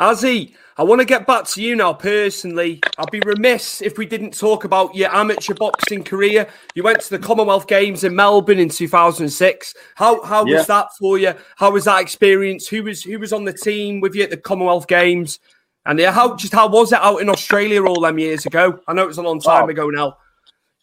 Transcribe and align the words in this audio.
Azi, 0.00 0.54
I 0.76 0.82
want 0.82 1.00
to 1.00 1.04
get 1.04 1.24
back 1.24 1.44
to 1.48 1.62
you 1.62 1.76
now 1.76 1.92
personally. 1.92 2.80
I'd 2.98 3.10
be 3.12 3.20
remiss 3.20 3.80
if 3.80 3.96
we 3.96 4.06
didn't 4.06 4.36
talk 4.36 4.64
about 4.64 4.92
your 4.96 5.14
amateur 5.14 5.54
boxing 5.54 6.02
career. 6.02 6.48
You 6.74 6.82
went 6.82 7.00
to 7.02 7.10
the 7.10 7.18
Commonwealth 7.24 7.68
Games 7.68 8.02
in 8.02 8.16
Melbourne 8.16 8.58
in 8.58 8.68
2006. 8.68 9.74
How 9.94 10.20
how 10.24 10.44
Yeah. 10.46 10.58
was 10.58 10.66
that 10.66 10.88
for 10.98 11.16
you? 11.16 11.32
How 11.56 11.70
was 11.70 11.84
that 11.84 12.00
experience? 12.02 12.66
Who 12.66 12.82
was 12.82 13.04
who 13.04 13.20
was 13.20 13.32
on 13.32 13.44
the 13.44 13.52
team 13.52 14.00
with 14.00 14.16
you 14.16 14.24
at 14.24 14.30
the 14.30 14.36
Commonwealth 14.36 14.88
Games? 14.88 15.38
And 15.86 15.96
yeah, 16.00 16.10
how 16.10 16.34
just 16.34 16.52
how 16.52 16.66
was 16.68 16.92
it 16.92 16.98
out 17.00 17.18
in 17.18 17.28
Australia 17.28 17.84
all 17.84 18.00
them 18.00 18.18
years 18.18 18.46
ago? 18.46 18.80
I 18.88 18.94
know 18.94 19.04
it 19.04 19.08
was 19.08 19.18
a 19.18 19.22
long 19.22 19.40
time 19.40 19.64
Oh. 19.66 19.68
ago 19.68 19.90
now. 19.90 20.16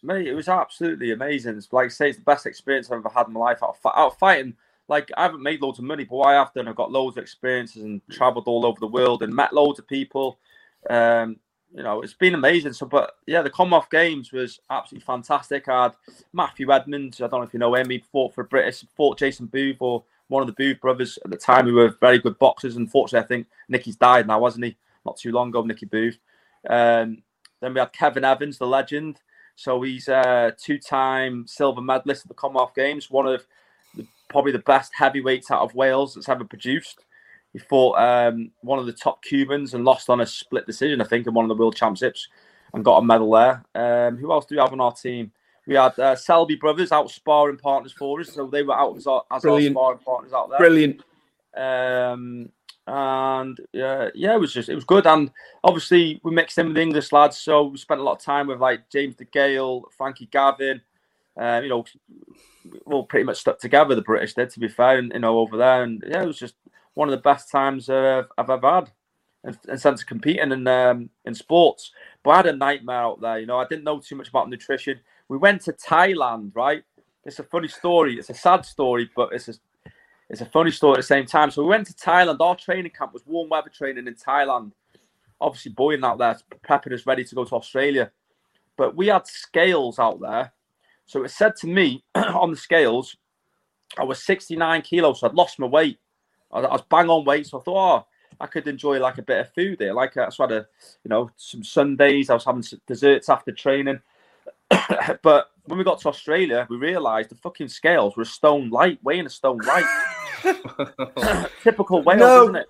Mate, 0.02 0.26
it 0.26 0.34
was 0.34 0.48
absolutely 0.48 1.12
amazing. 1.12 1.58
It's 1.58 1.70
like 1.72 1.86
I 1.86 1.88
say, 1.88 2.08
it's 2.08 2.18
the 2.18 2.24
best 2.24 2.46
experience 2.46 2.90
I've 2.90 2.98
ever 2.98 3.10
had 3.10 3.26
in 3.26 3.34
my 3.34 3.40
life. 3.40 3.62
Out 3.62 3.76
of, 3.84 3.92
out 3.94 4.12
of 4.12 4.18
fighting, 4.18 4.54
like 4.88 5.10
I 5.16 5.22
haven't 5.22 5.42
made 5.42 5.62
loads 5.62 5.78
of 5.78 5.84
money, 5.84 6.04
but 6.04 6.20
I 6.20 6.34
have 6.34 6.52
done, 6.52 6.68
I've 6.68 6.76
got 6.76 6.92
loads 6.92 7.16
of 7.16 7.22
experiences 7.22 7.82
and 7.82 8.00
travelled 8.10 8.46
all 8.46 8.66
over 8.66 8.80
the 8.80 8.86
world 8.86 9.22
and 9.22 9.34
met 9.34 9.52
loads 9.52 9.78
of 9.78 9.86
people. 9.86 10.38
Um, 10.90 11.36
you 11.74 11.82
know, 11.82 12.02
it's 12.02 12.12
been 12.12 12.34
amazing. 12.34 12.74
So, 12.74 12.86
but 12.86 13.12
yeah, 13.26 13.42
the 13.42 13.50
Commonwealth 13.50 13.88
Games 13.90 14.32
was 14.32 14.60
absolutely 14.70 15.06
fantastic. 15.06 15.68
I 15.68 15.84
had 15.84 15.92
Matthew 16.32 16.70
Edmonds. 16.70 17.20
I 17.20 17.28
don't 17.28 17.40
know 17.40 17.46
if 17.46 17.54
you 17.54 17.60
know 17.60 17.74
him. 17.74 17.88
He 17.88 18.04
fought 18.12 18.34
for 18.34 18.44
British, 18.44 18.84
fought 18.96 19.18
Jason 19.18 19.46
Booth 19.46 19.78
or 19.80 20.04
one 20.28 20.42
of 20.42 20.46
the 20.46 20.52
Booth 20.52 20.80
brothers 20.80 21.18
at 21.24 21.30
the 21.30 21.36
time 21.36 21.66
who 21.66 21.74
were 21.74 21.96
very 22.00 22.18
good 22.18 22.38
boxers. 22.38 22.76
Unfortunately, 22.76 23.24
I 23.24 23.28
think 23.28 23.46
Nicky's 23.68 23.96
died 23.96 24.26
now, 24.26 24.38
wasn't 24.40 24.66
he? 24.66 24.76
Not 25.06 25.16
too 25.16 25.32
long 25.32 25.48
ago, 25.48 25.62
Nicky 25.62 25.86
Booth. 25.86 26.18
Um, 26.68 27.22
then 27.60 27.74
we 27.74 27.80
had 27.80 27.92
Kevin 27.92 28.24
Evans, 28.24 28.58
the 28.58 28.66
legend. 28.66 29.20
So 29.56 29.80
he's 29.82 30.08
a 30.08 30.54
two-time 30.58 31.46
silver 31.46 31.80
medalist 31.80 32.24
at 32.24 32.28
the 32.28 32.34
Commonwealth 32.34 32.74
Games, 32.74 33.10
one 33.10 33.26
of 33.26 33.46
probably 34.32 34.52
the 34.52 34.58
best 34.60 34.92
heavyweights 34.94 35.50
out 35.50 35.62
of 35.62 35.74
Wales 35.74 36.14
that's 36.14 36.28
ever 36.28 36.44
produced. 36.44 37.04
He 37.52 37.58
fought 37.58 37.98
um, 37.98 38.50
one 38.62 38.78
of 38.78 38.86
the 38.86 38.92
top 38.92 39.22
Cubans 39.22 39.74
and 39.74 39.84
lost 39.84 40.08
on 40.08 40.22
a 40.22 40.26
split 40.26 40.66
decision, 40.66 41.00
I 41.00 41.04
think, 41.04 41.26
in 41.26 41.34
one 41.34 41.44
of 41.44 41.50
the 41.50 41.54
World 41.54 41.76
Championships, 41.76 42.28
and 42.72 42.84
got 42.84 42.98
a 42.98 43.04
medal 43.04 43.30
there. 43.30 43.64
Um, 43.74 44.16
who 44.16 44.32
else 44.32 44.46
do 44.46 44.54
we 44.54 44.60
have 44.60 44.72
on 44.72 44.80
our 44.80 44.92
team? 44.92 45.30
We 45.66 45.74
had 45.74 45.96
uh, 45.98 46.16
Selby 46.16 46.56
brothers 46.56 46.90
out 46.90 47.10
sparring 47.10 47.58
partners 47.58 47.92
for 47.92 48.20
us, 48.20 48.32
so 48.32 48.46
they 48.46 48.62
were 48.62 48.74
out 48.74 48.96
as 48.96 49.06
our, 49.06 49.22
as 49.30 49.44
our 49.44 49.60
sparring 49.60 49.98
partners 49.98 50.32
out 50.32 50.50
there. 50.50 50.58
Brilliant. 50.58 51.02
Um, 51.54 52.50
and 52.86 53.60
yeah, 53.72 54.08
yeah, 54.14 54.34
it 54.34 54.40
was 54.40 54.52
just 54.52 54.68
it 54.68 54.74
was 54.74 54.84
good. 54.84 55.06
And 55.06 55.30
obviously 55.62 56.20
we 56.24 56.32
mixed 56.32 56.58
in 56.58 56.66
with 56.66 56.76
the 56.76 56.82
English 56.82 57.12
lads, 57.12 57.38
so 57.38 57.64
we 57.64 57.78
spent 57.78 58.00
a 58.00 58.04
lot 58.04 58.14
of 58.14 58.20
time 58.20 58.48
with 58.48 58.60
like 58.60 58.88
James 58.90 59.14
DeGale, 59.14 59.84
Frankie 59.96 60.28
Gavin. 60.32 60.80
Uh, 61.40 61.60
you 61.62 61.68
know, 61.68 61.84
we 62.64 62.78
all 62.86 63.04
pretty 63.04 63.24
much 63.24 63.38
stuck 63.38 63.58
together. 63.58 63.94
The 63.94 64.02
British 64.02 64.34
did, 64.34 64.50
to 64.50 64.60
be 64.60 64.68
fair, 64.68 64.98
and, 64.98 65.12
you 65.12 65.20
know, 65.20 65.38
over 65.38 65.56
there. 65.56 65.82
And 65.82 66.04
yeah, 66.06 66.22
it 66.22 66.26
was 66.26 66.38
just 66.38 66.54
one 66.94 67.08
of 67.08 67.12
the 67.12 67.22
best 67.22 67.50
times 67.50 67.88
uh, 67.88 68.24
I've 68.36 68.50
ever 68.50 68.70
had 68.70 68.90
in, 69.44 69.58
in 69.68 69.78
sense 69.78 70.02
of 70.02 70.06
competing 70.06 70.52
in 70.52 70.66
um, 70.66 71.10
in 71.24 71.34
sports. 71.34 71.92
But 72.22 72.30
I 72.30 72.36
had 72.36 72.46
a 72.46 72.56
nightmare 72.56 72.96
out 72.96 73.20
there. 73.20 73.38
You 73.38 73.46
know, 73.46 73.58
I 73.58 73.66
didn't 73.66 73.84
know 73.84 73.98
too 73.98 74.16
much 74.16 74.28
about 74.28 74.48
nutrition. 74.48 75.00
We 75.28 75.38
went 75.38 75.62
to 75.62 75.72
Thailand, 75.72 76.52
right? 76.54 76.84
It's 77.24 77.38
a 77.38 77.44
funny 77.44 77.68
story. 77.68 78.18
It's 78.18 78.30
a 78.30 78.34
sad 78.34 78.64
story, 78.64 79.10
but 79.14 79.30
it's 79.32 79.48
a 79.48 79.54
it's 80.28 80.40
a 80.40 80.46
funny 80.46 80.70
story 80.70 80.94
at 80.94 80.98
the 80.98 81.02
same 81.02 81.26
time. 81.26 81.50
So 81.50 81.62
we 81.62 81.68
went 81.68 81.86
to 81.88 81.92
Thailand. 81.94 82.40
Our 82.40 82.56
training 82.56 82.92
camp 82.92 83.12
was 83.12 83.26
warm 83.26 83.48
weather 83.48 83.70
training 83.70 84.06
in 84.06 84.14
Thailand. 84.14 84.72
Obviously, 85.40 85.72
buoyant 85.72 86.04
out 86.04 86.18
there, 86.18 86.38
prepping 86.66 86.94
us 86.94 87.06
ready 87.06 87.24
to 87.24 87.34
go 87.34 87.44
to 87.44 87.54
Australia. 87.56 88.10
But 88.76 88.96
we 88.96 89.08
had 89.08 89.26
scales 89.26 89.98
out 89.98 90.20
there. 90.20 90.52
So 91.12 91.24
it 91.24 91.30
said 91.30 91.56
to 91.56 91.66
me 91.66 92.02
on 92.14 92.52
the 92.52 92.56
scales, 92.56 93.18
I 93.98 94.04
was 94.04 94.24
69 94.24 94.80
kilos. 94.80 95.20
So 95.20 95.28
I'd 95.28 95.34
lost 95.34 95.58
my 95.58 95.66
weight. 95.66 95.98
I, 96.50 96.60
I 96.60 96.72
was 96.72 96.84
bang 96.88 97.10
on 97.10 97.26
weight. 97.26 97.46
So 97.46 97.60
I 97.60 97.62
thought, 97.62 98.00
oh, 98.00 98.06
I 98.40 98.46
could 98.46 98.66
enjoy 98.66 98.98
like 98.98 99.18
a 99.18 99.22
bit 99.22 99.40
of 99.40 99.52
food 99.52 99.78
there. 99.78 99.92
Like 99.92 100.14
so 100.14 100.22
I 100.22 100.44
had 100.44 100.52
a, 100.52 100.66
you 101.04 101.10
know, 101.10 101.30
some 101.36 101.62
Sundays. 101.62 102.30
I 102.30 102.34
was 102.34 102.46
having 102.46 102.64
desserts 102.86 103.28
after 103.28 103.52
training. 103.52 104.00
but 105.22 105.50
when 105.66 105.76
we 105.76 105.84
got 105.84 106.00
to 106.00 106.08
Australia, 106.08 106.66
we 106.70 106.78
realised 106.78 107.28
the 107.28 107.34
fucking 107.34 107.68
scales 107.68 108.16
were 108.16 108.22
a 108.22 108.26
stone 108.26 108.70
light, 108.70 108.98
weighing 109.02 109.26
a 109.26 109.30
stone 109.30 109.58
light. 109.58 109.84
Typical 111.62 112.02
Wales, 112.02 112.20
No. 112.20 112.44
isn't 112.44 112.56
it? 112.56 112.66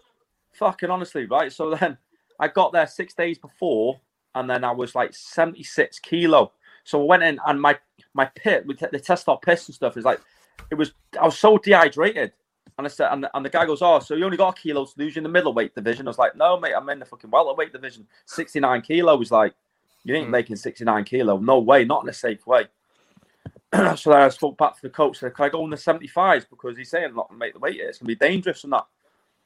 Fucking 0.55 0.91
honestly, 0.91 1.27
right? 1.27 1.53
So 1.53 1.77
then 1.77 1.97
I 2.41 2.49
got 2.49 2.73
there 2.73 2.89
six 2.89 3.15
days 3.15 3.39
before, 3.39 4.01
and 4.35 4.51
then 4.51 4.65
I 4.65 4.73
was 4.73 4.97
like 4.97 5.15
76 5.15 6.01
kilo. 6.01 6.51
So 6.85 7.01
I 7.01 7.05
went 7.05 7.23
in, 7.23 7.39
and 7.47 7.61
my 7.61 7.79
my 8.15 8.27
pit, 8.27 8.65
we 8.67 8.75
t- 8.75 8.87
they 8.91 8.99
test 8.99 9.29
our 9.29 9.39
piss 9.39 9.69
and 9.69 9.75
stuff, 9.75 9.97
is 9.97 10.05
like, 10.05 10.21
it 10.71 10.75
was, 10.75 10.93
I 11.21 11.25
was 11.25 11.39
so 11.39 11.59
dehydrated. 11.59 12.33
And 12.79 12.87
I 12.87 12.91
said, 12.91 13.13
and, 13.13 13.27
and 13.35 13.45
the 13.45 13.51
guy 13.51 13.67
goes, 13.67 13.83
Oh, 13.83 13.99
so 13.99 14.15
you 14.15 14.25
only 14.25 14.37
got 14.37 14.59
a 14.59 14.61
kilo 14.61 14.85
to 14.85 14.93
lose 14.97 15.17
in 15.17 15.23
the 15.23 15.29
middleweight 15.29 15.75
division? 15.75 16.07
I 16.07 16.11
was 16.11 16.19
like, 16.19 16.37
No, 16.37 16.59
mate, 16.59 16.73
I'm 16.75 16.89
in 16.89 16.99
the 16.99 17.05
fucking 17.05 17.31
welterweight 17.31 17.73
division. 17.73 18.07
69 18.27 18.81
kilo. 18.83 19.19
He's 19.19 19.31
like, 19.31 19.55
You 20.05 20.15
ain't 20.15 20.27
hmm. 20.27 20.33
making 20.33 20.57
69 20.57 21.05
kilo. 21.05 21.39
No 21.39 21.59
way, 21.59 21.85
not 21.85 22.03
in 22.03 22.09
a 22.09 22.15
safe 22.15 22.47
way. 22.47 22.67
so 23.75 24.11
then 24.11 24.23
I 24.23 24.29
spoke 24.31 24.57
back 24.57 24.77
to 24.77 24.83
the 24.83 24.91
coach, 24.91 25.19
said, 25.19 25.35
Can 25.35 25.45
I 25.45 25.49
go 25.51 25.65
in 25.65 25.71
the 25.71 25.77
75s? 25.77 26.47
Because 26.49 26.77
he's 26.79 26.91
saying 26.91 27.15
not 27.15 27.29
to 27.29 27.37
make 27.37 27.53
the 27.53 27.59
weight, 27.59 27.79
it's 27.79 27.99
gonna 27.99 28.09
be 28.09 28.15
dangerous 28.15 28.65
and 28.65 28.73
that. 28.73 28.87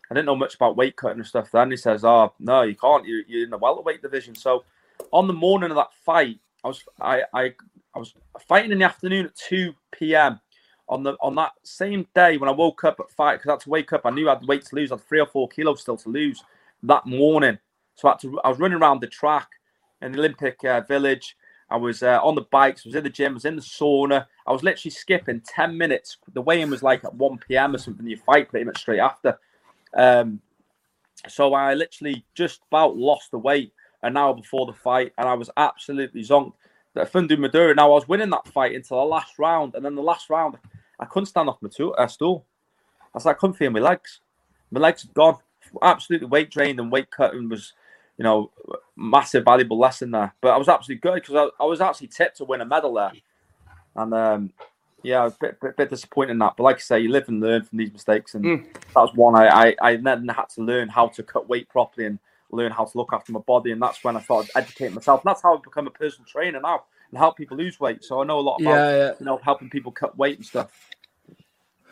I 0.09 0.15
didn't 0.15 0.27
know 0.27 0.37
much 0.37 0.55
about 0.55 0.77
weight 0.77 0.95
cutting 0.95 1.19
and 1.19 1.27
stuff 1.27 1.51
then. 1.51 1.73
He 1.73 1.77
says, 1.77 2.05
Oh, 2.05 2.33
no, 2.39 2.63
you 2.63 2.77
can't, 2.77 3.05
you're, 3.07 3.23
you're 3.27 3.45
in 3.45 3.51
the 3.51 3.59
welterweight 3.59 4.03
division. 4.03 4.37
So 4.37 4.65
on 5.11 5.27
the 5.27 5.33
morning 5.33 5.71
of 5.71 5.77
that 5.77 5.93
fight, 6.05 6.39
I 6.65 6.69
was 6.69 6.83
I 7.01 7.23
I, 7.33 7.55
I 7.95 7.99
was 7.99 8.15
fighting 8.49 8.73
in 8.73 8.79
the 8.79 8.85
afternoon 8.85 9.27
at 9.27 9.37
2 9.37 9.73
p.m. 9.93 10.41
On 10.89 11.03
the 11.03 11.17
on 11.21 11.35
that 11.37 11.53
same 11.65 12.07
day 12.15 12.37
when 12.37 12.49
I 12.49 12.53
woke 12.53 12.85
up 12.85 13.01
at 13.01 13.11
five, 13.11 13.39
because 13.39 13.49
I 13.49 13.53
had 13.55 13.61
to 13.61 13.71
wake 13.71 13.93
up, 13.93 14.03
I 14.05 14.11
knew 14.11 14.29
I 14.29 14.35
had 14.35 14.47
weight 14.47 14.65
to 14.67 14.77
lose. 14.77 14.93
I 14.93 14.97
had 14.97 15.05
three 15.09 15.21
or 15.21 15.27
four 15.27 15.49
kilos 15.49 15.81
still 15.81 15.97
to 15.97 16.09
lose 16.09 16.43
that 16.85 17.07
morning. 17.07 17.59
So 17.97 18.09
I 18.09 18.13
had 18.13 18.21
to 18.21 18.41
I 18.45 18.49
was 18.49 18.59
running 18.59 18.79
around 18.79 19.01
the 19.01 19.09
track 19.09 19.49
in 20.03 20.13
the 20.13 20.19
Olympic 20.19 20.63
uh, 20.65 20.83
Village. 20.83 21.37
I 21.69 21.77
was 21.77 22.03
uh, 22.05 22.21
on 22.23 22.37
the 22.37 22.43
bikes, 22.43 22.85
was 22.85 22.95
in 22.95 23.03
the 23.03 23.11
gym, 23.11 23.35
was 23.35 23.45
in 23.45 23.57
the 23.57 23.63
sauna. 23.63 24.27
I 24.47 24.53
was 24.53 24.63
literally 24.63 24.93
skipping 24.93 25.43
10 25.45 25.77
minutes. 25.77 26.17
The 26.33 26.41
weigh-in 26.41 26.71
was 26.71 26.83
like 26.83 27.05
at 27.05 27.15
1 27.15 27.39
p.m. 27.39 27.75
or 27.75 27.79
something. 27.79 28.07
You 28.07 28.17
fight 28.19 28.49
pretty 28.49 28.65
much 28.65 28.79
straight 28.79 29.01
after. 29.01 29.37
Um, 29.97 30.41
so 31.29 31.55
I 31.55 31.75
literally 31.75 32.25
just 32.35 32.61
about 32.71 32.97
lost 32.97 33.31
the 33.33 33.39
weight 33.39 33.73
an 34.03 34.17
hour 34.17 34.35
before 34.35 34.67
the 34.67 34.73
fight, 34.73 35.13
and 35.19 35.29
I 35.29 35.35
was 35.35 35.51
absolutely 35.57 36.23
zonked. 36.23 36.55
that 36.95 37.13
Fundu 37.13 37.39
Madura. 37.39 37.75
Now 37.75 37.87
I 37.87 37.95
was 37.95 38.09
winning 38.09 38.31
that 38.31 38.49
fight 38.49 38.75
until 38.75 38.99
the 38.99 39.05
last 39.05 39.39
round, 39.39 39.75
and 39.75 39.85
then 39.85 39.95
the 39.95 40.03
last 40.03 40.31
round, 40.31 40.57
I 40.99 41.05
couldn't 41.05 41.27
stand 41.27 41.49
off 41.49 41.61
my 41.61 41.69
tool, 41.69 41.95
uh, 41.99 42.07
stool. 42.07 42.47
I 43.03 43.07
was 43.15 43.25
like, 43.27 43.37
I 43.37 43.39
couldn't 43.39 43.55
feel 43.57 43.71
my 43.71 43.81
legs. 43.81 44.21
My 44.71 44.81
legs 44.81 45.03
had 45.03 45.15
gone. 45.15 45.37
Absolutely 45.83 46.29
weight 46.29 46.51
drained 46.51 46.79
and 46.79 46.93
weight 46.93 47.11
cutting 47.11 47.49
was, 47.49 47.73
you 48.19 48.23
know, 48.23 48.53
massive 48.97 49.45
valuable 49.45 49.79
lesson 49.79 50.11
there. 50.13 50.33
But 50.41 50.51
I 50.51 50.57
was 50.57 50.69
absolutely 50.69 51.01
good 51.01 51.15
because 51.23 51.35
I, 51.35 51.63
I 51.63 51.67
was 51.67 51.81
actually 51.81 52.09
tipped 52.09 52.37
to 52.39 52.45
win 52.45 52.61
a 52.61 52.65
medal 52.65 52.95
there, 52.95 53.13
and 53.97 54.15
um, 54.15 54.53
yeah, 55.03 55.27
a 55.27 55.31
bit, 55.31 55.61
bit, 55.61 55.77
bit 55.77 55.91
disappointed 55.91 56.33
in 56.33 56.39
that. 56.39 56.55
But 56.57 56.65
like 56.65 56.77
I 56.77 56.81
say, 56.81 57.01
you 57.01 57.11
live 57.11 57.29
and 57.29 57.41
learn 57.41 57.65
from 57.65 57.79
these 57.79 57.93
mistakes, 57.93 58.35
and 58.35 58.45
Mm. 58.45 58.65
that 58.95 59.01
was 59.01 59.15
one 59.15 59.35
I, 59.37 59.49
I 59.49 59.77
I 59.81 59.97
then 59.97 60.29
had 60.29 60.49
to 60.51 60.63
learn 60.63 60.89
how 60.89 61.09
to 61.09 61.23
cut 61.23 61.49
weight 61.49 61.69
properly 61.69 62.07
and 62.07 62.19
learn 62.57 62.73
how 62.73 62.85
to 62.85 62.99
look 62.99 63.11
after 63.13 63.33
my 63.33 63.41
body, 63.41 63.73
and 63.73 63.81
that's 63.81 64.03
when 64.03 64.17
I 64.17 64.23
started 64.23 64.51
educating 64.57 64.95
myself. 64.95 65.23
And 65.25 65.31
that's 65.31 65.43
how 65.43 65.57
I've 65.57 65.63
become 65.63 65.87
a 65.87 65.91
personal 65.91 66.27
trainer 66.27 66.61
now 66.61 66.85
and 67.11 67.19
help 67.19 67.37
people 67.37 67.57
lose 67.57 67.79
weight. 67.79 68.03
So 68.03 68.21
I 68.21 68.25
know 68.25 68.39
a 68.39 68.41
lot 68.41 68.61
about 68.61 68.71
Yeah, 68.71 68.97
yeah. 68.97 69.13
you 69.21 69.27
know 69.27 69.39
helping 69.43 69.71
people 69.71 69.93
cut 69.93 70.17
weight 70.17 70.37
and 70.37 70.47
stuff. 70.47 70.71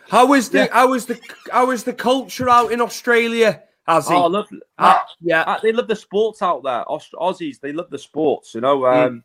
How 0.08 0.32
is 0.34 0.50
the 0.50 0.58
Yeah. 0.58 0.68
how 0.72 0.92
is 0.94 1.06
the 1.06 1.20
how 1.50 1.70
is 1.70 1.84
the 1.84 1.92
culture 1.92 2.48
out 2.48 2.72
in 2.72 2.80
Australia? 2.80 3.62
Has? 3.86 4.10
Oh, 4.10 4.24
I 4.24 4.28
love, 4.28 4.48
Ah, 4.78 5.04
yeah. 5.20 5.42
Uh, 5.42 5.60
they 5.62 5.70
love 5.72 5.88
the 5.88 5.96
sports 5.96 6.40
out 6.40 6.62
there. 6.62 6.90
Aus- 6.90 7.10
Aussies, 7.14 7.60
they 7.60 7.72
love 7.72 7.90
the 7.90 7.98
sports, 7.98 8.54
you 8.54 8.62
know. 8.62 8.86
Um, 8.86 9.22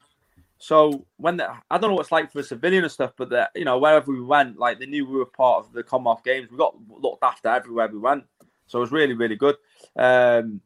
So 0.61 1.05
when 1.15 1.37
the, 1.37 1.49
I 1.71 1.77
don't 1.77 1.89
know 1.89 1.95
what 1.95 2.01
it's 2.01 2.11
like 2.11 2.29
for 2.33 2.39
a 2.39 2.43
civilian 2.43 2.83
and 2.83 2.91
stuff, 2.91 3.13
but 3.15 3.29
the, 3.29 3.49
you 3.55 3.63
know 3.63 3.77
wherever 3.79 4.11
we 4.11 4.21
went, 4.21 4.59
like 4.59 4.77
they 4.77 4.85
knew 4.85 5.05
we 5.05 5.17
were 5.17 5.25
part 5.25 5.65
of 5.65 5.71
the 5.71 5.83
Commonwealth 5.83 6.23
Games. 6.25 6.51
We 6.51 6.57
got 6.57 6.75
looked 6.89 7.23
after 7.23 7.47
everywhere 7.47 7.87
we 7.87 7.97
went, 7.97 8.25
so 8.67 8.79
it 8.79 8.81
was 8.81 8.91
really 8.91 9.13
really 9.13 9.37
good. 9.37 9.55
Um, 9.95 10.59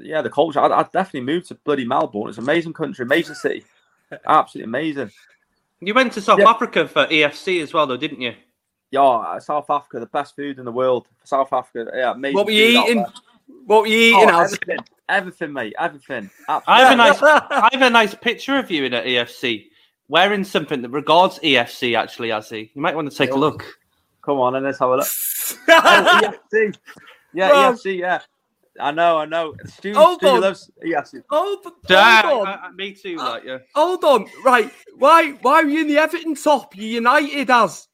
yeah, 0.00 0.22
the 0.22 0.30
culture. 0.30 0.60
I'd, 0.60 0.72
I'd 0.72 0.92
definitely 0.92 1.22
move 1.22 1.46
to 1.48 1.54
bloody 1.56 1.84
Melbourne. 1.84 2.28
It's 2.28 2.38
an 2.38 2.44
amazing 2.44 2.72
country, 2.72 3.04
amazing 3.04 3.34
city, 3.34 3.64
absolutely 4.26 4.68
amazing. 4.68 5.10
You 5.80 5.94
went 5.94 6.12
to 6.14 6.20
South 6.20 6.38
Yeah. 6.40 6.50
Africa 6.50 6.86
for 6.86 7.06
EFC 7.06 7.62
as 7.62 7.72
well, 7.72 7.86
though, 7.86 7.96
didn't 7.96 8.20
you? 8.20 8.34
Yeah, 8.90 9.38
South 9.38 9.70
Africa, 9.70 10.00
the 10.00 10.06
best 10.06 10.34
food 10.36 10.58
in 10.58 10.64
the 10.64 10.72
world. 10.72 11.06
South 11.24 11.52
Africa, 11.52 11.90
yeah, 11.94 12.12
amazing. 12.12 12.34
What 12.36 12.46
were 12.46 12.52
you 12.52 12.82
eating? 12.82 13.04
What 13.66 13.82
were 13.82 13.86
you 13.86 14.16
eating? 14.16 14.30
Oh, 14.30 14.40
everything, 14.40 14.78
everything, 15.08 15.52
mate, 15.52 15.74
everything. 15.78 16.30
I 16.48 16.80
have 16.82 16.92
a 16.92 16.96
nice, 16.96 17.22
I 17.22 17.68
have 17.72 17.82
a 17.82 17.90
nice 17.90 18.14
picture 18.14 18.58
of 18.58 18.70
you 18.70 18.84
in 18.84 18.94
at 18.94 19.04
EFC, 19.04 19.68
wearing 20.08 20.42
something 20.44 20.82
that 20.82 20.90
regards 20.90 21.38
EFC. 21.38 21.96
Actually, 21.96 22.28
Azi, 22.30 22.70
you 22.74 22.82
might 22.82 22.94
want 22.96 23.10
to 23.10 23.16
take 23.16 23.30
a 23.30 23.36
look. 23.36 23.64
Come 24.22 24.38
on, 24.38 24.56
and 24.56 24.64
let's 24.66 24.78
have 24.80 24.90
a 24.90 24.96
look. 24.96 25.06
oh, 25.68 26.38
EFC. 26.52 26.76
Yeah, 27.32 27.50
Well- 27.50 27.72
EFC, 27.74 27.98
yeah. 27.98 28.20
I 28.78 28.90
know, 28.92 29.18
I 29.18 29.24
know. 29.26 29.54
Stu, 29.66 29.94
Hold 29.94 30.18
Stu 30.20 30.28
on. 30.28 30.40
loves 30.42 30.70
EFC. 30.84 31.22
Hold, 31.30 31.58
hold 31.64 31.74
Yeah, 31.88 32.22
on. 32.24 32.46
I- 32.46 32.54
I- 32.66 32.70
me 32.72 32.92
too. 32.92 33.16
Uh, 33.18 33.24
like 33.30 33.44
yeah. 33.44 33.58
Hold 33.74 34.04
on. 34.04 34.26
Right. 34.44 34.70
Why 34.96 35.32
why 35.42 35.54
are 35.54 35.66
you 35.66 35.80
in 35.80 35.88
the 35.88 35.98
Everton 35.98 36.34
top? 36.34 36.76
You 36.76 36.86
United 36.86 37.50
as 37.50 37.88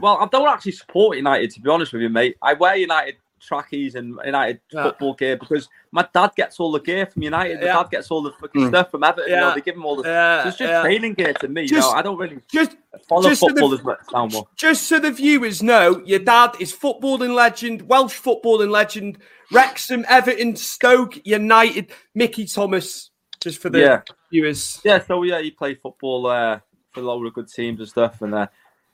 Well, 0.00 0.18
I 0.20 0.26
don't 0.26 0.48
actually 0.48 0.72
support 0.72 1.16
United, 1.16 1.50
to 1.52 1.60
be 1.60 1.70
honest 1.70 1.92
with 1.92 2.02
you, 2.02 2.08
mate. 2.08 2.36
I 2.42 2.54
wear 2.54 2.76
United 2.76 3.16
trackies 3.40 3.94
and 3.94 4.18
United 4.24 4.60
Yeah. 4.72 4.82
football 4.84 5.14
gear 5.14 5.36
because 5.36 5.68
my 5.92 6.06
dad 6.14 6.32
gets 6.36 6.58
all 6.60 6.72
the 6.72 6.80
gear 6.80 7.06
from 7.06 7.22
United. 7.22 7.60
My 7.60 7.66
Yeah. 7.66 7.82
dad 7.82 7.90
gets 7.90 8.10
all 8.10 8.22
the 8.22 8.32
fucking 8.32 8.62
Mm. 8.62 8.68
stuff 8.68 8.90
from 8.90 9.04
Everton. 9.04 9.30
You 9.30 9.36
know, 9.36 9.54
they 9.54 9.60
give 9.60 9.74
him 9.76 9.84
all 9.84 9.96
the. 9.96 10.08
Yeah, 10.08 10.42
so 10.42 10.48
it's 10.48 10.58
just 10.58 10.70
yeah. 10.70 10.82
training 10.82 11.14
gear 11.14 11.32
to 11.34 11.48
me. 11.48 11.62
you 11.62 11.78
know, 11.78 11.90
I 11.90 12.02
don't 12.02 12.16
really 12.18 12.40
just 12.52 12.76
follow 13.08 13.28
just 13.28 13.40
so 13.40 13.46
the- 13.48 13.52
football 13.54 13.74
as 13.74 13.82
much 13.84 13.98
now 14.12 14.26
more. 14.26 14.48
just 14.56 14.84
so 14.88 14.98
the 14.98 15.10
viewers 15.10 15.62
know, 15.62 16.02
your 16.04 16.18
dad 16.20 16.52
is 16.60 16.72
footballing 16.72 17.34
legend, 17.34 17.82
Welsh 17.88 18.18
footballing 18.20 18.70
legend, 18.70 19.18
Wrexham, 19.50 20.04
Everton, 20.08 20.56
Stoke, 20.56 21.24
United, 21.26 21.90
Mickey 22.14 22.44
Thomas. 22.46 23.10
Just 23.40 23.62
for 23.62 23.70
the 23.70 23.78
Yeah. 23.78 24.00
viewers. 24.32 24.80
Yeah, 24.84 24.98
so 25.04 25.22
yeah, 25.22 25.40
he 25.40 25.50
played 25.52 25.80
football 25.80 26.26
uh, 26.26 26.58
for 26.92 27.00
a 27.00 27.02
lot 27.04 27.24
of 27.24 27.32
good 27.34 27.48
teams 27.48 27.78
and 27.78 27.88
stuff, 27.88 28.20
and 28.20 28.34
uh, 28.34 28.46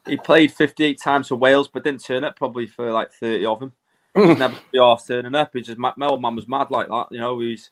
he 0.06 0.18
played 0.18 0.52
58 0.52 1.00
times 1.00 1.28
for 1.28 1.36
Wales, 1.36 1.66
but 1.66 1.82
didn't 1.82 2.04
turn 2.04 2.24
up 2.24 2.36
probably 2.36 2.66
for 2.66 2.92
like 2.92 3.10
30 3.10 3.46
of 3.46 3.60
them. 3.60 3.72
He's 4.14 4.38
never 4.38 4.56
be 4.72 4.78
off 4.78 5.06
turning 5.06 5.34
up. 5.34 5.50
He's 5.52 5.66
just 5.66 5.78
my, 5.78 5.92
my 5.96 6.06
old 6.06 6.22
man 6.22 6.36
was 6.36 6.48
mad 6.48 6.70
like 6.70 6.88
that. 6.88 7.06
You 7.10 7.18
know, 7.18 7.38
he's 7.40 7.70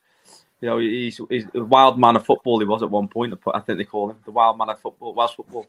you 0.60 0.68
know 0.68 0.78
he's 0.78 1.20
he's 1.28 1.46
a 1.54 1.64
wild 1.64 1.98
man 1.98 2.16
of 2.16 2.24
football. 2.24 2.58
He 2.60 2.66
was 2.66 2.82
at 2.82 2.90
one 2.90 3.08
point. 3.08 3.34
I 3.54 3.60
think 3.60 3.78
they 3.78 3.84
call 3.84 4.10
him 4.10 4.16
the 4.24 4.30
wild 4.30 4.58
man 4.58 4.70
of 4.70 4.80
football, 4.80 5.14
Welsh 5.14 5.34
football. 5.34 5.66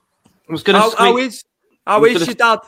I 0.48 0.52
was 0.52 0.64
going 0.64 0.76
to. 0.76 0.82
How, 0.82 0.96
how 0.96 1.18
is 1.18 1.44
how 1.86 2.00
gonna- 2.00 2.20
your 2.20 2.36
dad? 2.36 2.60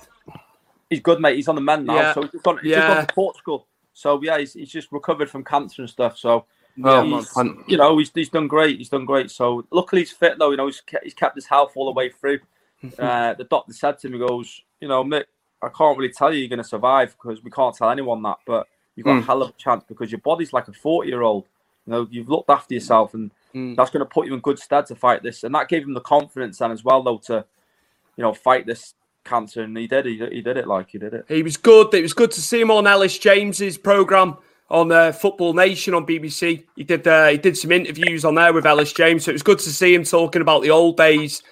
He's 0.89 0.99
good, 1.01 1.19
mate. 1.19 1.35
He's 1.35 1.47
on 1.47 1.55
the 1.55 1.61
mend 1.61 1.87
now. 1.87 1.95
Yeah. 1.95 2.13
So 2.13 2.21
he's 2.21 2.31
just 2.31 2.43
gone, 2.43 2.59
he's 2.61 2.71
Yeah. 2.71 2.79
just 2.79 2.95
gone 2.95 3.07
to 3.07 3.13
Portugal. 3.13 3.67
So 3.93 4.21
yeah, 4.21 4.37
he's, 4.37 4.53
he's 4.53 4.69
just 4.69 4.91
recovered 4.91 5.29
from 5.29 5.43
cancer 5.43 5.81
and 5.81 5.89
stuff. 5.89 6.17
So 6.17 6.45
Oh, 6.83 7.03
he's, 7.03 7.35
you 7.67 7.77
know, 7.77 7.97
he's, 7.97 8.11
he's 8.13 8.29
done 8.29 8.47
great. 8.47 8.77
He's 8.77 8.89
done 8.89 9.05
great. 9.05 9.31
So 9.31 9.65
luckily 9.71 10.01
he's 10.01 10.11
fit 10.11 10.37
though. 10.37 10.51
You 10.51 10.57
know, 10.57 10.65
he's 10.67 10.81
kept, 10.81 11.03
he's 11.03 11.13
kept 11.13 11.35
his 11.35 11.45
health 11.47 11.71
all 11.75 11.85
the 11.85 11.91
way 11.91 12.09
through. 12.09 12.39
uh, 12.99 13.33
the 13.33 13.45
doctor 13.45 13.73
said 13.73 13.97
to 13.99 14.07
him, 14.07 14.13
he 14.13 14.19
goes, 14.19 14.61
you 14.81 14.87
know, 14.87 15.03
Mick, 15.03 15.23
I 15.65 15.69
can't 15.69 15.97
really 15.97 16.13
tell 16.13 16.33
you 16.33 16.39
you're 16.39 16.49
going 16.49 16.57
to 16.61 16.63
survive 16.63 17.15
because 17.21 17.43
we 17.43 17.49
can't 17.51 17.75
tell 17.75 17.89
anyone 17.89 18.21
that, 18.23 18.37
but 18.45 18.67
you've 18.95 19.05
got 19.05 19.17
a 19.17 19.21
Mm. 19.21 19.25
hell 19.25 19.41
of 19.41 19.49
a 19.49 19.53
chance 19.53 19.83
because 19.87 20.11
your 20.11 20.21
body's 20.21 20.53
like 20.53 20.67
a 20.67 20.73
40 20.73 21.09
year 21.09 21.21
old. 21.21 21.45
You 21.85 21.91
know, 21.91 22.07
you've 22.09 22.29
looked 22.29 22.49
after 22.49 22.73
yourself 22.73 23.13
and 23.13 23.31
Mm. 23.53 23.75
that's 23.75 23.89
going 23.89 24.05
to 24.05 24.09
put 24.09 24.27
you 24.27 24.33
in 24.33 24.39
good 24.41 24.59
stead 24.59 24.85
to 24.87 24.95
fight 24.95 25.23
this. 25.23 25.43
And 25.43 25.55
that 25.55 25.69
gave 25.69 25.83
him 25.83 25.93
the 25.93 26.01
confidence 26.01 26.57
then 26.59 26.71
as 26.71 26.83
well, 26.83 27.01
though, 27.01 27.17
to, 27.25 27.45
you 28.17 28.21
know, 28.21 28.33
fight 28.33 28.65
this 28.65 28.93
cancer. 29.23 29.61
And 29.63 29.77
he 29.77 29.87
did. 29.87 30.05
He, 30.05 30.17
he 30.31 30.41
did 30.41 30.57
it 30.57 30.67
like 30.67 30.89
he 30.91 30.97
did 30.97 31.13
it. 31.13 31.25
He 31.27 31.41
was 31.41 31.57
good. 31.57 31.93
It 31.93 32.01
was 32.01 32.13
good 32.13 32.31
to 32.31 32.41
see 32.41 32.61
him 32.61 32.69
on 32.71 32.85
Ellis 32.85 33.17
James's 33.17 33.77
program 33.77 34.37
on 34.69 34.91
uh, 34.91 35.11
Football 35.11 35.53
Nation 35.53 35.93
on 35.93 36.05
BBC. 36.05 36.63
He 36.75 36.83
did 36.83 37.07
uh, 37.07 37.27
he 37.27 37.37
did 37.37 37.55
some 37.55 37.71
interviews 37.71 38.25
on 38.25 38.35
there 38.35 38.51
with 38.53 38.65
Ellis 38.65 38.93
James, 38.93 39.23
so 39.23 39.29
it 39.31 39.33
was 39.33 39.43
good 39.43 39.59
to 39.59 39.69
see 39.69 39.93
him 39.93 40.03
talking 40.03 40.41
about 40.41 40.63
the 40.63 40.71
old 40.71 40.97
days 40.97 41.43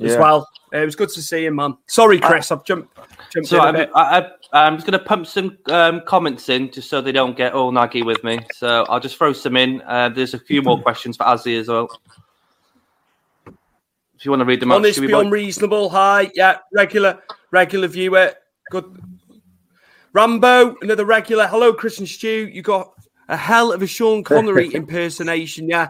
as 0.00 0.16
well. 0.16 0.48
Uh, 0.74 0.78
it 0.78 0.84
was 0.84 0.96
good 0.96 1.08
to 1.10 1.22
see 1.22 1.46
him, 1.46 1.56
man. 1.56 1.76
Sorry, 1.86 2.18
Chris, 2.18 2.50
I've 2.50 2.64
jumped 2.64 2.96
jumped 3.30 3.48
So 3.48 3.56
in 3.56 3.62
a 3.62 3.66
I'm, 3.66 3.74
bit. 3.74 3.90
I, 3.94 4.18
I, 4.52 4.66
I'm 4.66 4.76
just 4.76 4.86
going 4.86 4.98
to 4.98 5.04
pump 5.04 5.26
some 5.26 5.58
um, 5.66 6.02
comments 6.06 6.48
in 6.48 6.70
just 6.70 6.90
so 6.90 7.00
they 7.00 7.12
don't 7.12 7.36
get 7.36 7.52
all 7.52 7.72
naggy 7.72 8.04
with 8.04 8.22
me. 8.24 8.40
So 8.54 8.84
I'll 8.88 9.00
just 9.00 9.16
throw 9.16 9.32
some 9.32 9.56
in. 9.56 9.82
Uh, 9.82 10.08
there's 10.08 10.34
a 10.34 10.38
few 10.38 10.62
more 10.62 10.80
questions 10.82 11.16
for 11.16 11.24
Azi 11.24 11.58
as 11.58 11.68
well. 11.68 11.88
If 13.46 14.24
you 14.24 14.30
want 14.30 14.40
to 14.40 14.46
read 14.46 14.60
them 14.60 14.72
out, 14.72 14.76
Honest 14.76 14.98
we 14.98 15.08
beyond 15.08 15.30
reasonable. 15.30 15.90
Hi, 15.90 16.30
yeah, 16.34 16.58
regular 16.72 17.22
regular 17.50 17.88
viewer. 17.88 18.32
Good. 18.70 19.02
Rambo, 20.12 20.76
another 20.80 21.04
regular. 21.04 21.46
Hello, 21.46 21.74
Chris 21.74 21.98
and 21.98 22.08
Stu. 22.08 22.48
You 22.50 22.62
got 22.62 22.92
a 23.28 23.36
hell 23.36 23.72
of 23.72 23.82
a 23.82 23.86
Sean 23.86 24.24
Connery 24.24 24.68
impersonation. 24.74 25.68
Yeah, 25.68 25.88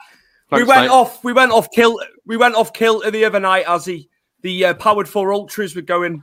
we 0.53 0.65
went 0.65 0.83
mate. 0.83 0.91
off. 0.91 1.23
We 1.25 1.33
went 1.33 1.53
off 1.53 1.71
kill. 1.71 1.99
We 2.25 2.37
went 2.37 2.55
off 2.55 2.73
kilter 2.73 3.11
the 3.11 3.25
other 3.25 3.41
night, 3.41 3.65
as 3.69 3.85
he 3.85 4.09
the 4.43 4.67
uh, 4.67 4.75
powered 4.75 5.09
four 5.09 5.33
ultras 5.33 5.75
were 5.75 5.83
going. 5.83 6.23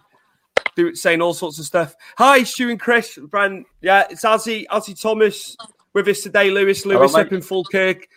Do, 0.76 0.96
saying 0.96 1.22
all 1.22 1.36
sorts 1.36 1.60
of 1.60 1.66
stuff. 1.66 1.96
Hi, 2.18 2.42
Stu 2.44 2.70
and 2.72 2.80
Chris, 2.80 3.20
Brent. 3.30 3.68
Yeah, 3.82 4.08
it's 4.10 4.24
Azi, 4.24 4.66
Azi 4.72 5.00
Thomas 5.00 5.56
with 5.94 6.08
us 6.08 6.22
today. 6.22 6.50
Lewis, 6.50 6.84
Lewis 6.86 7.14
mate. 7.14 7.28
up 7.28 7.32
in 7.32 7.42
Falkirk, 7.42 8.08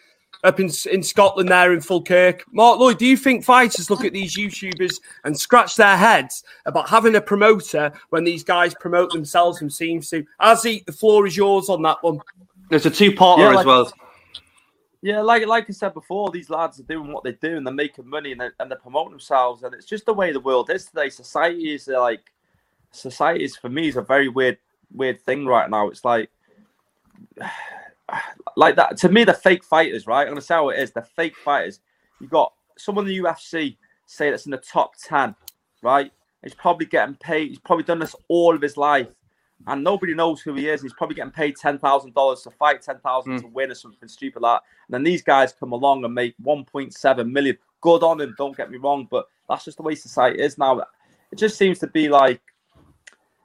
up 0.43 0.59
in 0.59 0.71
in 0.91 1.03
Scotland, 1.03 1.51
there 1.51 1.75
in 1.75 1.83
Falkirk. 1.83 2.45
Mark 2.53 2.79
Lloyd, 2.79 2.99
do 2.99 3.05
you 3.05 3.17
think 3.17 3.45
fighters 3.45 3.91
look 3.91 4.07
at 4.07 4.15
these 4.15 4.37
YouTubers 4.37 5.01
and 5.25 5.39
scratch 5.39 5.77
their 5.77 5.99
heads 5.99 6.45
about 6.65 6.89
having 6.89 7.17
a 7.17 7.21
promoter 7.21 7.93
when 8.09 8.25
these 8.25 8.43
guys 8.43 8.75
promote 8.81 9.13
themselves 9.13 9.61
and 9.61 9.71
seems 9.71 10.09
to? 10.11 10.25
Azi, 10.41 10.83
the 10.87 10.93
floor 10.93 11.27
is 11.27 11.37
yours 11.37 11.69
on 11.69 11.83
that 11.83 12.03
one. 12.03 12.21
There's 12.71 12.87
a 12.87 12.91
two-parter 12.91 13.53
Yeah, 13.53 13.61
as 13.61 13.67
well. 13.67 13.93
Yeah, 15.07 15.21
like 15.21 15.47
like 15.47 15.71
I 15.71 15.73
said 15.73 15.95
before, 15.95 16.33
these 16.33 16.51
lads 16.51 16.81
are 16.81 16.83
doing 16.83 17.13
what 17.13 17.23
they 17.23 17.31
do 17.31 17.57
and 17.57 17.65
they're 17.65 17.73
making 17.73 18.11
money 18.11 18.33
and 18.33 18.41
they're, 18.41 18.55
and 18.59 18.69
they're 18.69 18.77
promoting 18.77 19.13
themselves. 19.13 19.63
And 19.63 19.73
it's 19.73 19.87
just 19.87 20.05
the 20.05 20.13
way 20.13 20.33
the 20.33 20.41
world 20.41 20.69
is 20.69 20.87
today. 20.87 21.11
Society 21.11 21.75
is 21.75 21.89
uh, 21.89 22.01
like, 22.01 22.33
society 22.91 23.45
is 23.45 23.57
for 23.57 23.69
me 23.69 23.87
is 23.87 23.97
a 23.97 24.03
very 24.03 24.27
weird, 24.27 24.59
weird 24.93 25.23
thing 25.23 25.47
right 25.47 25.71
now. 25.71 25.91
It's 25.91 26.05
like, 26.05 26.29
like 28.57 28.75
that 28.75 28.97
to 28.97 29.09
me, 29.09 29.23
the 29.23 29.33
fake 29.33 29.63
fighters, 29.63 30.09
right? 30.09 30.23
I'm 30.23 30.33
gonna 30.33 30.41
say 30.41 30.55
how 30.55 30.71
it 30.71 30.81
is. 30.81 30.91
The 30.91 31.03
fake 31.03 31.37
fighters. 31.37 31.79
You 32.21 32.27
got 32.27 32.53
someone 32.77 33.07
in 33.07 33.13
the 33.13 33.29
UFC 33.29 33.77
say 34.07 34.31
that's 34.31 34.47
in 34.47 34.51
the 34.51 34.59
top 34.59 34.97
ten, 34.97 35.37
right? 35.83 36.11
He's 36.43 36.53
probably 36.53 36.87
getting 36.87 37.15
paid. 37.15 37.51
He's 37.51 37.61
probably 37.61 37.85
done 37.85 38.01
this 38.01 38.17
all 38.27 38.57
of 38.57 38.61
his 38.61 38.77
life, 38.77 39.07
and 39.67 39.83
nobody 39.83 40.15
knows 40.15 40.41
who 40.41 40.55
he 40.55 40.69
is. 40.69 40.83
He's 40.83 40.93
probably 40.93 41.17
getting 41.17 41.33
paid 41.33 41.57
ten 41.57 41.79
thousand 41.79 42.15
dollars 42.15 42.43
to 42.43 42.51
fight, 42.51 42.83
ten 42.83 42.99
thousand 42.99 43.33
hmm. 43.33 43.39
to 43.41 43.47
win, 43.49 43.71
or 43.71 43.75
something 43.75 44.09
stupid 44.09 44.43
like 44.43 44.61
that. 44.61 44.65
And 44.89 44.95
then 44.95 45.03
these 45.03 45.23
guys 45.23 45.53
come 45.53 45.73
along 45.73 46.05
and 46.05 46.15
make 46.15 46.35
one 46.39 46.65
point 46.65 46.95
seven 46.95 47.33
million. 47.33 47.57
Good 47.81 48.03
on 48.03 48.21
him. 48.21 48.35
Don't 48.37 48.57
get 48.57 48.71
me 48.71 48.79
wrong, 48.79 49.07
but 49.11 49.27
that's 49.49 49.65
just 49.65 49.77
the 49.77 49.83
way 49.83 49.95
society 49.95 50.43
is 50.43 50.59
now. 50.59 50.81
It 51.33 51.37
just 51.37 51.57
seems 51.57 51.79
to 51.81 51.87
be 51.87 52.09
like 52.09 52.41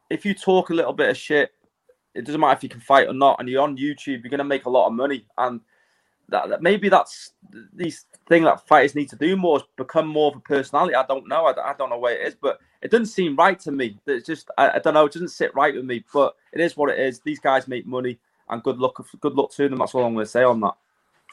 if 0.09 0.25
you 0.25 0.33
talk 0.33 0.69
a 0.69 0.73
little 0.73 0.93
bit 0.93 1.09
of 1.09 1.17
shit, 1.17 1.51
it 2.13 2.25
doesn't 2.25 2.41
matter 2.41 2.57
if 2.57 2.63
you 2.63 2.69
can 2.69 2.81
fight 2.81 3.07
or 3.07 3.13
not, 3.13 3.39
and 3.39 3.47
you're 3.47 3.61
on 3.61 3.77
YouTube, 3.77 4.21
you're 4.23 4.29
gonna 4.29 4.43
make 4.43 4.65
a 4.65 4.69
lot 4.69 4.87
of 4.87 4.93
money. 4.93 5.25
And 5.37 5.61
that, 6.31 6.49
that 6.49 6.61
maybe 6.61 6.89
that's 6.89 7.33
these 7.73 8.05
thing 8.27 8.43
that 8.43 8.65
fighters 8.67 8.95
need 8.95 9.09
to 9.09 9.15
do 9.15 9.35
more 9.35 9.57
is 9.57 9.63
become 9.77 10.07
more 10.07 10.31
of 10.31 10.37
a 10.37 10.39
personality. 10.39 10.95
I 10.95 11.05
don't 11.05 11.27
know. 11.27 11.45
I, 11.45 11.71
I 11.71 11.73
don't 11.77 11.89
know 11.89 11.99
where 11.99 12.19
it 12.19 12.27
is, 12.27 12.35
but 12.41 12.59
it 12.81 12.89
doesn't 12.89 13.07
seem 13.07 13.35
right 13.35 13.59
to 13.61 13.71
me. 13.71 13.97
It's 14.07 14.25
just 14.25 14.49
I, 14.57 14.71
I 14.71 14.79
don't 14.79 14.93
know. 14.93 15.05
It 15.05 15.13
doesn't 15.13 15.29
sit 15.29 15.53
right 15.53 15.75
with 15.75 15.85
me. 15.85 16.03
But 16.11 16.35
it 16.53 16.59
is 16.59 16.75
what 16.75 16.89
it 16.89 16.99
is. 16.99 17.19
These 17.19 17.39
guys 17.39 17.67
make 17.67 17.85
money, 17.85 18.17
and 18.49 18.63
good 18.63 18.79
luck. 18.79 19.05
Good 19.19 19.35
luck 19.35 19.51
to 19.51 19.69
them. 19.69 19.79
That's 19.79 19.93
all 19.93 20.05
I'm 20.05 20.13
going 20.13 20.25
to 20.25 20.31
say 20.31 20.43
on 20.43 20.61
that. 20.61 20.73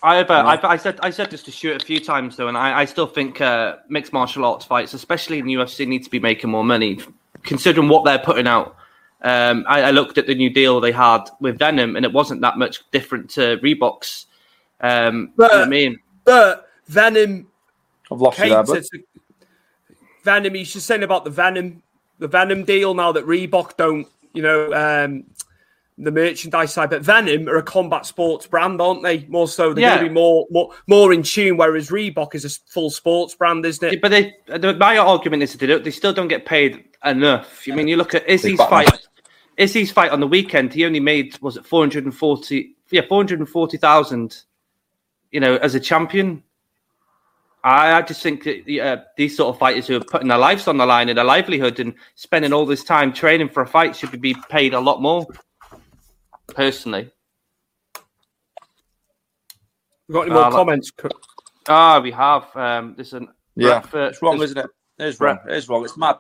I, 0.02 0.16
have, 0.16 0.30
uh, 0.30 0.34
You 0.34 0.42
know? 0.42 0.48
I've, 0.48 0.64
I 0.64 0.76
said 0.76 1.00
I 1.02 1.10
said 1.10 1.30
this 1.30 1.42
to 1.44 1.52
Stuart 1.52 1.82
a 1.82 1.86
few 1.86 2.00
times 2.00 2.36
though, 2.36 2.48
and 2.48 2.58
I, 2.58 2.80
I 2.80 2.84
still 2.84 3.06
think 3.06 3.40
uh, 3.40 3.76
mixed 3.88 4.12
martial 4.12 4.44
arts 4.44 4.64
fights, 4.64 4.94
especially 4.94 5.38
in 5.38 5.46
the 5.46 5.54
UFC, 5.54 5.86
need 5.86 6.04
to 6.04 6.10
be 6.10 6.20
making 6.20 6.50
more 6.50 6.64
money, 6.64 7.00
considering 7.42 7.88
what 7.88 8.04
they're 8.04 8.18
putting 8.18 8.46
out. 8.46 8.76
Um, 9.22 9.64
I, 9.68 9.82
I 9.82 9.90
looked 9.90 10.16
at 10.18 10.28
the 10.28 10.34
new 10.34 10.50
deal 10.50 10.80
they 10.80 10.92
had 10.92 11.28
with 11.40 11.58
Venum, 11.58 11.96
and 11.96 12.04
it 12.04 12.12
wasn't 12.12 12.40
that 12.42 12.58
much 12.58 12.88
different 12.92 13.30
to 13.30 13.58
Reebok's. 13.58 14.26
Um, 14.80 15.32
you 15.38 15.44
know 15.44 15.48
what 15.48 15.54
I 15.62 15.66
mean, 15.66 15.98
But 16.24 16.68
Venum 16.90 17.46
I've 18.10 18.20
lost 18.20 18.38
you 18.38 18.48
there, 18.48 18.62
but 18.62 18.84
to 18.84 19.00
Venum. 20.24 20.54
He's 20.54 20.72
just 20.72 20.86
saying 20.86 21.02
about 21.02 21.24
the 21.24 21.30
Venum, 21.30 21.80
the 22.18 22.28
Venum 22.28 22.64
deal 22.64 22.94
now 22.94 23.12
that 23.12 23.26
Reebok 23.26 23.76
don't, 23.76 24.06
you 24.32 24.42
know, 24.42 24.72
um, 24.72 25.24
the 25.96 26.12
merchandise 26.12 26.72
side. 26.72 26.90
But 26.90 27.02
Venum 27.02 27.48
are 27.48 27.56
a 27.58 27.62
combat 27.62 28.06
sports 28.06 28.46
brand, 28.46 28.80
aren't 28.80 29.02
they? 29.02 29.26
More 29.26 29.48
so, 29.48 29.72
they're 29.74 29.82
Yeah. 29.82 29.94
going 29.96 30.04
to 30.04 30.08
be 30.10 30.14
more, 30.14 30.46
more, 30.50 30.70
more 30.86 31.12
in 31.12 31.22
tune. 31.22 31.56
Whereas 31.56 31.88
Reebok 31.90 32.34
is 32.34 32.44
a 32.44 32.50
full 32.70 32.90
sports 32.90 33.34
brand, 33.34 33.64
isn't 33.66 33.92
it? 33.92 34.00
but 34.00 34.10
they, 34.10 34.34
the, 34.46 34.74
my 34.74 34.96
argument 34.98 35.42
is 35.42 35.52
that 35.52 35.58
they, 35.58 35.66
don't, 35.66 35.82
they 35.84 35.90
still 35.90 36.12
don't 36.12 36.28
get 36.28 36.46
paid 36.46 36.84
enough. 37.04 37.64
I 37.70 37.74
mean, 37.74 37.88
you 37.88 37.96
look 37.96 38.14
at 38.14 38.28
Izzy's 38.28 38.58
Big 38.58 38.68
fight. 38.68 38.86
Batman. 38.86 39.00
Izzy's 39.56 39.90
fight 39.90 40.12
on 40.12 40.20
the 40.20 40.26
weekend, 40.26 40.72
he 40.72 40.84
only 40.84 41.00
made 41.00 41.36
was 41.40 41.56
it 41.56 41.66
four 41.66 41.82
hundred 41.82 42.04
and 42.04 42.14
forty? 42.14 42.76
Yeah, 42.90 43.00
four 43.08 43.18
hundred 43.18 43.40
and 43.40 43.48
forty 43.48 43.76
thousand. 43.76 44.44
You 45.30 45.40
know, 45.40 45.56
as 45.56 45.74
a 45.74 45.80
champion. 45.80 46.42
I, 47.64 47.94
I 47.94 48.02
just 48.02 48.22
think 48.22 48.44
that 48.44 48.80
uh, 48.80 49.02
these 49.16 49.36
sort 49.36 49.52
of 49.52 49.58
fighters 49.58 49.88
who 49.88 49.96
are 49.96 50.00
putting 50.04 50.28
their 50.28 50.38
lives 50.38 50.68
on 50.68 50.76
the 50.76 50.86
line 50.86 51.08
and 51.08 51.18
their 51.18 51.24
livelihood 51.24 51.80
and 51.80 51.92
spending 52.14 52.52
all 52.52 52.64
this 52.64 52.84
time 52.84 53.12
training 53.12 53.48
for 53.48 53.62
a 53.64 53.66
fight 53.66 53.96
should 53.96 54.18
be 54.20 54.34
paid 54.48 54.74
a 54.74 54.80
lot 54.80 55.02
more. 55.02 55.26
Personally, 56.54 57.10
We've 60.06 60.14
got 60.14 60.22
any 60.22 60.30
more 60.32 60.44
Uh, 60.44 60.50
comments? 60.50 60.90
ah, 61.68 62.00
we 62.00 62.10
have. 62.12 62.44
Um, 62.56 62.94
there's 62.96 63.12
an 63.12 63.28
yeah, 63.56 63.80
Bradford- 63.80 64.12
it's 64.12 64.22
wrong, 64.22 64.40
isn't 64.40 64.56
it? 64.56 64.66
It 64.98 65.06
is 65.06 65.20
wrong. 65.20 65.38
It 65.46 65.56
is 65.56 65.68
wrong. 65.68 65.84
It's 65.84 65.96
mad. 65.96 66.16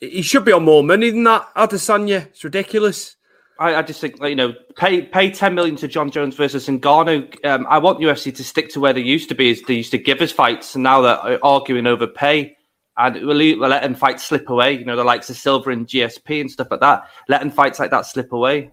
He 0.00 0.22
should 0.22 0.44
be 0.44 0.52
on 0.52 0.64
more 0.64 0.84
money 0.84 1.10
than 1.10 1.24
that, 1.24 1.48
Adesanya. 1.56 2.26
It's 2.26 2.44
ridiculous. 2.44 3.16
I, 3.58 3.76
I 3.76 3.82
just 3.82 4.00
think 4.00 4.20
you 4.22 4.34
know 4.34 4.52
pay 4.76 5.02
pay 5.02 5.30
ten 5.30 5.54
million 5.54 5.76
to 5.76 5.88
Jon 5.88 6.10
Jones 6.10 6.34
versus 6.34 6.66
Ngannou. 6.68 7.44
Um, 7.46 7.66
I 7.68 7.78
want 7.78 8.00
UFC 8.00 8.34
to 8.34 8.44
stick 8.44 8.68
to 8.70 8.80
where 8.80 8.92
they 8.92 9.00
used 9.00 9.28
to 9.28 9.34
be. 9.34 9.50
Is 9.50 9.62
they 9.62 9.74
used 9.74 9.92
to 9.92 9.98
give 9.98 10.20
us 10.20 10.32
fights, 10.32 10.74
and 10.74 10.82
now 10.82 11.00
they're 11.00 11.44
arguing 11.44 11.86
over 11.86 12.06
pay, 12.06 12.56
and 12.96 13.14
we'll, 13.26 13.36
leave- 13.36 13.60
we'll 13.60 13.68
let 13.70 13.82
them 13.82 13.94
fights 13.94 14.24
slip 14.24 14.48
away. 14.50 14.72
You 14.78 14.84
know 14.84 14.96
the 14.96 15.04
likes 15.04 15.30
of 15.30 15.36
Silva 15.36 15.70
and 15.70 15.86
GSP 15.86 16.40
and 16.40 16.50
stuff 16.50 16.68
like 16.70 16.80
that. 16.80 17.08
Letting 17.28 17.50
fights 17.52 17.78
like 17.78 17.90
that 17.92 18.06
slip 18.06 18.32
away. 18.32 18.72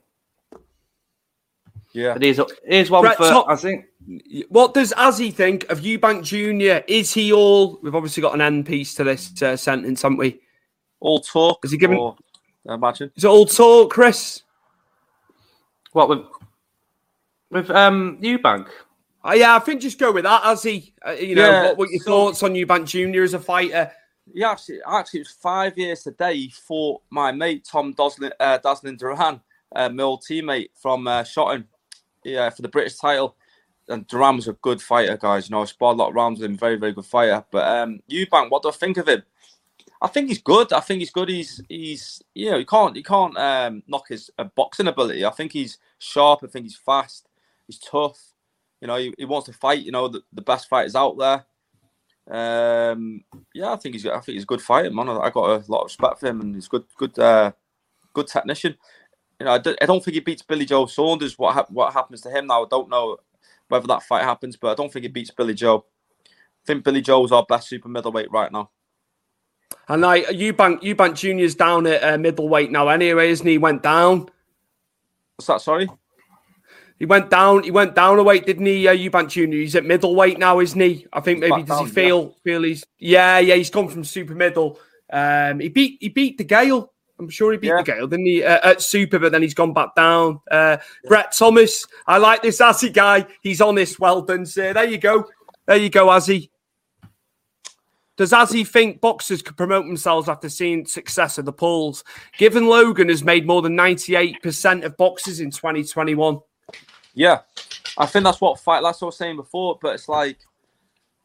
Yeah. 1.93 2.13
But 2.13 2.23
here's, 2.23 2.39
here's 2.65 2.89
one 2.89 3.01
Brett 3.03 3.17
for 3.17 3.29
Top- 3.29 3.50
I 3.50 3.55
think. 3.55 3.85
What 4.50 4.73
does 4.73 4.93
Azi 4.93 5.31
think 5.33 5.69
of 5.69 5.81
Eubank 5.81 6.23
Jr.? 6.23 6.83
Is 6.88 7.13
he 7.13 7.31
all? 7.33 7.79
We've 7.83 7.93
obviously 7.95 8.21
got 8.21 8.33
an 8.33 8.41
end 8.41 8.65
piece 8.65 8.95
to 8.95 9.03
this 9.03 9.39
uh, 9.43 9.55
sentence, 9.57 10.01
haven't 10.01 10.17
we? 10.17 10.39
All 11.01 11.19
talk. 11.19 11.59
Is 11.65 11.71
he 11.71 11.77
given- 11.77 11.97
or- 11.97 12.15
I 12.69 12.75
imagine. 12.75 13.11
Is 13.15 13.23
it 13.23 13.27
all 13.27 13.45
talk, 13.47 13.89
Chris? 13.91 14.43
What 15.91 16.10
with 16.10 16.25
with 17.50 17.69
um 17.69 18.17
Eubank? 18.21 18.67
Uh, 19.24 19.33
yeah, 19.33 19.55
I 19.55 19.60
think 19.60 19.81
just 19.81 20.00
go 20.00 20.12
with 20.12 20.24
that, 20.24 20.41
Azi. 20.43 20.93
Uh, 21.05 21.12
you 21.12 21.36
know, 21.36 21.48
Yeah, 21.48 21.63
what, 21.67 21.77
what 21.77 21.89
your 21.91 22.01
so- 22.01 22.10
thoughts 22.12 22.43
on 22.43 22.53
Eubank 22.53 22.86
Jr. 22.88 23.21
as 23.21 23.33
a 23.36 23.39
fighter? 23.39 23.91
Yeah, 24.33 24.51
actually, 24.51 24.79
actually, 24.88 25.19
it 25.19 25.27
was 25.27 25.31
five 25.33 25.77
years 25.77 26.03
today. 26.03 26.36
He 26.36 26.50
fought 26.50 27.01
my 27.10 27.31
mate 27.31 27.65
Tom 27.69 27.93
Doslin, 27.93 28.31
uh, 28.39 28.60
Daslin 28.63 28.98
Doran, 28.98 29.41
uh, 29.75 29.89
my 29.89 30.03
old 30.03 30.24
teammate 30.24 30.69
from 30.75 31.07
uh, 31.07 31.24
Shotton, 31.24 31.65
yeah, 32.24 32.50
for 32.50 32.62
the 32.62 32.67
British 32.69 32.98
title. 32.98 33.36
And 33.89 34.07
Doran 34.07 34.38
was 34.38 34.48
a 34.48 34.53
good 34.53 34.81
fighter, 34.81 35.17
guys. 35.17 35.50
You 35.50 35.55
know, 35.55 35.63
I 35.63 35.65
sparred 35.65 35.95
a 35.95 36.00
lot 36.00 36.10
of 36.10 36.15
rounds 36.15 36.39
with 36.39 36.50
him. 36.50 36.57
Very, 36.57 36.77
very 36.77 36.93
good 36.93 37.05
fighter. 37.05 37.43
But 37.51 37.67
um, 37.67 38.00
Eubank, 38.10 38.50
what 38.50 38.63
do 38.63 38.69
I 38.69 38.74
think 38.74 38.98
of 38.98 39.07
him? 39.07 39.21
I 40.01 40.08
think 40.08 40.29
he's 40.29 40.41
good. 40.41 40.74
I 40.74 40.79
think 40.79 41.00
he's 41.00 41.12
good. 41.12 41.29
He's 41.29 41.62
he's 41.70 42.22
you 42.34 42.51
know 42.51 42.58
you 42.58 42.65
can't 42.65 42.96
you 42.96 43.03
can't 43.03 43.38
um, 43.38 43.84
knock 43.88 44.08
his 44.10 44.31
uh, 44.39 44.46
boxing 44.55 44.88
ability. 44.88 45.24
I 45.25 45.29
think 45.29 45.51
he's 45.51 45.77
sharp. 46.00 46.39
I 46.43 46.48
think 46.48 46.65
he's 46.65 46.75
fast. 46.75 47.27
He's 47.67 47.77
tough. 47.77 48.20
You 48.81 48.88
know 48.88 48.96
he, 48.96 49.13
he 49.17 49.25
wants 49.25 49.46
to 49.48 49.53
fight. 49.53 49.84
You 49.84 49.91
know 49.91 50.08
the, 50.08 50.22
the 50.34 50.41
best 50.41 50.67
fighters 50.67 50.96
out 50.96 51.17
there. 51.20 51.46
Um, 52.29 53.24
yeah, 53.53 53.74
I 53.74 53.75
think 53.75 53.93
he's 53.93 54.05
I 54.08 54.20
think 54.22 54.36
he's 54.36 54.43
a 54.43 54.48
good 54.48 54.62
fighter, 54.62 54.89
man. 54.89 55.10
I, 55.10 55.17
I 55.17 55.29
got 55.29 55.50
a 55.50 55.72
lot 55.72 55.81
of 55.81 55.86
respect 55.86 56.20
for 56.20 56.27
him, 56.27 56.41
and 56.41 56.55
he's 56.55 56.67
good 56.67 56.86
good 56.98 57.17
uh, 57.20 57.51
good 58.13 58.27
technician. 58.27 58.75
You 59.39 59.46
know, 59.46 59.53
I 59.53 59.58
don't, 59.60 59.77
I 59.81 59.86
don't 59.86 60.03
think 60.03 60.15
he 60.15 60.22
beats 60.22 60.41
Billy 60.41 60.65
Joe 60.65 60.88
Saunders. 60.88 61.38
What 61.38 61.53
hap- 61.53 61.72
what 61.72 61.93
happens 61.93 62.22
to 62.22 62.31
him 62.31 62.48
now? 62.48 62.63
I 62.63 62.67
don't 62.70 62.89
know 62.89 63.17
whether 63.67 63.88
that 63.88 64.03
fight 64.03 64.24
happens, 64.24 64.58
but 64.58 64.72
I 64.72 64.75
don't 64.75 64.91
think 64.91 65.03
he 65.03 65.10
beats 65.10 65.31
Billy 65.31 65.53
Joe. 65.53 65.86
I 66.25 66.65
think 66.65 66.84
Billy 66.84 67.01
Joe's 67.01 67.31
our 67.31 67.46
best 67.48 67.70
super 67.70 67.89
middleweight 67.89 68.31
right 68.31 68.51
now. 68.51 68.70
And 69.87 70.01
like 70.01 70.25
Eubank, 70.27 70.81
Eubank 70.81 71.15
Jr.'s 71.15 71.55
down 71.55 71.85
at 71.87 72.03
uh, 72.03 72.17
middleweight 72.17 72.71
now, 72.71 72.87
anyway, 72.87 73.29
isn't 73.29 73.45
he? 73.45 73.53
He 73.53 73.57
went 73.57 73.83
down. 73.83 74.29
What's 75.35 75.47
that? 75.47 75.61
Sorry. 75.61 75.89
He 76.99 77.05
went 77.07 77.31
down. 77.31 77.63
He 77.63 77.71
went 77.71 77.95
down 77.95 78.19
a 78.19 78.23
weight, 78.23 78.45
didn't 78.45 78.67
he? 78.67 78.87
Uh, 78.87 78.93
Eubank 78.93 79.29
Jr. 79.29 79.55
He's 79.55 79.75
at 79.75 79.85
middleweight 79.85 80.37
now, 80.37 80.59
isn't 80.59 80.79
he? 80.79 81.07
I 81.11 81.19
think 81.19 81.41
He's 81.43 81.49
maybe 81.49 81.63
does 81.63 81.79
he 81.79 81.85
down, 81.85 81.93
feel 81.93 82.35
feel 82.43 82.61
he's 82.61 82.85
yeah 82.99 83.39
yeah 83.39 83.55
he's 83.55 83.71
gone 83.71 83.87
from 83.87 84.03
super 84.03 84.35
middle. 84.35 84.79
Um, 85.11 85.61
he 85.61 85.69
beat 85.69 85.97
he 85.99 86.09
beat 86.09 86.37
DeGale. 86.37 86.89
I'm 87.17 87.27
sure 87.27 87.53
he 87.53 87.57
beat 87.57 87.69
Yeah. 87.69 87.81
DeGale, 87.81 88.07
didn't 88.07 88.27
he? 88.27 88.43
Uh, 88.43 88.69
at 88.69 88.83
super, 88.83 89.17
but 89.17 89.31
then 89.31 89.41
he's 89.41 89.55
gone 89.55 89.73
back 89.73 89.95
down. 89.95 90.41
Uh, 90.51 90.77
Brett 91.05 91.31
Thomas, 91.35 91.87
I 92.05 92.19
like 92.19 92.43
this 92.43 92.61
Azi 92.61 92.93
guy. 92.93 93.25
He's 93.41 93.61
honest. 93.61 93.99
Well 93.99 94.21
done, 94.21 94.45
sir. 94.45 94.71
There 94.71 94.85
you 94.85 94.99
go. 94.99 95.25
There 95.65 95.77
you 95.77 95.89
go, 95.89 96.07
Azi. 96.07 96.50
Does 98.18 98.34
Azi 98.34 98.68
think 98.68 99.01
boxers 99.01 99.41
could 99.41 99.58
promote 99.58 99.86
themselves 99.86 100.27
after 100.30 100.50
seeing 100.50 100.86
success 100.86 101.38
of 101.38 101.46
the 101.46 101.53
Pauls? 101.53 102.03
Given 102.38 102.68
Logan 102.68 103.10
has 103.10 103.24
made 103.24 103.48
more 103.48 103.62
than 103.62 103.77
98% 103.77 104.84
of 104.84 104.98
boxers 104.98 105.39
in 105.39 105.50
2021. 105.50 106.39
Yeah, 107.13 107.39
I 107.98 108.06
think 108.06 108.24
that's 108.24 108.41
what 108.41 108.60
fight. 108.60 108.82
That's 108.82 109.01
was 109.01 109.18
saying 109.18 109.38
before. 109.38 109.80
But 109.82 109.96
it's 109.96 110.08
like, 110.08 110.38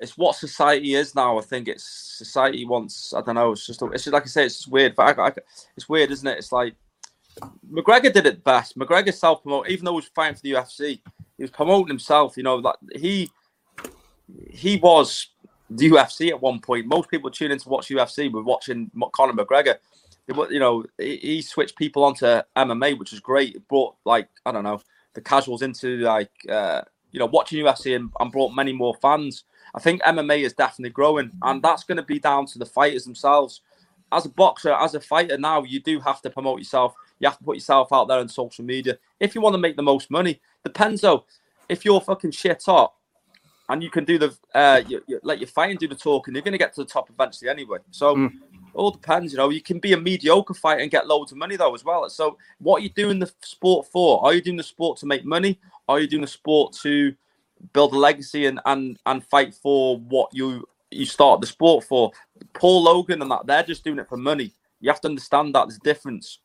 it's 0.00 0.16
what 0.16 0.36
society 0.36 0.94
is 0.94 1.14
now. 1.14 1.38
I 1.38 1.42
think 1.42 1.68
it's 1.68 1.84
society 1.84 2.64
wants. 2.64 3.12
I 3.14 3.20
don't 3.20 3.34
know. 3.34 3.52
It's 3.52 3.66
just. 3.66 3.82
It's 3.82 4.04
just 4.04 4.12
like 4.12 4.24
I 4.24 4.26
say. 4.26 4.46
It's 4.46 4.66
weird. 4.66 4.94
But 4.94 5.18
I, 5.18 5.28
I, 5.28 5.32
it's 5.76 5.88
weird, 5.88 6.10
isn't 6.10 6.26
it? 6.26 6.38
It's 6.38 6.52
like 6.52 6.74
McGregor 7.70 8.12
did 8.12 8.26
it 8.26 8.44
best. 8.44 8.78
McGregor 8.78 9.14
self 9.14 9.42
promote, 9.42 9.68
even 9.68 9.84
though 9.84 9.92
he 9.92 9.96
was 9.96 10.10
fighting 10.14 10.36
for 10.36 10.42
the 10.42 10.52
UFC, 10.52 11.00
he 11.36 11.42
was 11.42 11.50
promoting 11.50 11.88
himself. 11.88 12.36
You 12.36 12.42
know, 12.42 12.56
like 12.56 12.76
he 12.94 13.30
he 14.50 14.76
was 14.78 15.28
the 15.70 15.90
UFC 15.90 16.28
at 16.30 16.40
one 16.40 16.60
point. 16.60 16.86
Most 16.86 17.10
people 17.10 17.30
tune 17.30 17.50
in 17.50 17.58
to 17.58 17.68
watch 17.68 17.88
UFC 17.88 18.30
were 18.30 18.42
watching 18.42 18.90
Conor 19.12 19.32
McGregor. 19.32 19.76
It 20.28 20.50
You 20.50 20.60
know, 20.60 20.84
he, 20.98 21.16
he 21.16 21.42
switched 21.42 21.76
people 21.76 22.04
onto 22.04 22.26
MMA, 22.56 22.98
which 22.98 23.12
is 23.12 23.20
great. 23.20 23.56
It 23.56 23.68
brought 23.68 23.94
like 24.04 24.28
I 24.44 24.52
don't 24.52 24.64
know 24.64 24.80
the 25.14 25.20
casuals 25.20 25.62
into 25.62 25.98
like 25.98 26.30
uh, 26.48 26.82
you 27.10 27.18
know 27.18 27.26
watching 27.26 27.64
UFC 27.64 27.96
and, 27.96 28.10
and 28.20 28.32
brought 28.32 28.54
many 28.54 28.72
more 28.72 28.94
fans. 29.02 29.44
I 29.74 29.80
think 29.80 30.02
MMA 30.02 30.40
is 30.40 30.52
definitely 30.52 30.90
growing, 30.90 31.30
and 31.42 31.62
that's 31.62 31.84
going 31.84 31.96
to 31.96 32.02
be 32.02 32.20
down 32.20 32.46
to 32.46 32.58
the 32.58 32.66
fighters 32.66 33.04
themselves. 33.04 33.62
As 34.12 34.24
a 34.24 34.28
boxer, 34.28 34.72
as 34.72 34.94
a 34.94 35.00
fighter 35.00 35.36
now, 35.36 35.64
you 35.64 35.80
do 35.80 35.98
have 35.98 36.22
to 36.22 36.30
promote 36.30 36.58
yourself. 36.58 36.94
You 37.18 37.28
have 37.28 37.38
to 37.38 37.44
put 37.44 37.56
yourself 37.56 37.92
out 37.92 38.06
there 38.06 38.20
on 38.20 38.28
social 38.28 38.64
media 38.64 38.98
if 39.18 39.34
you 39.34 39.40
want 39.40 39.54
to 39.54 39.58
make 39.58 39.76
the 39.76 39.82
most 39.82 40.10
money. 40.10 40.40
Depends 40.64 41.00
though. 41.00 41.24
If 41.68 41.84
you're 41.84 42.00
fucking 42.00 42.30
shit 42.30 42.62
hot 42.64 42.94
and 43.68 43.82
you 43.82 43.90
can 43.90 44.04
do 44.04 44.18
the 44.18 44.36
uh, 44.54 44.82
you, 44.86 45.02
you, 45.06 45.20
let 45.22 45.38
your 45.38 45.48
fighting 45.48 45.76
do 45.76 45.88
the 45.88 45.94
talking, 45.94 46.34
you're 46.34 46.42
going 46.42 46.52
to 46.52 46.58
get 46.58 46.74
to 46.74 46.82
the 46.82 46.88
top 46.88 47.10
eventually 47.10 47.50
anyway. 47.50 47.78
So 47.90 48.30
all 48.76 48.90
depends. 48.90 49.32
You 49.32 49.38
know, 49.38 49.50
you 49.50 49.62
can 49.62 49.78
be 49.78 49.92
a 49.92 49.96
mediocre 49.96 50.54
fighter 50.54 50.82
and 50.82 50.90
get 50.90 51.06
loads 51.06 51.32
of 51.32 51.38
money 51.38 51.56
though 51.56 51.74
as 51.74 51.84
well. 51.84 52.08
So 52.08 52.38
what 52.58 52.80
are 52.80 52.82
you 52.82 52.90
doing 52.90 53.18
the 53.18 53.32
sport 53.42 53.88
for? 53.90 54.24
Are 54.24 54.34
you 54.34 54.40
doing 54.40 54.56
the 54.56 54.62
sport 54.62 54.98
to 54.98 55.06
make 55.06 55.24
money? 55.24 55.58
Are 55.88 55.98
you 55.98 56.06
doing 56.06 56.22
the 56.22 56.28
sport 56.28 56.74
to 56.82 57.14
build 57.72 57.92
a 57.94 57.98
legacy 57.98 58.46
and 58.46 58.60
and 58.66 58.98
and 59.06 59.24
fight 59.24 59.54
for 59.54 59.98
what 59.98 60.32
you 60.34 60.68
you 60.90 61.06
start 61.06 61.40
the 61.40 61.46
sport 61.46 61.84
for? 61.84 62.12
Paul 62.52 62.84
Logan 62.84 63.22
and 63.22 63.30
that 63.30 63.46
they're 63.46 63.62
just 63.62 63.84
doing 63.84 63.98
it 63.98 64.08
for 64.08 64.16
money. 64.16 64.52
You 64.80 64.90
have 64.90 65.00
to 65.00 65.08
understand 65.08 65.54
that 65.54 65.66
there's 65.66 65.78
a 65.78 65.80
difference. 65.80 66.38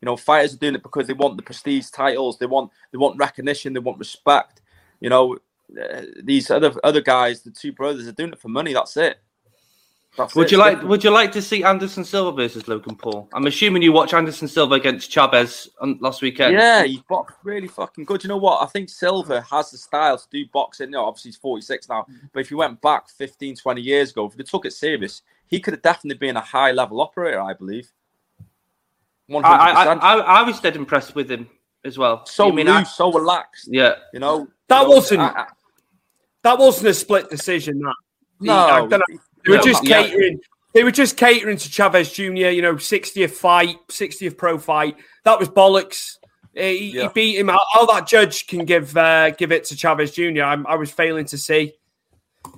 You 0.00 0.06
know, 0.06 0.16
fighters 0.16 0.54
are 0.54 0.58
doing 0.58 0.74
it 0.74 0.82
because 0.82 1.06
they 1.06 1.12
want 1.12 1.36
the 1.36 1.42
prestige 1.42 1.88
titles. 1.90 2.38
They 2.38 2.46
want 2.46 2.70
they 2.92 2.98
want 2.98 3.18
recognition. 3.18 3.72
They 3.72 3.80
want 3.80 3.98
respect. 3.98 4.62
You 5.00 5.10
know, 5.10 5.38
Uh, 5.70 6.02
these 6.22 6.50
other 6.50 6.72
other 6.84 7.00
guys, 7.00 7.42
the 7.42 7.50
two 7.50 7.72
brothers, 7.72 8.06
are 8.06 8.12
doing 8.12 8.32
it 8.32 8.40
for 8.40 8.48
money. 8.48 8.72
That's 8.72 8.96
it. 8.96 9.18
That's 10.16 10.34
Would 10.36 10.46
it. 10.46 10.52
you 10.52 10.58
It's 10.58 10.60
like 10.60 10.72
different. 10.74 10.90
Would 10.90 11.04
you 11.04 11.10
like 11.10 11.32
to 11.32 11.42
see 11.42 11.64
Anderson 11.64 12.04
Silva 12.04 12.36
versus 12.36 12.68
Logan 12.68 12.94
Paul? 12.94 13.28
I'm 13.32 13.46
assuming 13.46 13.82
you 13.82 13.92
watch 13.92 14.14
Anderson 14.14 14.46
Silva 14.46 14.74
against 14.74 15.10
Chavez 15.10 15.68
on 15.80 15.98
last 16.00 16.22
weekend. 16.22 16.54
Yeah, 16.54 16.84
he's 16.84 17.00
boxed 17.02 17.38
really 17.42 17.66
fucking 17.66 18.04
good. 18.04 18.22
You 18.22 18.28
know 18.28 18.36
what? 18.36 18.62
I 18.62 18.66
think 18.66 18.88
Silva 18.88 19.40
has 19.50 19.72
the 19.72 19.78
style 19.78 20.16
to 20.16 20.26
do 20.30 20.44
boxing. 20.52 20.88
You 20.88 20.92
know, 20.92 21.06
obviously 21.06 21.30
he's 21.30 21.36
46 21.36 21.88
now, 21.88 22.02
mm-hmm. 22.02 22.26
but 22.32 22.40
if 22.40 22.50
you 22.50 22.56
went 22.58 22.80
back 22.80 23.08
15, 23.08 23.56
20 23.56 23.80
years 23.80 24.12
ago, 24.12 24.26
if 24.26 24.34
he 24.34 24.42
took 24.44 24.66
it 24.66 24.72
serious, 24.72 25.22
he 25.48 25.58
could 25.58 25.74
have 25.74 25.82
definitely 25.82 26.18
been 26.18 26.36
a 26.36 26.40
high 26.40 26.70
level 26.70 27.00
operator, 27.00 27.40
I 27.40 27.54
believe. 27.54 27.90
100%. 29.28 29.42
I, 29.44 29.84
I, 29.84 29.94
I, 29.94 30.16
I 30.18 30.42
was 30.42 30.60
dead 30.60 30.76
impressed 30.76 31.14
with 31.14 31.30
him 31.30 31.48
as 31.84 31.98
well. 31.98 32.24
so 32.26 32.48
I 32.48 32.52
mean, 32.52 32.66
loose, 32.66 32.76
I- 32.76 32.82
so 32.84 33.12
relaxed. 33.12 33.68
yeah, 33.70 33.94
You 34.12 34.20
know, 34.20 34.48
That 34.68 34.86
wasn't 34.88 35.20
I- 35.20 35.42
I- 35.42 35.46
that 36.42 36.58
wasn't 36.58 36.88
a 36.88 36.94
split 36.94 37.30
decision. 37.30 37.78
That 37.80 37.94
No, 38.40 38.54
I 38.54 38.78
don't 38.80 38.90
know. 38.90 38.98
They 39.44 39.50
were 39.50 39.56
no, 39.56 39.62
just 39.62 39.84
yeah. 39.84 40.02
catering. 40.02 40.40
They 40.74 40.84
were 40.84 40.90
just 40.90 41.16
catering 41.16 41.56
to 41.56 41.70
Chavez 41.70 42.12
Jr. 42.12 42.24
You 42.48 42.62
know, 42.62 42.74
60th 42.74 43.30
fight, 43.30 43.76
60th 43.88 44.36
pro 44.36 44.58
fight. 44.58 44.96
That 45.24 45.38
was 45.38 45.48
bollocks. 45.48 46.18
He, 46.54 46.90
he 46.92 47.08
beat 47.14 47.36
him. 47.38 47.48
How 47.48 47.86
that 47.86 48.06
judge 48.06 48.46
can 48.46 48.64
give 48.64 48.96
uh, 48.96 49.30
give 49.30 49.52
it 49.52 49.64
to 49.64 49.76
Chavez 49.76 50.12
Jr. 50.12 50.42
I'm, 50.42 50.66
I 50.66 50.76
was 50.76 50.90
failing 50.90 51.24
to 51.26 51.38
see. 51.38 51.74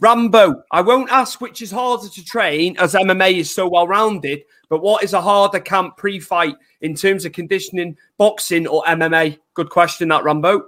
Rambo, 0.01 0.63
I 0.71 0.81
won't 0.83 1.11
ask 1.11 1.41
which 1.41 1.63
is 1.63 1.71
harder 1.71 2.09
to 2.09 2.25
train 2.25 2.77
as 2.79 2.95
MMA 2.95 3.39
is 3.39 3.55
so 3.55 3.69
well 3.69 3.87
rounded, 3.87 4.43
but 4.69 4.83
what 4.83 5.05
is 5.05 5.13
a 5.13 5.21
harder 5.21 5.61
camp 5.61 5.97
pre 5.97 6.19
fight 6.19 6.57
in 6.81 6.95
terms 6.95 7.25
of 7.25 7.33
conditioning, 7.33 7.97
boxing 8.19 8.67
or 8.67 8.83
MMA? 8.85 9.39
Good 9.55 9.71
question, 9.71 10.09
that 10.09 10.25
Rambo. 10.25 10.67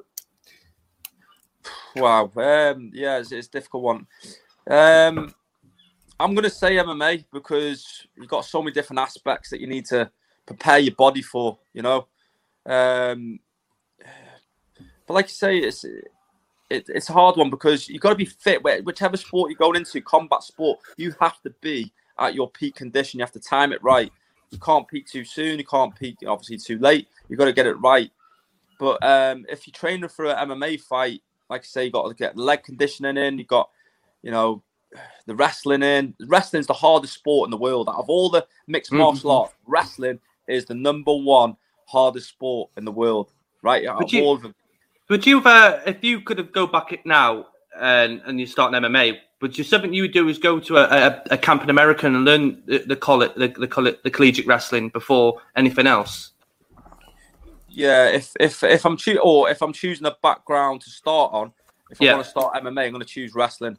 Wow. 2.00 2.30
Um, 2.36 2.90
yeah, 2.94 3.18
it's, 3.18 3.32
it's 3.32 3.48
a 3.48 3.50
difficult 3.50 3.82
one. 3.82 4.06
Um, 4.68 5.34
I'm 6.20 6.34
going 6.34 6.44
to 6.44 6.50
say 6.50 6.76
MMA 6.76 7.24
because 7.32 8.06
you've 8.16 8.28
got 8.28 8.44
so 8.44 8.60
many 8.60 8.72
different 8.72 9.00
aspects 9.00 9.50
that 9.50 9.60
you 9.60 9.66
need 9.66 9.86
to 9.86 10.10
prepare 10.46 10.78
your 10.78 10.94
body 10.94 11.22
for, 11.22 11.58
you 11.72 11.82
know. 11.82 12.06
Um, 12.66 13.38
but 15.06 15.14
like 15.14 15.26
you 15.26 15.34
say, 15.34 15.58
it's 15.58 15.84
it, 15.84 16.84
it's 16.88 17.08
a 17.08 17.12
hard 17.12 17.36
one 17.36 17.50
because 17.50 17.88
you've 17.88 18.02
got 18.02 18.10
to 18.10 18.14
be 18.14 18.26
fit. 18.26 18.62
Whichever 18.62 19.16
sport 19.16 19.50
you're 19.50 19.58
going 19.58 19.76
into, 19.76 20.00
combat 20.02 20.42
sport, 20.42 20.78
you 20.96 21.14
have 21.20 21.40
to 21.42 21.50
be 21.62 21.92
at 22.18 22.34
your 22.34 22.50
peak 22.50 22.74
condition. 22.74 23.18
You 23.18 23.24
have 23.24 23.32
to 23.32 23.40
time 23.40 23.72
it 23.72 23.82
right. 23.82 24.12
You 24.50 24.58
can't 24.58 24.88
peak 24.88 25.06
too 25.06 25.24
soon. 25.24 25.58
You 25.58 25.64
can't 25.64 25.94
peak 25.94 26.18
obviously 26.26 26.58
too 26.58 26.78
late. 26.78 27.08
You've 27.28 27.38
got 27.38 27.46
to 27.46 27.52
get 27.52 27.66
it 27.66 27.80
right. 27.80 28.10
But 28.78 29.02
um, 29.02 29.44
if 29.48 29.66
you're 29.66 29.72
training 29.72 30.08
for 30.08 30.26
an 30.26 30.48
MMA 30.48 30.80
fight, 30.80 31.22
like 31.50 31.62
I 31.62 31.64
say, 31.64 31.84
you 31.84 31.90
got 31.90 32.08
to 32.08 32.14
get 32.14 32.36
leg 32.36 32.62
conditioning 32.62 33.16
in. 33.16 33.38
You 33.38 33.44
got, 33.44 33.70
you 34.22 34.30
know, 34.30 34.62
the 35.26 35.34
wrestling 35.34 35.82
in. 35.82 36.14
Wrestling's 36.26 36.66
the 36.66 36.72
hardest 36.74 37.14
sport 37.14 37.46
in 37.46 37.50
the 37.50 37.56
world. 37.56 37.88
Out 37.88 37.96
of 37.96 38.10
all 38.10 38.28
the 38.28 38.46
mixed 38.66 38.92
martial 38.92 39.30
arts, 39.30 39.54
wrestling 39.66 40.20
is 40.46 40.64
the 40.64 40.74
number 40.74 41.14
one 41.14 41.56
hardest 41.86 42.28
sport 42.28 42.70
in 42.76 42.84
the 42.84 42.92
world. 42.92 43.32
Right? 43.62 43.86
Out 43.86 43.98
Would 43.98 44.12
you- 44.12 44.22
all 44.22 44.34
of 44.34 44.42
them. 44.42 44.54
Would 45.08 45.26
you, 45.26 45.40
uh, 45.40 45.80
if 45.86 46.04
you 46.04 46.20
could 46.20 46.36
have 46.36 46.52
go 46.52 46.66
back 46.66 46.92
it 46.92 47.06
now 47.06 47.46
and 47.80 48.20
and 48.26 48.38
you 48.38 48.44
start 48.46 48.74
an 48.74 48.82
MMA, 48.82 49.16
would 49.40 49.56
you 49.56 49.64
something 49.64 49.94
you 49.94 50.02
would 50.02 50.12
do 50.12 50.28
is 50.28 50.36
go 50.36 50.60
to 50.60 50.76
a, 50.76 50.82
a, 50.84 51.22
a 51.30 51.38
camp 51.38 51.62
in 51.62 51.70
America 51.70 52.06
and 52.06 52.26
learn 52.26 52.62
the, 52.66 52.78
the 52.78 52.96
collet 52.96 53.34
the, 53.36 53.48
the 53.48 53.66
collet 53.66 54.02
the 54.02 54.10
collegiate 54.10 54.46
wrestling 54.46 54.90
before 54.90 55.40
anything 55.56 55.86
else? 55.86 56.32
Yeah, 57.68 58.08
if 58.08 58.32
if 58.40 58.62
if 58.64 58.84
I'm 58.84 58.96
choo- 58.96 59.20
or 59.22 59.50
if 59.50 59.62
I'm 59.62 59.72
choosing 59.72 60.06
a 60.06 60.16
background 60.22 60.80
to 60.82 60.90
start 60.90 61.32
on, 61.32 61.52
if 61.90 62.00
I 62.00 62.06
Yeah. 62.06 62.12
want 62.14 62.24
to 62.24 62.30
start 62.30 62.54
MMA, 62.54 62.86
I'm 62.86 62.92
going 62.92 63.00
to 63.00 63.06
choose 63.08 63.34
wrestling. 63.34 63.76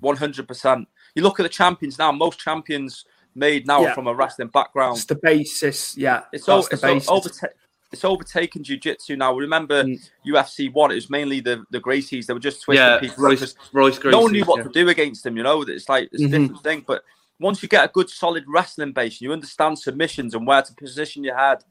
One 0.00 0.16
hundred 0.16 0.46
percent. 0.46 0.88
You 1.14 1.22
look 1.22 1.40
at 1.40 1.42
the 1.44 1.48
champions 1.48 1.98
now. 1.98 2.12
Most 2.12 2.38
champions 2.38 3.04
made 3.34 3.66
now 3.66 3.82
Yeah. 3.82 3.90
are 3.90 3.94
from 3.94 4.06
a 4.06 4.14
wrestling 4.14 4.48
background. 4.48 4.96
It's 4.98 5.06
the 5.06 5.16
basis. 5.16 5.96
Yeah, 5.96 6.22
It's, 6.32 6.46
that's 6.46 6.66
o- 6.66 6.68
the 6.68 6.74
it's, 6.74 6.82
basis. 6.82 7.08
overta- 7.08 7.52
it's 7.92 8.04
overtaken 8.04 8.62
jiu-jitsu 8.64 9.16
now. 9.16 9.34
Remember 9.34 9.84
UFC 10.26 10.72
one? 10.72 10.90
It 10.92 10.96
was 10.96 11.10
mainly 11.10 11.40
the 11.40 11.64
the 11.70 11.80
Gracies. 11.80 12.26
They 12.26 12.34
were 12.34 12.40
just 12.40 12.62
twisting 12.62 12.84
Yeah, 12.86 12.98
people. 12.98 13.14
up 13.24 13.30
Royce, 13.30 13.40
'cause 13.40 13.54
Royce 13.72 14.04
no 14.04 14.20
one 14.20 14.30
Gracie, 14.30 14.32
knew 14.32 14.44
what 14.44 14.58
yeah. 14.58 14.64
to 14.64 14.68
do 14.70 14.88
against 14.88 15.24
them. 15.24 15.36
You 15.36 15.42
know, 15.42 15.62
it's 15.62 15.88
like 15.88 16.08
it's 16.12 16.22
a 16.22 16.26
Mhm. 16.26 16.30
different 16.30 16.62
thing. 16.62 16.84
But 16.86 17.02
once 17.40 17.62
you 17.62 17.68
get 17.68 17.84
a 17.84 17.88
good 17.88 18.10
solid 18.10 18.44
wrestling 18.48 18.92
base, 18.92 19.20
you 19.20 19.32
understand 19.32 19.78
submissions 19.78 20.34
and 20.34 20.46
where 20.46 20.62
to 20.62 20.74
position 20.74 21.24
your 21.24 21.36
head. 21.36 21.64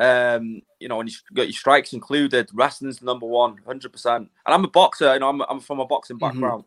Um, 0.00 0.62
you 0.80 0.88
know, 0.88 0.98
and 1.00 1.08
you 1.10 1.14
got 1.34 1.42
your 1.42 1.52
strikes 1.52 1.92
included. 1.92 2.48
Wrestling's 2.54 3.02
number 3.02 3.26
one, 3.26 3.58
hundred 3.66 3.92
percent. 3.92 4.30
And 4.46 4.54
I'm 4.54 4.64
a 4.64 4.68
boxer. 4.68 5.12
You 5.12 5.20
know, 5.20 5.28
I'm, 5.28 5.42
I'm 5.42 5.60
from 5.60 5.78
a 5.80 5.86
boxing 5.86 6.16
Mm-hmm. 6.18 6.26
background, 6.40 6.64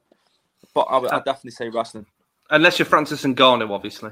but 0.74 0.82
I 0.82 0.98
would 1.00 1.12
I'd 1.12 1.26
definitely 1.26 1.52
say 1.52 1.70
wrestling. 1.70 2.06
Unless 2.52 2.78
you're 2.78 2.86
Francis 2.86 3.26
and 3.26 3.36
Ngannou, 3.36 3.72
obviously. 3.72 4.12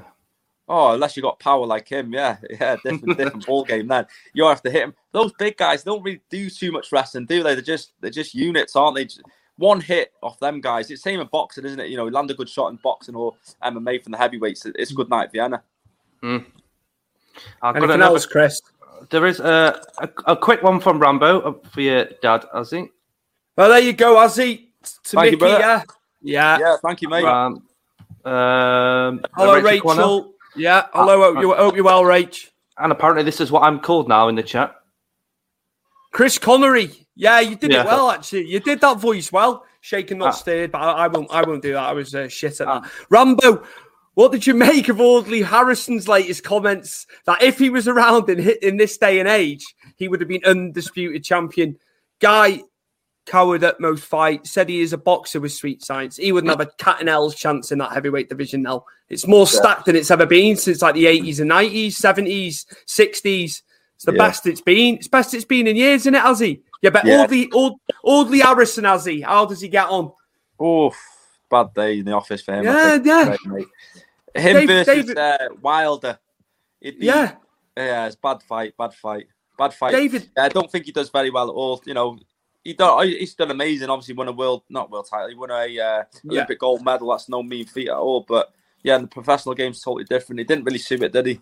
Oh, 0.68 0.92
unless 0.94 1.16
you 1.16 1.22
got 1.22 1.38
power 1.38 1.66
like 1.66 1.88
him, 1.88 2.12
yeah, 2.12 2.36
yeah, 2.50 2.76
different, 2.82 3.16
different 3.16 3.46
ball 3.46 3.64
game. 3.64 3.86
Then 3.88 4.06
you 4.32 4.44
have 4.46 4.62
to 4.62 4.70
hit 4.70 4.82
him. 4.82 4.94
Those 5.12 5.32
big 5.38 5.56
guys 5.56 5.84
don't 5.84 6.02
really 6.02 6.20
do 6.30 6.50
too 6.50 6.72
much 6.72 6.90
wrestling, 6.90 7.26
do 7.26 7.42
they? 7.42 7.54
They're 7.54 7.62
just 7.62 7.92
they're 8.00 8.10
just 8.10 8.34
units, 8.34 8.74
aren't 8.74 8.96
they? 8.96 9.04
Just 9.04 9.22
one 9.56 9.80
hit 9.80 10.12
off 10.22 10.40
them 10.40 10.60
guys. 10.60 10.90
It's 10.90 11.02
same 11.02 11.20
in 11.20 11.28
boxing, 11.30 11.64
isn't 11.64 11.78
it? 11.78 11.90
You 11.90 11.96
know, 11.96 12.06
land 12.06 12.30
a 12.30 12.34
good 12.34 12.48
shot 12.48 12.70
in 12.72 12.78
boxing 12.82 13.14
or 13.14 13.34
MMA 13.62 14.02
from 14.02 14.12
the 14.12 14.18
heavyweights. 14.18 14.66
It's 14.74 14.92
good 14.92 15.10
night, 15.10 15.30
Vienna. 15.30 15.62
Mm. 16.22 16.44
I've 17.62 17.78
got 17.78 17.90
Anything 17.90 17.94
another, 17.96 18.14
else, 18.14 18.26
Chris? 18.26 18.60
There 19.10 19.26
is 19.26 19.40
a, 19.40 19.80
a 19.98 20.08
a 20.32 20.36
quick 20.36 20.62
one 20.62 20.80
from 20.80 20.98
Rambo 20.98 21.40
uh, 21.40 21.52
for 21.70 21.80
your 21.80 22.04
dad, 22.22 22.44
I 22.54 22.62
think. 22.64 22.90
Well, 23.56 23.68
there 23.70 23.80
you 23.80 23.92
go, 23.92 24.16
Ozzy. 24.16 24.68
To 24.82 24.90
Thank 25.16 25.24
you, 25.26 25.30
Mickey, 25.32 25.36
brother. 25.36 25.58
yeah. 25.60 25.82
Yeah. 26.22 26.58
Yeah, 26.58 26.76
thank 26.84 27.02
you, 27.02 27.08
mate. 27.08 27.24
Um, 27.24 27.62
um, 28.24 29.20
Hello, 29.36 29.60
Rachel 29.60 29.90
Rachel. 29.90 30.34
Yeah. 30.56 30.86
Hello. 30.92 31.32
hope, 31.34 31.42
you, 31.42 31.54
hope 31.54 31.74
you're 31.76 31.84
well, 31.84 32.02
Rach. 32.02 32.48
And 32.78 32.90
apparently, 32.92 33.22
this 33.24 33.40
is 33.40 33.50
what 33.52 33.62
I'm 33.62 33.80
called 33.80 34.08
now 34.08 34.28
in 34.28 34.34
the 34.34 34.42
chat. 34.42 34.74
Chris 36.12 36.38
Connery. 36.38 37.06
Yeah, 37.14 37.40
you 37.40 37.56
did 37.56 37.72
Yeah. 37.72 37.82
it 37.82 37.86
well, 37.86 38.10
actually. 38.10 38.46
You 38.48 38.60
did 38.60 38.80
that 38.80 38.98
voice 38.98 39.30
well. 39.32 39.64
Shaken, 39.80 40.18
not 40.18 40.28
Ah. 40.28 40.32
stirred, 40.32 40.72
but 40.72 40.78
I, 40.80 40.92
I 41.04 41.08
won't. 41.08 41.30
I 41.30 41.42
won't 41.42 41.62
do 41.62 41.72
that. 41.72 41.82
I 41.84 41.92
was 41.92 42.14
uh, 42.14 42.28
shit 42.28 42.60
at 42.60 42.66
that. 42.66 42.90
Rambo. 43.10 43.64
What 44.14 44.30
did 44.32 44.46
you 44.46 44.54
make 44.54 44.88
of 44.88 45.00
Audley 45.00 45.40
Harrison's 45.42 46.06
latest 46.06 46.44
comments 46.44 47.06
that 47.24 47.42
if 47.42 47.58
he 47.58 47.70
was 47.70 47.88
around 47.88 48.28
in 48.28 48.40
in 48.62 48.76
this 48.76 48.98
day 48.98 49.18
and 49.20 49.28
age, 49.28 49.64
he 49.96 50.08
would 50.08 50.20
have 50.20 50.28
been 50.28 50.44
undisputed 50.44 51.24
champion? 51.24 51.78
Guy 52.20 52.62
coward 53.24 53.62
at 53.64 53.78
most 53.80 54.04
fight 54.04 54.46
said 54.46 54.68
he 54.68 54.80
is 54.80 54.92
a 54.92 54.98
boxer 54.98 55.40
with 55.40 55.52
sweet 55.52 55.82
science. 55.82 56.16
He 56.16 56.32
wouldn't 56.32 56.50
have 56.50 56.60
a 56.60 56.70
cat 56.76 56.98
and 57.00 57.08
L's 57.08 57.34
chance 57.36 57.70
in 57.72 57.78
that 57.78 57.92
heavyweight 57.92 58.28
division 58.28 58.62
now. 58.62 58.84
It's 59.08 59.26
more 59.26 59.46
stacked 59.46 59.86
than 59.86 59.96
it's 59.96 60.10
ever 60.10 60.26
been 60.26 60.56
since 60.56 60.82
like 60.82 60.94
the 60.94 61.06
80s 61.06 61.40
and 61.40 61.50
90s, 61.50 61.92
70s, 61.92 62.66
60s. 62.86 63.62
It's 63.94 64.04
the 64.04 64.12
Yeah. 64.12 64.18
best 64.18 64.46
it's 64.46 64.60
been. 64.60 64.96
It's 64.96 65.08
best 65.08 65.32
it's 65.34 65.44
been 65.44 65.66
in 65.68 65.76
years, 65.76 66.02
isn't 66.02 66.14
it, 66.16 66.20
has 66.22 66.40
he? 66.40 66.62
Yeah, 66.82 66.90
but 66.90 67.04
Yeah. 67.06 67.22
Audley, 67.22 67.48
Aud- 67.52 67.78
Audley 68.02 68.40
Harrison, 68.40 68.84
has 68.84 69.04
he? 69.04 69.20
How 69.20 69.46
does 69.46 69.60
he 69.60 69.68
get 69.68 69.88
on? 69.88 70.10
Oh, 70.58 70.92
bad 71.52 71.74
day 71.74 71.98
in 71.98 72.04
the 72.06 72.12
office 72.12 72.42
for 72.42 72.54
him. 72.54 72.64
Yeah, 72.64 72.98
yeah. 73.04 73.36
Him 74.34 74.56
Dave- 74.56 74.68
versus 74.68 74.86
David- 74.86 75.18
Uh, 75.18 75.38
Wilder. 75.60 76.18
Be- 76.80 76.96
Yeah. 76.98 77.36
yeah, 77.76 78.06
it's 78.06 78.16
bad 78.16 78.42
fight, 78.42 78.74
bad 78.76 78.94
fight, 78.94 79.26
bad 79.58 79.74
fight. 79.74 79.92
David- 79.92 80.30
Yeah, 80.36 80.44
I 80.44 80.48
don't 80.48 80.70
think 80.72 80.86
he 80.86 80.92
does 80.92 81.10
very 81.10 81.30
well 81.30 81.48
at 81.48 81.54
all. 81.54 81.82
You 81.84 81.94
know, 81.94 82.18
he 82.64 82.72
done, 82.72 83.06
he's 83.06 83.34
done 83.34 83.50
amazing. 83.50 83.90
Obviously, 83.90 84.14
won 84.14 84.28
a 84.28 84.32
world, 84.32 84.62
not 84.70 84.90
world 84.90 85.06
title. 85.10 85.28
He 85.28 85.34
won 85.34 85.50
a 85.50 85.78
uh, 85.78 86.02
Olympic 86.30 86.58
gold 86.58 86.82
medal. 86.84 87.10
That's 87.10 87.28
no 87.28 87.42
mean 87.42 87.66
feat 87.66 87.88
at 87.90 87.96
all. 87.96 88.24
But 88.26 88.52
yeah, 88.82 88.96
in 88.96 89.02
the 89.02 89.08
professional 89.08 89.54
game's 89.54 89.82
totally 89.82 90.04
different. 90.04 90.38
He 90.40 90.44
didn't 90.44 90.64
really 90.64 90.78
suit 90.78 91.02
it, 91.02 91.12
did 91.12 91.26
he? 91.26 91.40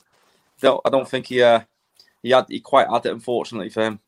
Don't, 0.61 0.81
I 0.85 0.91
don't 0.91 1.09
think 1.09 1.27
he 1.27 1.43
uh, 1.43 1.61
he 2.23 2.31
had 2.31 2.47
he 2.49 2.61
quite 2.61 2.89
had 2.89 3.07
it. 3.07 3.13
Unfortunately 3.13 3.71
for 3.71 3.83
him. 3.83 4.01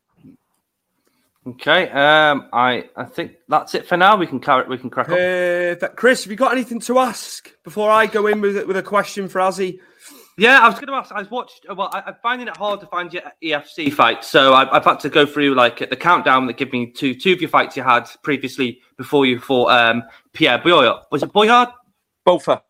Okay, 1.45 1.89
um, 1.89 2.47
I 2.53 2.89
I 2.95 3.03
think 3.03 3.33
that's 3.49 3.75
it 3.75 3.85
for 3.85 3.97
now. 3.97 4.15
We 4.15 4.27
can 4.27 4.39
carry 4.39 4.65
we 4.67 4.77
can 4.77 4.89
crack 4.89 5.09
on. 5.09 5.15
Perfect. 5.15 5.97
Chris, 5.97 6.23
have 6.23 6.31
you 6.31 6.37
got 6.37 6.53
anything 6.53 6.79
to 6.81 6.99
ask 6.99 7.51
before 7.63 7.91
I 7.91 8.05
go 8.05 8.27
in 8.27 8.39
with, 8.39 8.65
with 8.65 8.77
a 8.77 8.83
question 8.83 9.27
for 9.27 9.39
Azi? 9.39 9.79
Yeah, 10.37 10.59
I 10.61 10.67
was 10.67 10.75
going 10.75 10.87
to 10.87 10.93
ask. 10.93 11.11
I've 11.13 11.29
watched. 11.29 11.65
Well, 11.67 11.89
I, 11.91 12.01
I'm 12.07 12.15
finding 12.23 12.47
it 12.47 12.55
hard 12.55 12.79
to 12.79 12.87
find 12.87 13.13
your 13.13 13.23
EFC 13.43 13.91
fights, 13.91 14.27
so 14.29 14.53
I've, 14.53 14.69
I've 14.71 14.85
had 14.85 14.99
to 15.01 15.09
go 15.09 15.25
through 15.25 15.53
like 15.53 15.89
the 15.89 15.97
countdown 15.97 16.47
that 16.47 16.57
give 16.57 16.71
me 16.71 16.91
two 16.91 17.13
two 17.13 17.33
of 17.33 17.41
your 17.41 17.49
fights 17.49 17.75
you 17.75 17.83
had 17.83 18.09
previously 18.23 18.79
before 18.97 19.25
you 19.25 19.39
fought 19.39 19.69
um, 19.71 20.03
Pierre 20.31 20.59
Boyard. 20.59 21.03
Was 21.11 21.23
it 21.23 21.33
Boyard? 21.33 21.69
Bofa. 22.25 22.61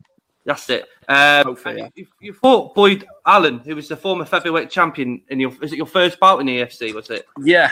That's 0.45 0.69
it. 0.69 0.86
Um, 1.07 1.45
Bofa, 1.45 1.77
yeah. 1.77 1.88
you, 1.95 2.07
you 2.19 2.33
fought 2.33 2.75
Boyd 2.75 3.05
Allen, 3.25 3.59
who 3.59 3.75
was 3.75 3.88
the 3.88 3.95
former 3.95 4.25
featherweight 4.25 4.69
champion. 4.69 5.21
In 5.29 5.39
your 5.39 5.53
is 5.62 5.71
it 5.71 5.77
your 5.77 5.86
first 5.86 6.19
bout 6.19 6.39
in 6.39 6.47
the 6.47 6.59
EFC? 6.59 6.93
Was 6.93 7.09
it? 7.09 7.25
Yeah. 7.39 7.71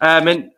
Um, 0.00 0.28
and 0.28 0.50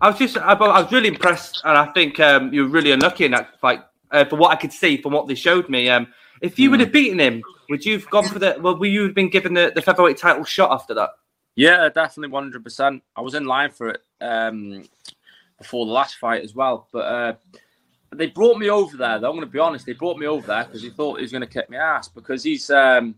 I 0.00 0.10
was 0.10 0.18
just, 0.18 0.36
I, 0.36 0.52
I 0.52 0.82
was 0.82 0.92
really 0.92 1.08
impressed, 1.08 1.60
and 1.64 1.76
I 1.76 1.86
think 1.92 2.20
um, 2.20 2.52
you 2.52 2.62
were 2.62 2.68
really 2.68 2.92
unlucky 2.92 3.24
in 3.24 3.32
that 3.32 3.58
fight. 3.60 3.82
Uh, 4.10 4.24
for 4.24 4.36
what 4.36 4.50
I 4.50 4.56
could 4.56 4.72
see 4.72 4.96
from 4.96 5.12
what 5.12 5.28
they 5.28 5.34
showed 5.34 5.68
me, 5.68 5.90
um, 5.90 6.06
if 6.40 6.58
you 6.58 6.70
would 6.70 6.80
have 6.80 6.92
beaten 6.92 7.18
him, 7.18 7.42
would 7.68 7.84
you 7.84 7.98
have 7.98 8.08
gone 8.08 8.26
for 8.26 8.38
the? 8.38 8.56
Well, 8.58 8.78
would 8.78 8.88
you 8.88 9.02
have 9.02 9.14
been 9.14 9.28
given 9.28 9.52
the, 9.52 9.70
the 9.74 9.82
featherweight 9.82 10.16
title 10.16 10.44
shot 10.44 10.72
after 10.72 10.94
that? 10.94 11.10
Yeah, 11.56 11.88
definitely 11.88 12.32
one 12.32 12.44
hundred 12.44 12.64
percent. 12.64 13.02
I 13.16 13.20
was 13.20 13.34
in 13.34 13.44
line 13.44 13.70
for 13.70 13.90
it 13.90 14.00
um, 14.20 14.84
before 15.58 15.84
the 15.84 15.92
last 15.92 16.16
fight 16.16 16.42
as 16.42 16.54
well, 16.54 16.88
but 16.90 16.98
uh, 17.00 17.34
they 18.14 18.28
brought 18.28 18.56
me 18.56 18.70
over 18.70 18.96
there. 18.96 19.18
Though 19.18 19.28
I'm 19.28 19.36
going 19.36 19.46
to 19.46 19.52
be 19.52 19.58
honest, 19.58 19.84
they 19.84 19.92
brought 19.92 20.16
me 20.16 20.26
over 20.26 20.46
there 20.46 20.64
because 20.64 20.80
he 20.80 20.90
thought 20.90 21.16
he 21.16 21.22
was 21.22 21.32
going 21.32 21.42
to 21.42 21.46
kick 21.46 21.68
my 21.68 21.76
ass 21.76 22.08
because 22.08 22.42
he's 22.44 22.70
um, 22.70 23.14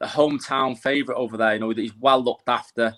the 0.00 0.06
hometown 0.06 0.76
favourite 0.76 1.18
over 1.18 1.36
there. 1.36 1.54
You 1.54 1.60
know, 1.60 1.70
he's 1.70 1.96
well 2.00 2.24
looked 2.24 2.48
after. 2.48 2.94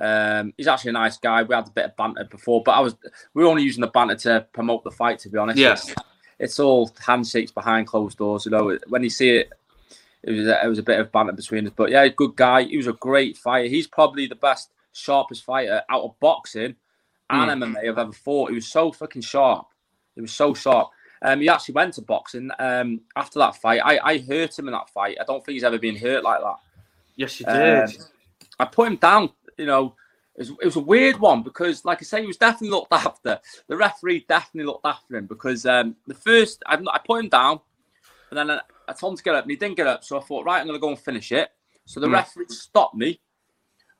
Um, 0.00 0.52
he's 0.56 0.66
actually 0.66 0.90
a 0.90 0.94
nice 0.94 1.16
guy. 1.16 1.42
We 1.42 1.54
had 1.54 1.68
a 1.68 1.70
bit 1.70 1.86
of 1.86 1.96
banter 1.96 2.24
before, 2.24 2.62
but 2.62 2.72
I 2.72 2.80
was 2.80 2.94
we 3.34 3.42
were 3.42 3.50
only 3.50 3.62
using 3.62 3.80
the 3.80 3.86
banter 3.88 4.16
to 4.16 4.46
promote 4.52 4.84
the 4.84 4.90
fight. 4.90 5.18
To 5.20 5.28
be 5.28 5.38
honest, 5.38 5.58
Yeah. 5.58 5.72
it's, 5.72 5.94
it's 6.38 6.58
all 6.60 6.90
handshakes 7.04 7.50
behind 7.52 7.86
closed 7.86 8.18
doors. 8.18 8.44
You 8.44 8.50
know, 8.50 8.78
when 8.88 9.02
you 9.02 9.10
see 9.10 9.30
it 9.30 9.52
it 10.22 10.32
was 10.32 10.46
a, 10.48 10.64
it 10.64 10.68
was 10.68 10.78
a 10.78 10.82
bit 10.82 10.98
of 10.98 11.12
banter 11.12 11.32
between 11.32 11.66
us. 11.66 11.72
But 11.74 11.90
yeah, 11.90 12.06
good 12.08 12.36
guy. 12.36 12.64
He 12.64 12.76
was 12.76 12.88
a 12.88 12.92
great 12.92 13.36
fighter. 13.38 13.68
He's 13.68 13.86
probably 13.86 14.26
the 14.26 14.34
best, 14.34 14.70
sharpest 14.92 15.44
fighter 15.44 15.82
out 15.88 16.02
of 16.02 16.18
boxing 16.20 16.74
and 17.30 17.62
MMA 17.62 17.88
I've 17.88 17.98
ever 17.98 18.12
fought. 18.12 18.50
He 18.50 18.54
was 18.56 18.66
so 18.68 18.92
fucking 18.92 19.22
sharp. 19.22 19.66
He 20.14 20.20
was 20.20 20.32
so 20.32 20.52
sharp. 20.54 20.90
Um, 21.22 21.40
he 21.40 21.48
actually 21.48 21.74
went 21.74 21.94
to 21.94 22.02
boxing 22.02 22.50
um, 22.58 23.00
after 23.16 23.38
that 23.38 23.56
fight. 23.56 23.80
I, 23.84 23.98
I 24.02 24.18
hurt 24.18 24.58
him 24.58 24.68
in 24.68 24.72
that 24.72 24.90
fight. 24.90 25.16
I 25.20 25.24
don't 25.24 25.44
think 25.44 25.54
he's 25.54 25.64
ever 25.64 25.78
been 25.78 25.96
hurt 25.96 26.22
like 26.22 26.40
that. 26.40 26.56
Yes, 27.16 27.40
you 27.40 27.46
did. 27.46 27.84
Um, 27.84 27.90
I 28.58 28.64
put 28.66 28.88
him 28.88 28.96
down. 28.96 29.30
You 29.58 29.66
know, 29.66 29.94
it 30.36 30.40
was, 30.40 30.50
it 30.50 30.64
was 30.64 30.76
a 30.76 30.80
weird 30.80 31.18
one 31.18 31.42
because, 31.42 31.84
like 31.84 31.98
I 32.00 32.04
say, 32.04 32.20
he 32.20 32.26
was 32.26 32.36
definitely 32.36 32.70
looked 32.70 32.92
after. 32.92 33.40
The 33.68 33.76
referee 33.76 34.26
definitely 34.28 34.66
looked 34.66 34.86
after 34.86 35.16
him 35.16 35.26
because 35.26 35.66
um, 35.66 35.96
the 36.06 36.14
first 36.14 36.62
I, 36.66 36.74
I 36.92 37.00
put 37.06 37.24
him 37.24 37.28
down, 37.30 37.60
and 38.30 38.38
then 38.38 38.50
I, 38.50 38.60
I 38.88 38.92
told 38.92 39.14
him 39.14 39.16
to 39.18 39.22
get 39.22 39.34
up, 39.34 39.44
and 39.44 39.50
he 39.50 39.56
didn't 39.56 39.76
get 39.76 39.86
up. 39.86 40.04
So 40.04 40.18
I 40.18 40.22
thought, 40.22 40.44
right, 40.44 40.60
I'm 40.60 40.66
going 40.66 40.76
to 40.78 40.80
go 40.80 40.88
and 40.90 40.98
finish 40.98 41.32
it. 41.32 41.50
So 41.86 42.00
the 42.00 42.08
Hmm. 42.08 42.10
referee 42.10 42.46
stopped 42.48 42.94
me, 42.96 43.20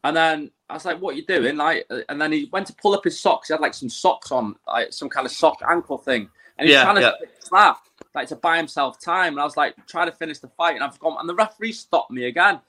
and 0.04 0.16
then 0.16 0.50
I 0.68 0.74
was 0.74 0.84
like, 0.84 1.00
"What 1.00 1.14
are 1.14 1.18
you 1.18 1.26
doing?" 1.26 1.56
Like, 1.56 1.86
uh, 1.90 2.00
and 2.08 2.20
then 2.20 2.32
he 2.32 2.48
went 2.52 2.66
to 2.68 2.74
pull 2.74 2.94
up 2.94 3.04
his 3.04 3.20
socks. 3.20 3.48
He 3.48 3.54
had 3.54 3.60
like 3.60 3.74
some 3.74 3.88
socks 3.88 4.32
on, 4.32 4.56
like 4.66 4.92
some 4.92 5.08
kind 5.08 5.26
of 5.26 5.32
sock 5.32 5.60
ankle 5.68 5.98
thing, 5.98 6.28
and 6.58 6.68
he's 6.68 6.74
Yeah, 6.74 6.82
trying 6.82 6.96
to 6.96 7.02
yeah. 7.02 7.12
fix 7.20 7.48
that, 7.50 7.78
like 8.14 8.28
to 8.28 8.36
buy 8.36 8.56
himself 8.56 9.00
time. 9.00 9.34
And 9.34 9.40
I 9.40 9.44
was 9.44 9.56
like, 9.56 9.74
trying 9.86 10.10
to 10.10 10.16
finish 10.16 10.38
the 10.40 10.48
fight, 10.48 10.74
and 10.76 10.84
I've 10.84 10.98
gone, 10.98 11.16
and 11.20 11.28
the 11.28 11.34
referee 11.34 11.72
stopped 11.72 12.10
me 12.10 12.24
again. 12.26 12.60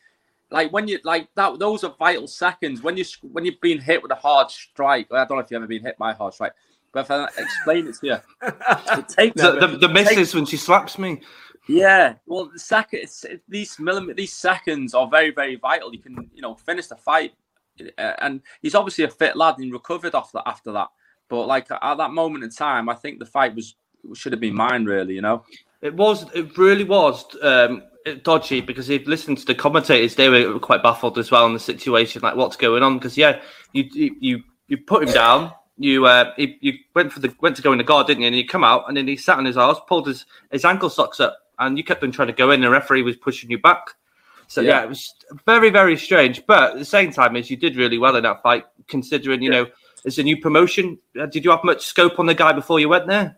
Like 0.50 0.72
when 0.72 0.88
you 0.88 1.00
like 1.04 1.28
that, 1.36 1.60
those 1.60 1.84
are 1.84 1.94
vital 2.00 2.28
seconds. 2.28 2.82
When 2.82 2.96
you 2.96 3.04
when 3.22 3.46
you've 3.46 3.60
been 3.60 3.80
hit 3.80 4.02
with 4.02 4.12
a 4.12 4.16
hard 4.16 4.50
strike, 4.50 5.08
I 5.12 5.26
don't 5.26 5.32
know 5.32 5.40
if 5.40 5.52
you've 5.52 5.58
ever 5.58 5.68
been 5.68 5.84
hit 5.84 5.98
by 5.98 6.12
a 6.12 6.16
hard 6.16 6.34
strike, 6.34 6.54
but 6.94 7.02
if 7.02 7.12
I 7.12 7.26
explain 7.38 7.88
it 7.88 7.96
to 7.96 8.08
you, 8.08 8.18
it 8.42 9.10
takes 9.10 9.42
The, 9.42 9.68
the, 9.68 9.78
the 9.78 9.90
misses 9.90 10.34
when 10.34 10.46
she 10.46 10.56
slaps 10.58 10.98
me. 10.98 11.22
yeah, 11.68 12.14
well, 12.26 12.46
the 12.46 12.60
second 12.60 13.00
it's, 13.04 13.26
these 13.50 13.76
millimet 13.76 14.16
these 14.16 14.34
seconds 14.34 14.94
are 14.94 15.08
very 15.08 15.32
very 15.32 15.56
vital. 15.56 15.94
You 15.94 16.00
can 16.00 16.30
you 16.34 16.42
know 16.42 16.56
finish 16.56 16.88
the 16.88 16.96
fight, 16.96 17.34
uh, 17.98 18.14
and 18.20 18.42
he's 18.62 18.76
obviously 18.76 19.04
a 19.04 19.10
fit 19.10 19.36
lad 19.36 19.56
and 19.56 19.66
he 19.66 19.72
recovered 19.72 20.16
off 20.16 20.32
that 20.32 20.48
after 20.48 20.72
that. 20.72 20.88
But 21.28 21.48
like 21.48 21.70
at 21.70 21.96
that 21.96 22.12
moment 22.12 22.46
in 22.46 22.52
time, 22.52 22.88
I 22.88 22.94
think 22.96 23.20
the 23.20 23.26
fight 23.26 23.54
was 23.54 23.76
should 24.14 24.32
have 24.32 24.40
been 24.40 24.56
mine 24.56 24.86
really. 24.86 25.14
You 25.14 25.22
know. 25.22 25.44
It 25.82 25.94
was. 25.94 26.26
It 26.34 26.58
really 26.58 26.86
was 26.86 27.24
um, 27.44 27.84
dodgy 28.16 28.62
because 28.62 28.90
if 28.90 29.04
you 29.04 29.08
listened 29.08 29.38
to 29.40 29.46
the 29.46 29.56
commentators, 29.56 30.16
they 30.16 30.30
were 30.30 30.60
quite 30.60 30.84
baffled 30.84 31.18
as 31.18 31.32
well 31.32 31.46
in 31.46 31.54
the 31.54 31.60
situation, 31.60 32.22
like 32.22 32.36
what's 32.36 32.56
going 32.56 32.84
on. 32.84 32.98
Because 32.98 33.18
yeah, 33.18 33.42
you 33.74 33.86
you 33.94 34.44
you, 34.68 34.78
put 34.78 35.04
him 35.04 35.14
down. 35.14 35.52
You 35.78 36.06
uh, 36.06 36.34
you, 36.38 36.56
you 36.62 36.74
went 36.96 37.14
for 37.14 37.20
the 37.20 37.34
went 37.42 37.56
to 37.58 37.62
go 37.62 37.72
in 37.72 37.78
the 37.78 37.84
guard, 37.84 38.08
didn't 38.08 38.22
you? 38.22 38.28
And 38.28 38.36
you 38.36 38.48
come 38.48 38.64
out, 38.64 38.86
and 38.88 38.98
then 38.98 39.08
he 39.08 39.18
sat 39.18 39.38
on 39.38 39.46
his 39.46 39.58
arse, 39.58 39.80
pulled 39.88 40.08
his 40.08 40.26
his 40.52 40.66
ankle 40.66 40.90
socks 40.90 41.20
up, 41.20 41.38
and 41.60 41.78
you 41.78 41.84
kept 41.84 42.04
on 42.04 42.12
trying 42.12 42.28
to 42.28 42.34
go 42.34 42.52
in. 42.52 42.56
And 42.56 42.64
the 42.64 42.70
referee 42.70 43.04
was 43.04 43.16
pushing 43.16 43.50
you 43.50 43.60
back. 43.60 43.92
So 44.48 44.62
yeah. 44.62 44.70
Yeah. 44.70 44.84
it 44.84 44.90
was 44.90 45.14
very 45.46 45.70
very 45.70 45.98
strange. 45.98 46.46
But 46.46 46.72
at 46.72 46.80
the 46.80 46.86
same 46.86 47.12
time, 47.12 47.36
as 47.36 47.50
you 47.50 47.58
did 47.58 47.76
really 47.76 47.98
well 47.98 48.16
in 48.16 48.24
that 48.24 48.42
fight, 48.42 48.66
considering 48.88 49.42
you 49.42 49.52
know 49.52 49.68
it's 50.06 50.18
a 50.18 50.24
new 50.24 50.38
promotion. 50.38 50.98
Uh, 51.20 51.26
Did 51.26 51.44
you 51.44 51.52
have 51.52 51.64
much 51.64 51.86
scope 51.86 52.20
on 52.20 52.26
the 52.26 52.34
guy 52.34 52.54
before 52.54 52.80
you 52.80 52.90
went 52.90 53.08
there? 53.08 53.38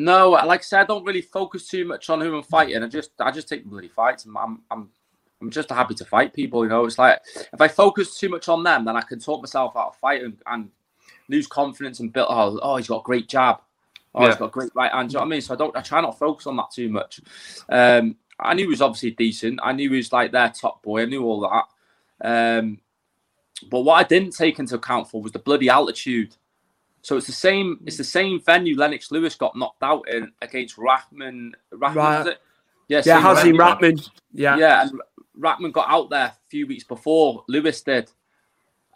No, 0.00 0.30
like 0.30 0.60
I 0.60 0.62
said, 0.62 0.80
I 0.82 0.84
don't 0.84 1.04
really 1.04 1.20
focus 1.20 1.66
too 1.66 1.84
much 1.84 2.08
on 2.08 2.20
who 2.20 2.36
I'm 2.36 2.44
fighting. 2.44 2.80
I 2.84 2.86
just 2.86 3.10
I 3.18 3.32
just 3.32 3.48
take 3.48 3.64
bloody 3.64 3.88
fights. 3.88 4.26
and 4.26 4.36
I'm 4.38 4.62
I'm 4.70 4.90
I'm 5.40 5.50
just 5.50 5.70
happy 5.70 5.94
to 5.94 6.04
fight 6.04 6.32
people. 6.32 6.62
You 6.62 6.70
know, 6.70 6.84
it's 6.84 6.98
like 6.98 7.20
if 7.34 7.60
I 7.60 7.66
focus 7.66 8.16
too 8.16 8.28
much 8.28 8.48
on 8.48 8.62
them, 8.62 8.84
then 8.84 8.96
I 8.96 9.00
can 9.00 9.18
talk 9.18 9.42
myself 9.42 9.76
out 9.76 9.88
of 9.88 9.96
fight 9.96 10.22
and, 10.22 10.36
and 10.46 10.70
lose 11.28 11.48
confidence 11.48 11.98
and 11.98 12.12
build. 12.12 12.28
Oh, 12.30 12.60
oh, 12.62 12.76
he's 12.76 12.86
got 12.86 13.00
a 13.00 13.02
great 13.02 13.28
jab. 13.28 13.56
Oh, 14.14 14.24
he's 14.26 14.36
got 14.36 14.46
a 14.46 14.50
great 14.50 14.70
right 14.72 14.92
hand. 14.92 15.08
Do 15.08 15.14
you 15.14 15.16
know 15.16 15.22
what 15.22 15.26
I 15.26 15.30
mean? 15.30 15.40
So 15.40 15.54
I 15.54 15.56
don't. 15.56 15.76
I 15.76 15.80
try 15.80 16.00
not 16.00 16.12
to 16.12 16.18
focus 16.18 16.46
on 16.46 16.56
that 16.58 16.70
too 16.70 16.88
much. 16.88 17.20
Um, 17.68 18.14
I 18.38 18.54
knew 18.54 18.66
he 18.66 18.68
was 18.68 18.82
obviously 18.82 19.10
decent. 19.10 19.58
I 19.64 19.72
knew 19.72 19.90
he 19.90 19.96
was 19.96 20.12
like 20.12 20.30
their 20.30 20.50
top 20.50 20.80
boy. 20.84 21.02
I 21.02 21.06
knew 21.06 21.24
all 21.24 21.40
that. 21.40 22.58
Um, 22.60 22.78
but 23.68 23.80
what 23.80 23.94
I 23.94 24.04
didn't 24.04 24.36
take 24.36 24.60
into 24.60 24.76
account 24.76 25.10
for 25.10 25.20
was 25.20 25.32
the 25.32 25.40
bloody 25.40 25.68
altitude. 25.68 26.36
So 27.08 27.16
it's 27.16 27.26
the 27.26 27.32
same. 27.32 27.80
It's 27.86 27.96
the 27.96 28.04
same 28.04 28.38
venue 28.38 28.76
Lennox 28.76 29.10
Lewis 29.10 29.34
got 29.34 29.56
knocked 29.56 29.82
out 29.82 30.06
in 30.10 30.30
against 30.42 30.76
Rahman. 30.76 31.54
Rahman 31.72 31.96
Right. 31.96 32.18
was 32.18 32.26
it? 32.26 32.38
Yeah, 32.88 33.00
same 33.00 33.22
Hasim 33.22 33.42
venue. 33.56 33.60
Ratman. 33.62 34.10
Yeah. 34.34 34.58
Yeah, 34.58 34.82
and 34.82 35.00
Ratman 35.40 35.72
got 35.72 35.88
out 35.88 36.10
there 36.10 36.26
a 36.26 36.36
few 36.50 36.66
weeks 36.66 36.84
before 36.84 37.44
Lewis 37.48 37.80
did. 37.80 38.10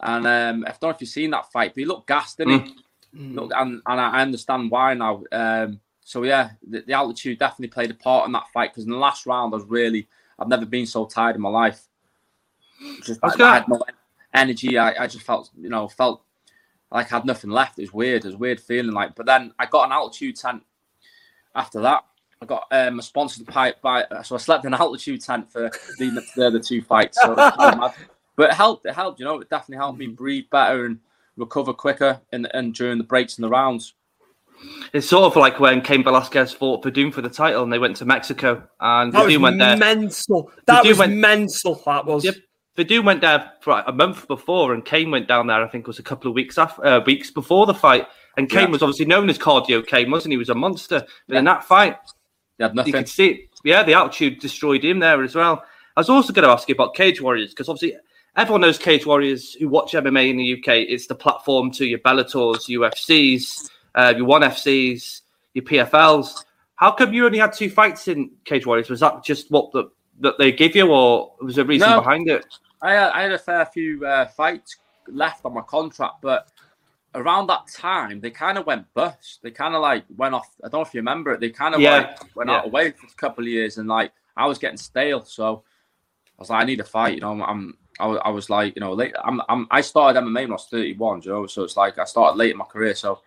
And 0.01 0.27
um, 0.27 0.65
I 0.67 0.73
don't 0.73 0.83
know 0.83 0.89
if 0.91 1.01
you've 1.01 1.09
seen 1.09 1.31
that 1.31 1.51
fight, 1.51 1.71
but 1.73 1.79
he 1.81 1.87
looked 1.87 2.07
gassed, 2.07 2.37
didn't 2.37 2.67
he? 2.67 2.75
Look, 3.15 3.51
and 3.57 3.81
and 3.87 3.99
I 4.01 4.19
I 4.19 4.21
understand 4.21 4.71
why 4.71 4.93
now. 4.93 5.23
Um, 5.33 5.81
so 6.05 6.23
yeah, 6.25 6.51
the, 6.69 6.83
the 6.83 6.93
altitude 6.93 7.39
definitely 7.39 7.69
played 7.69 7.91
a 7.93 7.95
part 7.95 8.27
in 8.27 8.33
that 8.33 8.49
fight 8.53 8.73
because 8.73 8.85
in 8.85 8.91
the 8.91 8.99
last 8.99 9.25
round, 9.25 9.55
I 9.55 9.57
was 9.57 9.65
really, 9.67 10.07
I've 10.39 10.49
never 10.49 10.67
been 10.67 10.85
so 10.85 11.07
tired 11.07 11.37
in 11.37 11.41
my 11.41 11.49
life. 11.49 11.81
Just 13.05 13.21
I 13.23 13.29
was 13.29 13.33
like, 13.33 13.39
gonna- 13.39 13.51
I 13.51 13.55
had 13.55 13.69
no 13.69 13.83
energy. 14.35 14.77
I, 14.77 15.05
I 15.05 15.07
just 15.07 15.25
felt, 15.25 15.49
you 15.59 15.71
know, 15.71 15.89
felt 15.89 16.23
like 16.93 17.13
I 17.13 17.17
had 17.17 17.25
nothing 17.25 17.51
left. 17.51 17.79
It 17.79 17.83
was 17.83 17.93
weird. 17.93 18.25
It 18.25 18.29
was 18.29 18.35
a 18.35 18.39
weird 18.39 18.61
feeling 18.61 18.93
like. 18.93 19.15
But 19.15 19.27
then 19.27 19.53
I 19.59 19.67
got 19.67 19.87
an 19.87 19.93
altitude 19.93 20.37
tent 20.37 20.63
after 21.55 21.81
that. 21.81 22.05
I 22.41 22.45
got 22.47 22.65
um, 22.73 22.99
a 22.99 23.03
sponsored 23.03 23.47
pipe 23.47 23.81
by, 23.83 24.05
so 24.25 24.35
I 24.35 24.39
slept 24.39 24.65
in 24.65 24.75
an 24.75 24.81
altitude 24.81 25.21
tent 25.23 25.51
for 25.51 25.71
the, 25.99 26.23
the 26.37 26.47
other 26.47 26.59
two 26.61 26.83
fights. 26.83 27.19
So, 27.23 27.35
but 27.35 28.51
it 28.51 28.55
helped. 28.55 28.85
It 28.87 28.95
helped. 28.95 29.21
You 29.21 29.27
know, 29.27 29.41
it 29.41 29.49
definitely 29.49 29.77
helped 29.77 29.99
me 29.99 30.09
breathe 30.09 30.47
better 30.51 30.87
and 30.87 30.99
recover 31.37 31.73
quicker 31.73 32.21
and, 32.33 32.49
and 32.53 32.75
during 32.75 32.99
the 32.99 33.05
breaks 33.05 33.37
and 33.37 33.45
the 33.45 33.49
rounds. 33.49 33.95
It's 34.93 35.09
sort 35.09 35.25
of 35.25 35.35
like 35.37 35.59
when 35.61 35.81
Cain 35.83 36.05
Velasquez 36.05 36.53
fought 36.53 36.85
Werdum 36.85 37.13
for 37.13 37.21
the 37.23 37.29
title 37.29 37.63
and 37.65 37.73
they 37.73 37.79
went 37.81 37.97
to 37.97 38.05
Mexico 38.05 38.63
and 38.81 39.13
That 39.13 39.25
was 39.25 39.35
Werdum 39.35 39.41
went 39.43 39.59
there. 39.59 39.77
mental. 39.77 40.51
That 40.67 40.85
Werdum 40.85 40.89
was 40.89 40.99
went- 40.99 41.17
mental. 41.17 41.83
That 41.87 42.07
was. 42.07 42.25
Yep. 42.25 42.35
Werdum 42.77 43.05
went 43.05 43.21
there 43.21 43.53
for 43.61 43.83
a 43.87 43.93
month 43.93 44.27
before 44.29 44.73
and 44.73 44.85
Cain 44.85 45.11
went 45.11 45.29
down 45.29 45.47
there, 45.47 45.63
I 45.63 45.69
think 45.69 45.83
it 45.83 45.89
was 45.89 45.99
a 45.99 46.03
couple 46.03 46.29
of 46.31 46.35
weeks 46.35 46.57
after, 46.57 46.85
uh, 46.85 47.01
weeks 47.05 47.31
before 47.31 47.67
the 47.67 47.75
fight. 47.75 48.07
And 48.39 48.49
Cain 48.49 48.63
Yeah. 48.69 48.71
was 48.71 48.83
obviously 48.83 49.05
known 49.05 49.29
as 49.29 49.39
Cardio 49.39 49.87
Cain, 49.87 50.11
wasn't 50.11 50.33
he? 50.33 50.35
He 50.35 50.39
was 50.39 50.49
a 50.49 50.55
monster. 50.55 51.05
But 51.29 51.37
in 51.37 51.45
that 51.45 51.65
fight, 51.65 51.99
You 52.59 52.63
had 52.65 52.73
you 52.73 52.77
nothing. 52.77 52.93
could 52.95 53.09
see 53.09 53.29
it. 53.29 53.41
Yeah, 53.63 53.83
the 53.83 53.93
altitude 53.93 54.39
destroyed 54.41 54.85
him 54.85 55.01
there 55.01 55.23
as 55.23 55.35
well. 55.35 55.65
I 55.97 56.01
was 56.01 56.09
also 56.09 56.33
going 56.33 56.47
to 56.47 56.51
ask 56.53 56.67
you 56.69 56.75
about 56.75 56.95
Cage 56.95 57.21
Warriors 57.21 57.51
because 57.51 57.69
obviously 57.69 57.99
everyone 58.37 58.63
knows 58.63 58.79
Cage 58.79 59.05
Warriors 59.05 59.53
who 59.53 59.69
watch 59.69 59.93
MMA 59.93 60.31
in 60.31 60.39
the 60.39 60.45
UK. 60.55 60.79
It's 60.89 61.07
the 61.07 61.15
platform 61.15 61.71
to 61.73 61.85
your 61.85 61.99
Bellators, 61.99 62.69
UFCs, 62.71 63.69
uh, 63.95 64.15
your 64.17 64.25
ONE 64.27 64.43
FCs, 64.45 65.21
your 65.53 65.65
PFLs. 65.65 66.43
How 66.77 66.91
come 66.93 67.13
you 67.13 67.27
only 67.27 67.39
had 67.39 67.53
two 67.53 67.69
fights 67.69 68.09
in 68.09 68.31
Cage 68.47 68.65
Warriors? 68.67 68.89
Was 68.89 69.01
that 69.01 69.23
just 69.23 69.51
what 69.51 69.71
the, 69.73 69.91
that 70.21 70.39
they 70.39 70.53
give 70.53 70.75
you, 70.77 70.91
or 70.91 71.33
was 71.41 71.57
there 71.57 71.65
a 71.65 71.69
reason 71.69 71.89
No. 71.91 71.99
behind 72.01 72.29
it? 72.29 72.45
I 72.81 72.93
had, 72.93 73.11
I 73.13 73.23
had 73.23 73.33
a 73.33 73.39
fair 73.39 73.65
few 73.67 74.05
uh, 74.07 74.27
fights 74.27 74.77
left 75.09 75.45
on 75.45 75.55
my 75.55 75.61
contract, 75.63 76.17
but 76.23 76.49
around 77.15 77.47
that 77.47 77.67
time 77.69 78.21
they 78.21 78.31
kind 78.31 78.57
of 78.59 78.67
went 78.67 78.87
bust. 78.95 79.41
They 79.43 79.51
kind 79.51 79.75
of 79.75 79.83
like 79.83 80.05
went 80.17 80.35
off. 80.35 80.49
I 80.65 80.69
don't 80.69 80.81
know 80.81 80.83
if 80.83 80.95
you 80.95 81.01
remember 81.01 81.33
it. 81.33 81.41
They 81.41 81.51
kind 81.51 81.75
of 81.75 81.81
Yeah. 81.81 81.97
like 81.97 82.37
went 82.37 82.51
Yeah. 82.51 82.59
out 82.59 82.67
away 82.67 82.91
for 82.93 83.07
a 83.07 83.15
couple 83.17 83.45
of 83.45 83.49
years, 83.49 83.79
and 83.79 83.89
like 83.89 84.13
I 84.37 84.47
was 84.47 84.59
getting 84.59 84.79
stale. 84.79 85.25
So 85.25 85.63
I 86.39 86.43
was 86.43 86.51
like, 86.51 86.63
I 86.63 86.67
need 86.67 86.81
a 86.81 86.85
fight. 86.85 87.15
You 87.15 87.21
know, 87.21 87.33
I'm. 87.33 87.43
I'm 87.43 87.79
I, 88.01 88.07
was- 88.07 88.21
I 88.25 88.31
was 88.31 88.49
like, 88.49 88.75
you 88.75 88.81
know, 88.81 88.95
late. 88.95 89.15
I'm, 89.23 89.43
I'm. 89.51 89.67
I 89.71 89.83
started 89.83 90.19
MMA 90.21 90.35
when 90.43 90.51
I 90.51 90.55
was 90.55 90.67
31. 90.71 91.23
You 91.23 91.31
know, 91.31 91.47
so 91.47 91.63
it's 91.63 91.77
like 91.77 91.99
I 91.99 92.05
started 92.05 92.39
late 92.39 92.51
in 92.53 92.57
my 92.57 92.65
career. 92.65 92.95
So 92.95 93.21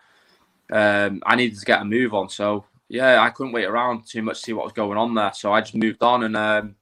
um, 0.72 1.22
I 1.26 1.36
needed 1.36 1.60
to 1.60 1.66
get 1.66 1.82
a 1.82 1.86
move 1.86 2.14
on. 2.16 2.30
So 2.30 2.66
yeah, 2.90 3.22
I 3.22 3.30
couldn't 3.30 3.54
wait 3.54 3.66
around 3.66 4.08
too 4.08 4.22
much 4.22 4.40
to 4.40 4.46
see 4.46 4.54
what 4.54 4.66
was 4.66 4.74
going 4.74 4.98
on 4.98 5.14
there. 5.16 5.32
So 5.34 5.52
I 5.52 5.62
just 5.62 5.76
moved 5.76 6.04
on 6.04 6.24
and 6.24 6.36
um, 6.38 6.76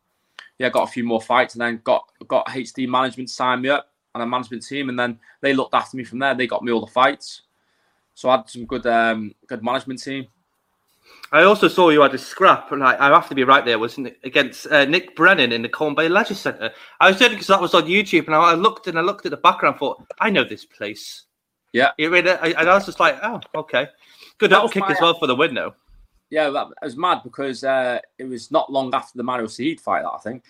yeah, 0.59 0.69
got 0.69 0.87
a 0.89 0.91
few 0.91 1.03
more 1.03 1.21
fights 1.21 1.55
and 1.55 1.61
then 1.61 1.81
got 1.83 2.05
got 2.27 2.47
HD 2.47 2.87
management 2.87 3.29
to 3.29 3.35
sign 3.35 3.61
me 3.61 3.69
up 3.69 3.89
and 4.13 4.23
a 4.23 4.27
management 4.27 4.65
team, 4.65 4.89
and 4.89 4.99
then 4.99 5.19
they 5.41 5.53
looked 5.53 5.73
after 5.73 5.97
me 5.97 6.03
from 6.03 6.19
there. 6.19 6.35
They 6.35 6.47
got 6.47 6.63
me 6.63 6.71
all 6.71 6.81
the 6.85 6.91
fights. 6.91 7.41
So 8.15 8.29
I 8.29 8.37
had 8.37 8.49
some 8.49 8.65
good 8.65 8.85
um, 8.85 9.33
good 9.47 9.63
management 9.63 10.01
team. 10.01 10.27
I 11.31 11.43
also 11.43 11.67
saw 11.67 11.89
you 11.89 12.01
had 12.01 12.13
a 12.13 12.17
scrap, 12.19 12.71
and 12.71 12.83
I, 12.83 12.95
I 12.99 13.09
have 13.09 13.27
to 13.29 13.35
be 13.35 13.43
right 13.43 13.65
there, 13.65 13.79
wasn't 13.79 14.07
it, 14.07 14.19
against 14.23 14.67
uh, 14.67 14.85
Nick 14.85 15.15
Brennan 15.15 15.51
in 15.51 15.63
the 15.63 15.69
Colwyn 15.69 15.95
Bay 15.95 16.07
Leisure 16.07 16.35
Centre. 16.35 16.71
I 16.99 17.09
was 17.09 17.17
doing 17.17 17.31
because 17.31 17.47
that 17.47 17.59
was 17.59 17.73
on 17.73 17.85
YouTube, 17.85 18.27
and 18.27 18.35
I, 18.35 18.51
I 18.51 18.53
looked 18.53 18.87
and 18.87 18.99
I 18.99 19.01
looked 19.01 19.25
at 19.25 19.31
the 19.31 19.37
background, 19.37 19.73
and 19.73 19.79
thought, 19.79 20.03
I 20.19 20.29
know 20.29 20.43
this 20.43 20.63
place. 20.63 21.23
Yeah. 21.71 21.89
It, 21.97 22.11
and 22.13 22.69
I 22.69 22.73
was 22.75 22.85
just 22.85 22.99
like, 22.99 23.17
oh, 23.23 23.41
okay, 23.55 23.87
good 24.37 24.51
That 24.51 24.61
up 24.61 24.71
kick 24.71 24.81
my- 24.81 24.91
as 24.91 25.01
well 25.01 25.15
for 25.15 25.25
the 25.25 25.35
win, 25.35 25.55
though. 25.55 25.73
Yeah, 26.33 26.49
that 26.49 26.67
it 26.81 26.85
was 26.85 26.97
mad 26.97 27.21
because 27.23 27.63
uh, 27.63 27.99
it 28.17 28.23
was 28.23 28.49
not 28.49 28.71
long 28.71 28.91
after 28.95 29.15
the 29.15 29.23
Mario 29.23 29.45
Seed 29.45 29.79
fight 29.79 30.01
that 30.01 30.09
I 30.09 30.17
think. 30.17 30.43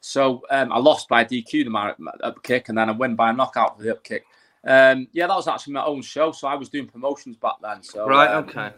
So 0.00 0.42
um, 0.50 0.72
I 0.72 0.78
lost 0.78 1.10
by 1.10 1.26
DQ 1.26 1.64
the 1.64 1.68
Mario 1.68 1.94
up 2.22 2.42
kick, 2.42 2.70
and 2.70 2.78
then 2.78 2.88
I 2.88 2.92
win 2.92 3.16
by 3.16 3.28
a 3.28 3.32
knockout 3.34 3.76
for 3.76 3.82
the 3.82 3.92
up 3.92 4.02
kick. 4.02 4.24
Um, 4.66 5.08
yeah, 5.12 5.26
that 5.26 5.36
was 5.36 5.46
actually 5.46 5.74
my 5.74 5.84
own 5.84 6.00
show, 6.00 6.32
so 6.32 6.48
I 6.48 6.54
was 6.54 6.70
doing 6.70 6.86
promotions 6.86 7.36
back 7.36 7.56
then. 7.60 7.82
So 7.82 8.08
Right, 8.08 8.30
um, 8.30 8.48
okay. 8.48 8.72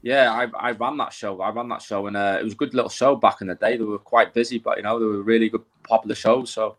Yeah, 0.00 0.30
I, 0.32 0.68
I 0.68 0.70
ran 0.70 0.96
that 0.98 1.12
show. 1.12 1.40
I 1.40 1.50
ran 1.50 1.68
that 1.70 1.82
show, 1.82 2.06
and 2.06 2.16
uh, 2.16 2.38
it 2.40 2.44
was 2.44 2.52
a 2.52 2.56
good 2.56 2.74
little 2.74 2.90
show 2.90 3.16
back 3.16 3.40
in 3.40 3.48
the 3.48 3.56
day. 3.56 3.76
They 3.76 3.82
were 3.82 3.98
quite 3.98 4.32
busy, 4.32 4.60
but 4.60 4.76
you 4.76 4.84
know 4.84 5.00
they 5.00 5.04
were 5.04 5.22
really 5.22 5.48
good, 5.48 5.64
popular 5.82 6.14
shows. 6.14 6.52
So, 6.52 6.76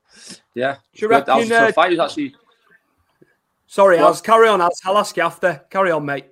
yeah, 0.55 0.77
Do 0.95 1.08
you 1.08 1.10
that 1.10 1.27
was 1.27 1.47
a 1.47 1.49
tough 1.49 1.69
uh, 1.69 1.71
fight. 1.73 1.91
It 1.91 1.99
was 1.99 2.10
actually, 2.10 2.36
Sorry, 3.67 3.97
Well- 3.97 4.08
I'll 4.08 4.15
carry 4.15 4.47
on. 4.47 4.62
I'll, 4.62 4.71
I'll 4.86 4.97
ask 4.97 5.17
you 5.17 5.23
after. 5.23 5.62
Carry 5.69 5.91
on, 5.91 6.05
mate. 6.05 6.27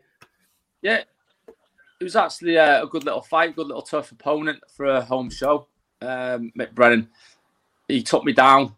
yeah, 0.82 1.04
it 2.00 2.04
was 2.04 2.16
actually 2.16 2.58
uh, 2.58 2.84
a 2.84 2.88
good 2.88 3.04
little 3.04 3.22
fight, 3.22 3.56
good 3.56 3.68
little 3.68 3.82
tough 3.82 4.12
opponent 4.12 4.60
for 4.76 4.86
a 4.86 5.02
home 5.02 5.30
show. 5.30 5.68
Um, 6.02 6.52
Mick 6.58 6.74
Brennan, 6.74 7.10
he 7.88 8.04
took 8.04 8.24
me 8.24 8.34
down 8.34 8.76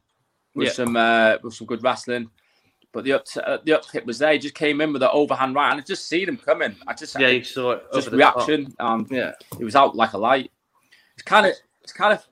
with 0.56 0.68
Yeah. 0.68 0.74
some 0.74 0.96
uh, 0.96 1.38
with 1.44 1.54
some 1.54 1.68
good 1.68 1.84
wrestling. 1.84 2.30
but 2.92 3.04
the 3.04 3.14
up 3.14 3.26
uh, 3.44 3.58
the 3.64 4.04
was 4.06 4.20
there. 4.20 4.34
He 4.34 4.40
just 4.40 4.56
came 4.56 4.82
in 4.82 4.92
with 4.94 5.02
the 5.02 5.12
overhand 5.12 5.54
right, 5.56 5.72
and 5.72 5.80
I 5.82 5.84
just 5.84 6.08
seen 6.08 6.28
him 6.30 6.38
coming. 6.38 6.76
I 6.88 6.94
just 6.94 7.20
Yeah, 7.20 7.28
you 7.30 7.44
saw 7.44 7.72
it. 7.74 7.84
just 7.94 8.08
over 8.08 8.18
the 8.18 8.24
top. 8.24 8.36
reaction. 8.48 8.74
Um, 8.80 9.08
Yeah. 9.12 9.34
it 9.60 9.64
was 9.64 9.76
out 9.76 9.96
like 9.96 10.14
a 10.14 10.18
light. 10.18 10.52
It's 11.14 11.24
kind 11.24 11.46
of, 11.46 11.54
it's 11.84 11.94
kind 11.94 12.14
of, 12.14 12.26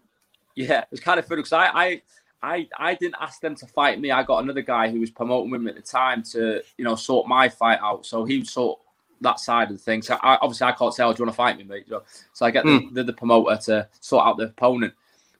yeah, 0.56 0.86
it's 0.92 1.02
kind 1.02 1.20
of 1.20 1.28
funny 1.28 1.40
because 1.42 1.54
I, 1.54 1.68
I, 1.68 2.02
I, 2.42 2.68
I 2.78 2.96
didn't 2.96 3.18
ask 3.20 3.42
them 3.42 3.54
to 3.56 3.68
fight 3.68 4.00
me. 4.00 4.12
I 4.12 4.24
got 4.24 4.44
another 4.44 4.62
guy 4.62 4.90
who 4.90 5.00
was 5.00 5.12
promoting 5.12 5.52
with 5.52 5.62
me 5.62 5.70
at 5.72 5.76
the 5.76 5.82
time 5.82 6.24
to, 6.32 6.64
you 6.78 6.86
know, 6.86 6.96
sort 6.96 7.28
my 7.28 7.50
fight 7.50 7.80
out. 7.82 8.06
So 8.06 8.24
he 8.24 8.44
sort 8.46 8.80
that 9.22 9.40
side 9.40 9.70
of 9.72 9.78
the 9.78 9.84
thing. 9.84 10.02
So 10.02 10.18
I, 10.22 10.38
obviously 10.42 10.68
I 10.68 10.72
can't 10.74 10.94
say, 10.94 11.04
"Oh, 11.04 11.14
do 11.14 11.20
you 11.20 11.26
want 11.26 11.34
to 11.34 11.38
fight 11.38 11.58
me, 11.58 11.64
mate?" 11.64 11.90
Know? 11.90 12.04
So 12.34 12.46
I 12.46 12.52
get 12.52 12.66
the, 12.66 12.90
the, 12.92 13.04
the 13.06 13.14
promoter 13.14 13.58
to 13.66 13.88
sort 14.00 14.26
out 14.26 14.38
the 14.38 14.46
opponent. 14.46 14.94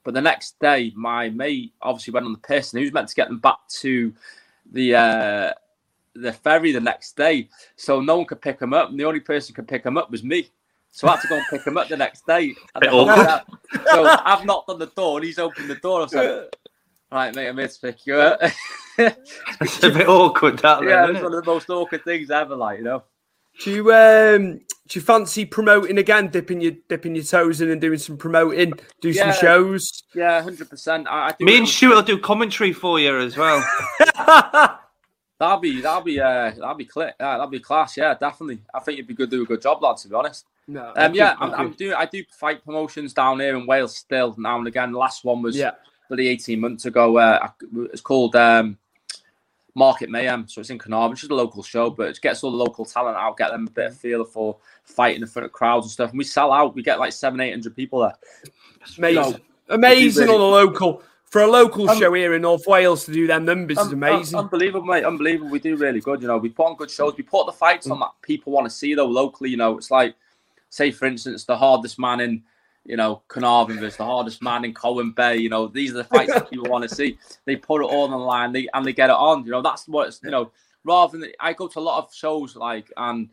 But 0.04 0.14
the 0.14 0.22
next 0.22 0.58
day, 0.58 0.92
my 0.96 1.28
mate 1.28 1.72
obviously 1.82 2.12
went 2.12 2.26
on 2.26 2.32
the 2.32 2.38
piss, 2.38 2.72
and 2.72 2.78
he 2.78 2.84
was 2.84 2.92
meant 2.94 3.08
to 3.08 3.14
get 3.14 3.28
them 3.28 3.38
back 3.38 3.58
to 3.80 4.12
the 4.72 4.94
uh, 4.94 5.52
the 6.14 6.32
ferry 6.32 6.72
the 6.72 6.80
next 6.80 7.16
day. 7.16 7.48
So 7.76 8.00
no 8.00 8.16
one 8.16 8.26
could 8.26 8.40
pick 8.40 8.60
him 8.60 8.72
up, 8.72 8.90
and 8.90 8.98
the 8.98 9.04
only 9.04 9.20
person 9.20 9.52
who 9.54 9.56
could 9.62 9.68
pick 9.68 9.84
him 9.84 9.98
up 9.98 10.10
was 10.10 10.22
me. 10.24 10.48
So 10.90 11.06
I 11.06 11.12
had 11.12 11.20
to 11.20 11.28
go 11.28 11.36
and 11.36 11.44
pick 11.50 11.66
him 11.66 11.76
up 11.76 11.88
the 11.88 11.96
next 11.96 12.26
day. 12.26 12.54
And 12.74 12.80
Bit 12.80 12.90
then- 12.90 13.40
so 13.86 14.04
I've 14.24 14.44
knocked 14.46 14.70
on 14.70 14.78
the 14.78 14.86
door, 14.86 15.18
and 15.18 15.26
he's 15.26 15.38
opened 15.38 15.68
the 15.68 15.74
door. 15.76 16.02
I 16.02 16.06
said, 16.06 16.48
"Right, 17.12 17.34
mate, 17.34 17.48
I'm 17.48 17.58
here 17.58 17.68
to 17.68 17.80
pick 17.80 18.06
you 18.06 18.16
up." 18.16 18.40
It's 18.98 19.82
a 19.84 19.90
bit 19.90 20.08
awkward, 20.08 20.58
that. 20.58 20.82
yeah, 20.82 21.06
then, 21.06 21.14
it's 21.16 21.22
one 21.22 21.32
of 21.32 21.44
the 21.44 21.48
most 21.48 21.70
awkward 21.70 22.02
things 22.02 22.32
ever. 22.32 22.56
Like 22.56 22.78
you 22.78 22.84
know. 22.84 23.04
Do 23.60 23.70
you 23.72 23.92
um 23.92 24.60
do 24.88 24.98
you 24.98 25.00
fancy 25.02 25.44
promoting 25.44 25.98
again, 25.98 26.28
dipping 26.28 26.60
your 26.60 26.72
dipping 26.88 27.14
your 27.14 27.24
toes 27.24 27.60
in 27.60 27.70
and 27.70 27.80
doing 27.80 27.98
some 27.98 28.16
promoting, 28.16 28.72
do 29.00 29.10
Yeah. 29.10 29.32
some 29.32 29.40
shows? 29.40 30.02
Yeah, 30.14 30.40
hundred 30.42 30.70
percent. 30.70 31.06
I, 31.08 31.28
I 31.28 31.34
do 31.38 31.44
Me 31.44 31.52
it 31.52 31.56
and 31.56 31.62
with- 31.64 31.70
Stuart 31.74 31.94
will 31.96 32.02
do 32.02 32.18
commentary 32.18 32.72
for 32.72 32.98
you 33.00 33.18
as 33.18 33.36
well. 33.36 33.62
That'll 35.40 35.58
be 35.60 35.80
that'll 35.80 36.02
be 36.02 36.18
uh 36.20 36.50
that'll 36.50 36.74
be 36.74 36.84
clear. 36.84 37.12
Yeah, 37.20 37.32
that'll 37.32 37.46
be 37.46 37.60
class. 37.60 37.96
Yeah, 37.96 38.14
definitely. 38.14 38.60
I 38.74 38.80
think 38.80 38.98
you'd 38.98 39.06
be 39.06 39.14
good. 39.14 39.30
Do 39.30 39.42
a 39.42 39.46
good 39.46 39.62
job, 39.62 39.80
lad. 39.80 39.96
To 39.98 40.08
be 40.08 40.14
honest. 40.16 40.46
No, 40.66 40.92
Um, 40.96 41.14
yeah, 41.14 41.36
I'm, 41.38 41.54
I'm 41.54 41.70
doing. 41.72 41.94
I 41.94 42.06
do 42.06 42.24
fight 42.32 42.64
promotions 42.64 43.14
down 43.14 43.38
here 43.38 43.56
in 43.56 43.64
Wales 43.64 43.96
still 43.96 44.34
now 44.36 44.58
and 44.58 44.66
again. 44.66 44.90
The 44.92 44.98
last 44.98 45.24
one 45.24 45.40
was 45.40 45.56
Yeah. 45.56 45.70
really 46.10 46.26
18 46.26 46.58
months 46.60 46.86
ago. 46.86 47.16
Uh, 47.18 47.48
it's 47.92 48.00
called 48.02 48.34
um, 48.34 48.76
Market 49.78 50.10
Mayhem, 50.10 50.46
so 50.48 50.60
it's 50.60 50.70
in 50.70 50.78
Carnarvon. 50.78 51.12
It's 51.12 51.20
just 51.22 51.30
a 51.30 51.34
local 51.34 51.62
show, 51.62 51.88
but 51.90 52.08
it 52.08 52.20
gets 52.20 52.42
all 52.44 52.50
the 52.50 52.56
local 52.56 52.84
talent 52.84 53.16
out, 53.16 53.36
get 53.36 53.50
them 53.52 53.66
a 53.66 53.70
bit 53.70 53.86
of 53.92 53.96
feel 53.96 54.24
for 54.24 54.56
fighting 54.84 55.22
in 55.22 55.28
front 55.28 55.46
of 55.46 55.52
crowds 55.52 55.86
and 55.86 55.90
stuff. 55.92 56.10
And 56.10 56.18
we 56.18 56.24
sell 56.24 56.52
out. 56.52 56.74
We 56.74 56.82
get 56.82 56.98
like 56.98 57.12
seven, 57.12 57.40
eight 57.40 57.52
hundred 57.52 57.74
people 57.76 58.00
there. 58.00 58.14
amazing. 58.98 59.40
Amazing 59.68 60.24
really- 60.26 60.34
on 60.34 60.40
a 60.40 60.44
local 60.44 61.02
for 61.24 61.42
a 61.42 61.46
local 61.46 61.88
Um, 61.90 61.98
show 61.98 62.12
here 62.14 62.32
in 62.34 62.40
North 62.42 62.66
Wales 62.66 63.04
to 63.04 63.12
do 63.12 63.26
their 63.26 63.38
numbers 63.40 63.78
is 63.78 63.92
amazing. 63.92 64.34
un- 64.38 64.44
unbelievable, 64.44 64.86
mate. 64.86 65.04
Unbelievable. 65.04 65.50
We 65.50 65.58
do 65.60 65.76
really 65.76 66.00
good. 66.00 66.22
You 66.22 66.28
know, 66.28 66.38
we 66.38 66.48
put 66.48 66.66
on 66.66 66.76
good 66.76 66.90
shows. 66.90 67.14
We 67.18 67.22
put 67.22 67.44
the 67.46 67.52
fights 67.52 67.86
Mm. 67.86 67.92
on 67.92 68.00
that 68.00 68.12
people 68.22 68.52
want 68.52 68.64
to 68.64 68.70
see 68.70 68.94
though 68.94 69.04
locally. 69.06 69.50
You 69.50 69.58
know, 69.58 69.76
it's 69.76 69.90
like, 69.90 70.14
say 70.70 70.90
for 70.90 71.04
instance, 71.04 71.44
the 71.44 71.56
hardest 71.56 71.98
man 71.98 72.20
in, 72.20 72.42
you 72.88 72.96
know, 72.96 73.22
Carnarvon 73.28 73.78
versus 73.78 73.98
the 73.98 74.04
hardest 74.04 74.42
man 74.42 74.64
in 74.64 74.74
Colwyn 74.74 75.12
Bay. 75.12 75.36
You 75.36 75.50
know, 75.50 75.68
these 75.68 75.90
are 75.92 75.98
the 75.98 76.04
fights 76.04 76.32
that 76.34 76.50
people 76.50 76.68
want 76.68 76.88
to 76.88 76.94
see. 76.94 77.16
They 77.44 77.54
put 77.54 77.82
it 77.82 77.84
all 77.84 78.04
on 78.04 78.10
the 78.10 78.16
line. 78.18 78.52
They 78.52 78.66
and 78.74 78.84
they 78.84 78.92
get 78.92 79.10
it 79.10 79.16
on. 79.16 79.44
You 79.44 79.52
know, 79.52 79.62
that's 79.62 79.86
what's. 79.86 80.20
You 80.24 80.30
know, 80.30 80.50
rather 80.82 81.18
than 81.18 81.30
I 81.38 81.52
go 81.52 81.68
to 81.68 81.78
a 81.78 81.80
lot 81.80 82.02
of 82.04 82.12
shows 82.12 82.56
like 82.56 82.90
and. 82.96 83.28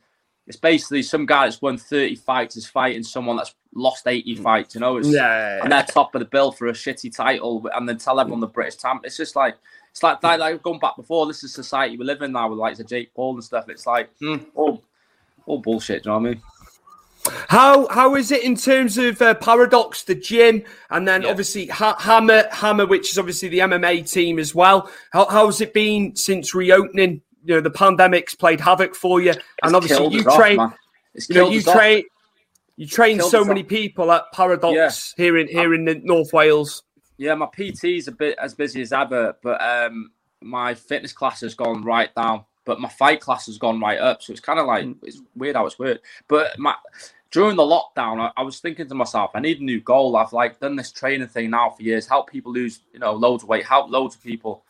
It's 0.47 0.57
basically 0.57 1.01
some 1.01 1.25
guy 1.25 1.45
that's 1.47 1.59
won 1.59 1.75
30 1.75 2.17
fights 2.17 2.55
is 2.55 2.67
fighting 2.67 3.01
someone 3.01 3.35
that's 3.37 3.55
lost 3.73 4.05
80 4.05 4.35
fights, 4.35 4.75
you 4.75 4.79
know? 4.81 4.97
It's, 4.97 5.07
Mm. 5.07 5.13
yeah, 5.13 5.63
and 5.63 5.71
they're 5.71 5.81
top 5.81 6.13
of 6.13 6.19
the 6.19 6.25
bill 6.25 6.51
for 6.51 6.67
a 6.67 6.71
shitty 6.71 7.15
title, 7.15 7.67
and 7.73 7.89
then 7.89 7.97
tell 7.97 8.19
everyone 8.19 8.41
the 8.41 8.45
British 8.45 8.77
champ. 8.77 9.01
It's 9.05 9.17
just 9.17 9.35
like 9.35 9.55
it's 9.89 10.03
like 10.03 10.21
like, 10.21 10.39
like 10.39 10.61
going 10.61 10.77
back 10.77 10.97
before. 10.97 11.25
This 11.25 11.43
is 11.43 11.51
society 11.51 11.97
we 11.97 12.05
live 12.05 12.21
in 12.21 12.31
now 12.31 12.47
with 12.47 12.59
like 12.59 12.77
the 12.77 12.83
Jake 12.83 13.11
Paul 13.15 13.33
and 13.33 13.43
stuff. 13.43 13.69
It's 13.69 13.87
like 13.87 14.11
all 14.53 14.83
all 15.47 15.57
bullshit. 15.57 16.03
Do 16.03 16.11
you 16.11 16.13
know 16.13 16.19
what 16.19 16.27
I 16.27 16.33
mean? 16.33 16.41
How 17.47 17.87
how 17.87 18.15
is 18.15 18.31
it 18.31 18.43
in 18.43 18.55
terms 18.55 18.97
of 18.97 19.21
uh, 19.21 19.33
Paradox, 19.35 20.03
the 20.03 20.15
gym, 20.15 20.63
and 20.89 21.07
then 21.07 21.23
Yeah. 21.23 21.29
obviously 21.29 21.67
ha- 21.67 21.97
Hammer, 21.99 22.45
Hammer, 22.51 22.85
which 22.85 23.11
is 23.11 23.17
obviously 23.17 23.49
the 23.49 23.59
MMA 23.59 24.09
team 24.11 24.39
as 24.39 24.53
well. 24.53 24.89
How 25.11 25.25
how's 25.25 25.61
it 25.61 25.73
been 25.73 26.15
since 26.15 26.53
reopening? 26.53 27.21
You 27.43 27.55
know, 27.55 27.61
the 27.61 27.69
pandemic's 27.69 28.35
played 28.35 28.59
havoc 28.59 28.95
for 28.95 29.21
you, 29.21 29.33
and 29.63 29.75
obviously 29.75 30.07
you 30.09 30.23
off, 30.27 30.35
train. 30.35 30.73
It's 31.13 31.29
you 31.29 31.35
know, 31.35 31.49
you 31.49 31.59
off. 31.59 31.75
train. 31.75 32.03
You 32.77 32.87
train 32.87 33.21
so 33.21 33.45
many 33.45 33.61
off. 33.63 33.67
people 33.69 34.11
at 34.11 34.23
Paradox 34.33 35.13
here 35.15 35.37
in 35.37 35.47
here 35.47 35.73
in 35.73 35.85
the 35.85 35.95
North 36.03 36.33
Wales. 36.33 36.83
Yeah, 37.17 37.35
my 37.35 37.45
PT's 37.47 38.07
a 38.07 38.11
bit 38.11 38.37
as 38.37 38.53
busy 38.53 38.81
as 38.81 38.91
ever, 38.91 39.35
but 39.41 39.61
um, 39.61 40.11
my 40.41 40.73
fitness 40.73 41.13
class 41.13 41.41
has 41.41 41.55
gone 41.55 41.83
right 41.83 42.13
down. 42.13 42.43
But 42.65 42.81
my 42.81 42.89
fight 42.89 43.21
class 43.21 43.45
has 43.45 43.59
gone 43.59 43.79
right 43.79 43.99
up. 43.99 44.23
So 44.23 44.31
it's 44.31 44.41
kind 44.41 44.59
of 44.59 44.65
like 44.65 44.87
it's 45.03 45.21
weird 45.35 45.55
how 45.55 45.67
it's 45.67 45.77
weird. 45.77 45.99
But 46.27 46.57
my 46.57 46.75
during 47.35 47.57
the 47.57 47.63
lockdown, 47.63 48.21
I, 48.21 48.31
I 48.37 48.43
was 48.43 48.61
thinking 48.61 48.87
to 48.87 48.95
myself, 48.95 49.31
I 49.35 49.41
need 49.41 49.59
a 49.59 49.63
new 49.63 49.81
goal. 49.81 50.15
I've 50.15 50.31
like 50.31 50.57
done 50.61 50.77
this 50.77 50.89
training 50.89 51.27
thing 51.27 51.49
now 51.49 51.69
for 51.69 51.83
years, 51.83 52.07
help 52.07 52.31
people 52.31 52.53
lose, 52.53 52.79
you 52.93 52.99
know, 52.99 53.11
loads 53.11 53.43
of 53.43 53.49
weight, 53.49 53.65
help 53.65 53.91
loads 53.91 54.15
of 54.15 54.23
people. 54.23 54.63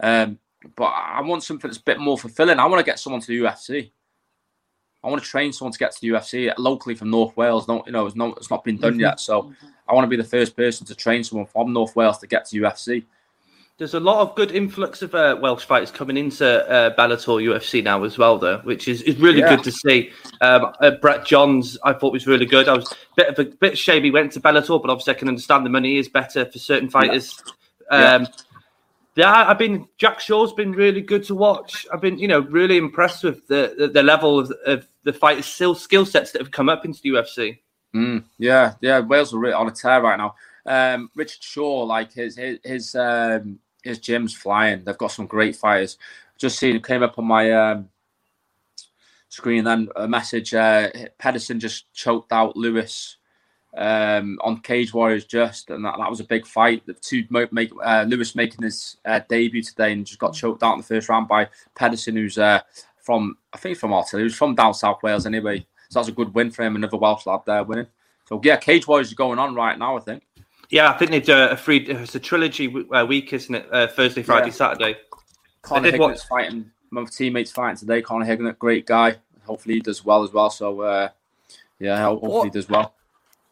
Um, 0.00 0.38
but 0.76 0.84
I 0.84 1.22
want 1.22 1.44
something 1.44 1.66
that's 1.66 1.80
a 1.80 1.82
bit 1.82 1.98
more 1.98 2.18
fulfilling. 2.18 2.58
I 2.58 2.66
want 2.66 2.78
to 2.78 2.84
get 2.84 2.98
someone 2.98 3.22
to 3.22 3.26
the 3.26 3.40
UFC. 3.40 3.90
I 5.02 5.08
want 5.08 5.22
to 5.22 5.28
train 5.30 5.50
someone 5.50 5.72
to 5.72 5.78
get 5.78 5.92
to 5.92 6.00
the 6.02 6.08
UFC 6.08 6.52
locally 6.58 6.94
from 6.94 7.08
North 7.08 7.34
Wales. 7.38 7.66
No, 7.66 7.82
you 7.86 7.92
know, 7.92 8.04
it's 8.04 8.16
not 8.16 8.36
it's 8.36 8.50
not 8.50 8.64
been 8.64 8.76
done 8.76 9.00
yet. 9.00 9.18
So 9.18 9.50
I 9.88 9.94
want 9.94 10.04
to 10.04 10.10
be 10.10 10.16
the 10.16 10.22
first 10.22 10.54
person 10.54 10.86
to 10.88 10.94
train 10.94 11.24
someone 11.24 11.46
from 11.46 11.72
North 11.72 11.96
Wales 11.96 12.18
to 12.18 12.26
get 12.26 12.44
to 12.48 12.60
UFC. 12.60 13.04
There's 13.80 13.94
a 13.94 13.98
lot 14.00 14.20
of 14.20 14.34
good 14.34 14.52
influx 14.52 15.00
of 15.00 15.14
uh, 15.14 15.38
Welsh 15.40 15.64
fighters 15.64 15.90
coming 15.90 16.18
into 16.18 16.46
uh, 16.68 16.94
Bellator 16.96 17.42
UFC 17.42 17.82
now 17.82 18.04
as 18.04 18.18
well, 18.18 18.36
though, 18.36 18.58
which 18.58 18.86
is, 18.88 19.00
is 19.00 19.16
really 19.16 19.38
Yeah. 19.38 19.56
good 19.56 19.64
to 19.64 19.72
see. 19.72 20.10
Um, 20.42 20.74
uh, 20.82 20.90
Brett 21.00 21.24
Johns, 21.24 21.78
I 21.82 21.94
thought 21.94 22.12
was 22.12 22.26
really 22.26 22.44
good. 22.44 22.68
I 22.68 22.74
was 22.74 22.92
a 22.92 22.96
bit 23.16 23.28
of 23.28 23.38
a 23.38 23.44
bit 23.56 23.78
shame 23.78 24.04
he 24.04 24.10
went 24.10 24.32
to 24.32 24.40
Bellator, 24.40 24.82
but 24.82 24.90
obviously 24.90 25.14
I 25.14 25.18
can 25.18 25.28
understand 25.28 25.64
the 25.64 25.70
money 25.70 25.96
is 25.96 26.10
better 26.10 26.44
for 26.44 26.58
certain 26.58 26.90
fighters. 26.90 27.42
Yeah. 27.90 28.16
Um, 28.16 28.26
yeah, 29.16 29.48
I've 29.48 29.56
been 29.56 29.88
Jack 29.96 30.20
Shore's 30.20 30.52
been 30.52 30.72
really 30.72 31.00
good 31.00 31.24
to 31.24 31.34
watch. 31.34 31.86
I've 31.90 32.02
been, 32.02 32.18
you 32.18 32.28
know, 32.28 32.40
really 32.40 32.76
impressed 32.76 33.24
with 33.24 33.46
the 33.46 33.74
the, 33.78 33.88
the 33.88 34.02
level 34.02 34.40
of, 34.40 34.52
of 34.66 34.86
the 35.04 35.12
fighters' 35.14 35.46
skill 35.46 35.74
skill 35.74 36.04
sets 36.04 36.32
that 36.32 36.42
have 36.42 36.50
come 36.50 36.68
up 36.68 36.84
into 36.84 37.00
the 37.00 37.08
UFC. 37.08 37.60
Mm, 37.94 38.24
yeah, 38.36 38.74
yeah. 38.82 39.00
Wales 39.00 39.32
are 39.32 39.38
really 39.38 39.54
on 39.54 39.68
a 39.68 39.72
tear 39.72 40.02
right 40.02 40.18
now. 40.18 40.34
Um, 40.66 41.10
Richard 41.16 41.42
Shore, 41.42 41.86
like 41.86 42.12
his 42.12 42.36
his 42.36 42.58
his, 42.62 42.94
um, 42.94 43.58
his 43.82 43.98
gym's 43.98 44.34
flying. 44.34 44.84
They've 44.84 44.98
got 44.98 45.12
some 45.12 45.26
great 45.26 45.56
fighters. 45.56 45.98
Just 46.38 46.58
seen 46.58 46.76
it 46.76 46.86
came 46.86 47.02
up 47.02 47.18
on 47.18 47.26
my 47.26 47.52
um, 47.52 47.88
screen. 49.28 49.64
Then 49.64 49.88
a 49.96 50.08
message: 50.08 50.54
uh, 50.54 50.88
Pedersen 51.18 51.60
just 51.60 51.92
choked 51.92 52.32
out 52.32 52.56
Lewis 52.56 53.16
um, 53.76 54.38
on 54.42 54.60
Cage 54.60 54.92
Warriors, 54.92 55.24
just 55.24 55.70
and 55.70 55.84
that, 55.84 55.96
that 55.98 56.10
was 56.10 56.20
a 56.20 56.24
big 56.24 56.46
fight. 56.46 56.84
The 56.86 56.94
two 56.94 57.24
make 57.30 57.70
uh, 57.82 58.04
Lewis 58.08 58.34
making 58.34 58.62
his 58.62 58.96
uh, 59.04 59.20
debut 59.28 59.62
today 59.62 59.92
and 59.92 60.06
just 60.06 60.18
got 60.18 60.34
choked 60.34 60.62
out 60.62 60.74
in 60.74 60.80
the 60.80 60.86
first 60.86 61.08
round 61.08 61.28
by 61.28 61.48
Pedersen, 61.74 62.16
who's 62.16 62.38
uh, 62.38 62.60
from 63.02 63.36
I 63.52 63.58
think 63.58 63.78
from 63.78 63.92
Artillery, 63.92 64.24
who's 64.24 64.34
from 64.34 64.54
down 64.54 64.74
South 64.74 65.02
Wales 65.02 65.26
anyway. 65.26 65.66
So 65.88 65.98
that's 65.98 66.08
a 66.08 66.12
good 66.12 66.34
win 66.34 66.50
for 66.50 66.62
him. 66.62 66.76
Another 66.76 66.96
Welsh 66.96 67.26
lad 67.26 67.40
there 67.46 67.64
winning. 67.64 67.86
So 68.28 68.40
yeah, 68.44 68.56
Cage 68.56 68.86
Warriors 68.86 69.08
is 69.08 69.14
going 69.14 69.38
on 69.38 69.54
right 69.54 69.78
now. 69.78 69.96
I 69.96 70.00
think. 70.00 70.22
Yeah, 70.70 70.90
I 70.90 70.96
think 70.96 71.10
they 71.10 71.20
do 71.20 71.36
a 71.36 71.56
free. 71.56 71.78
It's 71.78 72.14
a 72.14 72.20
trilogy 72.20 72.68
w- 72.68 72.88
uh, 72.94 73.04
week, 73.04 73.32
isn't 73.32 73.54
it? 73.54 73.66
Uh, 73.72 73.88
Thursday, 73.88 74.22
Friday, 74.22 74.46
Yeah. 74.46 74.52
Saturday. 74.52 74.96
Conor 75.62 75.90
did 75.90 76.00
what- 76.00 76.12
Hignett's 76.12 76.24
fighting. 76.24 76.70
My 76.90 77.04
teammates 77.04 77.52
fighting 77.52 77.76
today. 77.76 78.02
Conor 78.02 78.24
Hignett, 78.26 78.58
great 78.58 78.86
guy. 78.86 79.16
Hopefully 79.44 79.74
he 79.76 79.80
does 79.80 80.04
well 80.04 80.22
as 80.22 80.32
well. 80.32 80.50
So 80.50 80.80
uh, 80.80 81.08
yeah, 81.78 82.00
hopefully 82.02 82.32
What- 82.32 82.44
he 82.44 82.50
does 82.50 82.68
well. 82.68 82.94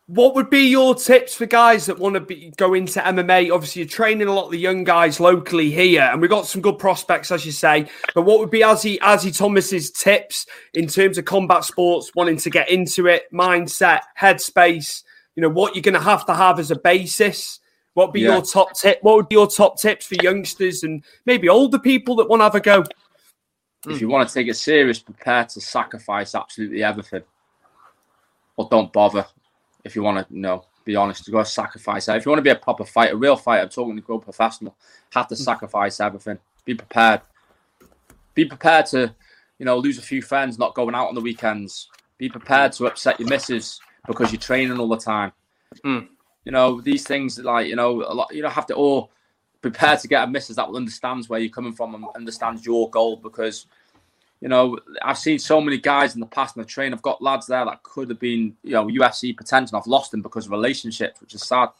What 0.07 0.35
would 0.37 0.49
be 0.49 0.69
your 0.71 0.95
tips 0.95 1.35
for 1.35 1.45
guys 1.45 1.85
that 1.85 1.99
want 1.99 2.15
to 2.15 2.21
be, 2.21 2.51
go 2.57 2.73
into 2.73 2.99
MMA? 2.99 3.51
Obviously, 3.53 3.83
you're 3.83 3.89
training 3.91 4.27
a 4.27 4.33
lot 4.33 4.47
of 4.47 4.53
the 4.53 4.59
young 4.59 4.83
guys 4.83 5.21
locally 5.21 5.71
here, 5.71 6.01
and 6.11 6.23
we've 6.23 6.31
got 6.31 6.47
some 6.47 6.63
good 6.63 6.79
prospects, 6.79 7.31
as 7.31 7.45
you 7.45 7.53
say. 7.53 7.87
But 8.15 8.23
what 8.23 8.39
would 8.39 8.49
be 8.51 8.61
Azi, 8.61 8.99
Azi 9.01 9.37
Thomas's 9.37 9.91
tips 9.91 10.47
in 10.73 10.87
terms 10.87 11.19
of 11.19 11.27
combat 11.27 11.65
sports, 11.65 12.11
wanting 12.15 12.39
to 12.39 12.49
get 12.49 12.71
into 12.71 13.07
it, 13.07 13.25
mindset, 13.35 14.01
headspace? 14.19 15.03
You 15.39 15.43
know 15.43 15.51
what 15.51 15.77
you're 15.77 15.83
going 15.83 15.95
to 15.95 16.01
have 16.01 16.27
to 16.27 16.35
have 16.35 16.59
as 16.59 16.73
a 16.73 16.77
basis. 16.77 17.61
What 17.95 18.13
be 18.13 18.23
Yeah. 18.23 18.33
your 18.33 18.43
top 18.43 18.77
tip? 18.77 18.99
What 19.03 19.15
would 19.15 19.29
be 19.29 19.37
your 19.37 19.47
top 19.47 19.79
tips 19.81 20.05
for 20.05 20.17
youngsters 20.17 20.83
and 20.83 21.05
maybe 21.27 21.49
older 21.49 21.79
people 21.79 22.17
that 22.17 22.29
want 22.29 22.41
to 22.41 22.45
have 22.45 22.57
a 22.57 22.61
go? 22.61 22.83
If 23.87 24.01
you 24.01 24.09
want 24.09 24.29
to 24.29 24.35
take 24.35 24.49
it 24.49 24.55
serious, 24.55 24.99
prepare 24.99 25.45
to 25.45 25.61
sacrifice 25.61 26.35
absolutely 26.35 26.83
everything, 26.83 27.23
or 28.57 28.67
don't 28.69 28.93
bother. 28.93 29.27
If 29.85 29.95
you 29.95 30.03
want 30.03 30.27
to, 30.27 30.35
you 30.35 30.41
know, 30.41 30.65
be 30.85 30.97
honest, 30.97 31.29
you 31.29 31.33
got 31.33 31.47
to 31.47 31.53
sacrifice. 31.53 32.09
If 32.09 32.27
you 32.27 32.31
want 32.31 32.41
to 32.41 32.43
be 32.43 32.51
a 32.51 32.57
proper 32.57 32.85
fighter, 32.85 33.15
a 33.15 33.17
real 33.17 33.37
fighter, 33.37 33.63
I'm 33.63 33.69
talking 33.69 33.95
to 33.95 34.03
go 34.03 34.19
professional, 34.19 34.77
have 35.13 35.29
to 35.29 35.37
hmm. 35.37 35.43
sacrifice 35.43 36.01
everything. 36.01 36.41
Be 36.65 36.75
prepared. 36.75 37.21
Be 38.35 38.45
prepared 38.45 38.87
to, 38.87 39.15
you 39.61 39.67
know, 39.67 39.79
lose 39.79 39.99
a 39.99 40.03
few 40.03 40.21
friends, 40.21 40.59
not 40.59 40.75
going 40.75 40.97
out 40.97 41.07
on 41.07 41.15
the 41.15 41.21
weekends. 41.21 41.91
Be 42.19 42.29
prepared 42.29 42.73
to 42.73 42.89
upset 42.89 43.21
your 43.21 43.29
missus 43.29 43.79
because 44.09 44.33
you're 44.33 44.41
training 44.41 44.81
all 44.81 44.89
the 44.89 44.97
time. 44.97 45.31
Mm. 45.85 46.09
You 46.45 46.53
know, 46.53 46.81
these 46.81 47.07
things 47.07 47.39
like, 47.39 47.69
you 47.69 47.77
know, 47.77 48.03
a 48.03 48.15
lot 48.15 48.35
you 48.35 48.43
don't 48.43 48.51
have 48.51 48.67
to 48.67 48.75
all 48.75 49.13
prepare 49.61 49.97
to 49.97 50.09
get 50.09 50.25
a 50.25 50.27
missus 50.27 50.57
that 50.57 50.69
understands 50.69 51.29
where 51.29 51.39
you're 51.39 51.51
coming 51.51 51.73
from 51.73 51.95
and 51.95 52.05
understands 52.17 52.65
your 52.65 52.91
goal 52.91 53.17
because 53.17 53.67
you 54.41 54.49
know, 54.49 54.79
I've 55.03 55.19
seen 55.19 55.39
so 55.39 55.61
many 55.61 55.79
guys 55.79 56.15
in 56.15 56.21
the 56.21 56.27
past 56.27 56.57
in 56.57 56.63
the 56.63 56.69
train. 56.69 56.93
I've 56.93 57.03
got 57.03 57.21
lads 57.21 57.47
there 57.47 57.65
that 57.65 57.83
could 57.83 58.09
have 58.09 58.21
been, 58.21 58.57
you 58.63 58.73
know, 58.73 58.87
UFC 58.87 59.37
potential. 59.37 59.77
I've 59.77 59.87
lost 59.87 60.13
them 60.13 60.23
because 60.23 60.47
of 60.47 60.53
relationships, 60.53 61.21
which 61.21 61.35
is 61.35 61.43
sad. 61.43 61.71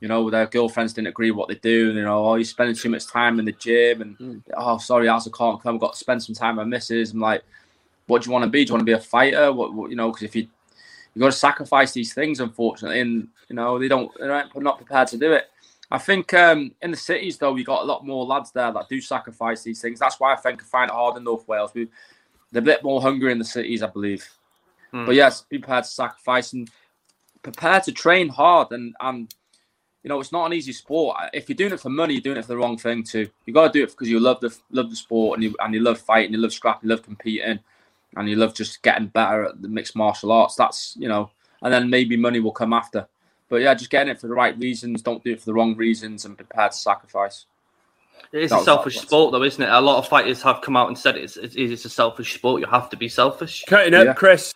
You 0.00 0.08
know, 0.08 0.28
their 0.28 0.46
girlfriends 0.46 0.92
didn't 0.92 1.08
agree 1.08 1.30
with 1.30 1.38
what 1.38 1.48
they 1.48 1.54
do. 1.54 1.88
And, 1.88 1.98
you 1.98 2.04
know, 2.04 2.26
oh, 2.26 2.34
you're 2.34 2.44
spending 2.44 2.76
too 2.76 2.90
much 2.90 3.06
time 3.06 3.38
in 3.38 3.46
the 3.46 3.52
gym, 3.52 4.02
and 4.02 4.18
mm. 4.18 4.42
oh, 4.56 4.78
sorry, 4.78 5.08
I 5.08 5.18
can't 5.18 5.62
come. 5.62 5.74
I've 5.74 5.80
got 5.80 5.94
to 5.94 5.98
spend 5.98 6.22
some 6.22 6.34
time 6.34 6.56
with 6.56 6.68
missus. 6.68 7.12
I'm 7.12 7.20
like, 7.20 7.42
what 8.06 8.22
do 8.22 8.28
you 8.28 8.32
want 8.32 8.44
to 8.44 8.50
be? 8.50 8.64
Do 8.64 8.70
you 8.70 8.74
want 8.74 8.82
to 8.82 8.84
be 8.84 8.92
a 8.92 9.00
fighter? 9.00 9.52
What, 9.52 9.72
what 9.72 9.90
you 9.90 9.96
know? 9.96 10.10
Because 10.10 10.24
if 10.24 10.36
you 10.36 10.46
you 11.18 11.24
got 11.24 11.32
to 11.32 11.38
sacrifice 11.38 11.90
these 11.90 12.14
things, 12.14 12.38
unfortunately, 12.38 13.00
and 13.00 13.26
you 13.48 13.56
know 13.56 13.76
they 13.76 13.88
don't 13.88 14.16
they're 14.20 14.46
not 14.54 14.76
prepared 14.76 15.08
to 15.08 15.18
do 15.18 15.32
it. 15.32 15.46
I 15.90 15.98
think 15.98 16.32
um, 16.32 16.70
in 16.80 16.92
the 16.92 16.96
cities, 16.96 17.38
though, 17.38 17.52
we 17.52 17.64
got 17.64 17.82
a 17.82 17.86
lot 17.86 18.06
more 18.06 18.24
lads 18.24 18.52
there 18.52 18.70
that 18.70 18.88
do 18.88 19.00
sacrifice 19.00 19.64
these 19.64 19.80
things. 19.80 19.98
That's 19.98 20.20
why 20.20 20.32
I 20.32 20.36
think 20.36 20.62
I 20.62 20.64
find 20.64 20.90
it 20.92 20.94
hard 20.94 21.16
in 21.16 21.24
North 21.24 21.48
Wales. 21.48 21.72
We, 21.74 21.88
they're 22.52 22.62
a 22.62 22.64
bit 22.64 22.84
more 22.84 23.02
hungry 23.02 23.32
in 23.32 23.38
the 23.40 23.44
cities, 23.44 23.82
I 23.82 23.88
believe. 23.88 24.28
Mm. 24.94 25.06
But 25.06 25.16
yes, 25.16 25.42
be 25.42 25.58
prepared 25.58 25.84
to 25.84 25.90
sacrifice 25.90 26.52
and 26.52 26.70
prepare 27.42 27.80
to 27.80 27.90
train 27.90 28.28
hard. 28.28 28.70
And, 28.70 28.94
and, 29.00 29.34
you 30.04 30.10
know, 30.10 30.20
it's 30.20 30.30
not 30.30 30.46
an 30.46 30.52
easy 30.52 30.72
sport. 30.72 31.16
If 31.32 31.48
you're 31.48 31.56
doing 31.56 31.72
it 31.72 31.80
for 31.80 31.90
money, 31.90 32.14
you're 32.14 32.20
doing 32.20 32.36
it 32.36 32.42
for 32.42 32.52
the 32.52 32.58
wrong 32.58 32.78
thing 32.78 33.02
too. 33.02 33.28
You 33.44 33.52
got 33.52 33.72
to 33.72 33.76
do 33.76 33.82
it 33.82 33.90
because 33.90 34.08
you 34.08 34.20
love 34.20 34.38
the 34.38 34.56
love 34.70 34.88
the 34.88 34.94
sport 34.94 35.38
and 35.38 35.42
you, 35.42 35.56
and 35.58 35.74
you 35.74 35.80
love 35.80 35.98
fighting, 35.98 36.32
you 36.32 36.38
love 36.38 36.52
scrapping, 36.52 36.88
you 36.88 36.94
love 36.94 37.02
competing, 37.02 37.58
and 38.16 38.28
you 38.28 38.36
love 38.36 38.54
just 38.54 38.82
getting 38.82 39.08
better 39.08 39.46
at 39.46 39.62
the 39.62 39.68
mixed 39.68 39.96
martial 39.96 40.32
arts. 40.32 40.54
That's, 40.56 40.96
you 40.98 41.08
know, 41.08 41.30
and 41.62 41.72
then 41.72 41.90
maybe 41.90 42.16
money 42.16 42.40
will 42.40 42.52
come 42.52 42.72
after. 42.72 43.06
But 43.48 43.62
yeah, 43.62 43.74
just 43.74 43.90
getting 43.90 44.10
it 44.10 44.20
for 44.20 44.28
the 44.28 44.34
right 44.34 44.58
reasons. 44.58 45.02
Don't 45.02 45.24
do 45.24 45.32
it 45.32 45.40
for 45.40 45.46
the 45.46 45.54
wrong 45.54 45.74
reasons, 45.76 46.24
and 46.24 46.36
prepared 46.36 46.72
to 46.72 46.76
sacrifice. 46.76 47.46
It 48.32 48.42
is 48.42 48.50
that 48.50 48.60
a 48.60 48.64
selfish 48.64 49.00
sport, 49.00 49.32
though, 49.32 49.42
isn't 49.42 49.62
it? 49.62 49.70
A 49.70 49.80
lot 49.80 49.98
of 49.98 50.08
fighters 50.08 50.42
have 50.42 50.60
come 50.60 50.76
out 50.76 50.88
and 50.88 50.98
said 50.98 51.16
it's 51.16 51.36
it's, 51.36 51.56
it's 51.56 51.84
a 51.84 51.90
selfish 51.90 52.34
sport. 52.34 52.60
You 52.60 52.66
have 52.66 52.90
to 52.90 52.96
be 52.96 53.08
selfish. 53.08 53.64
Cutting 53.66 53.94
up, 53.94 54.04
yeah. 54.04 54.12
Chris. 54.12 54.52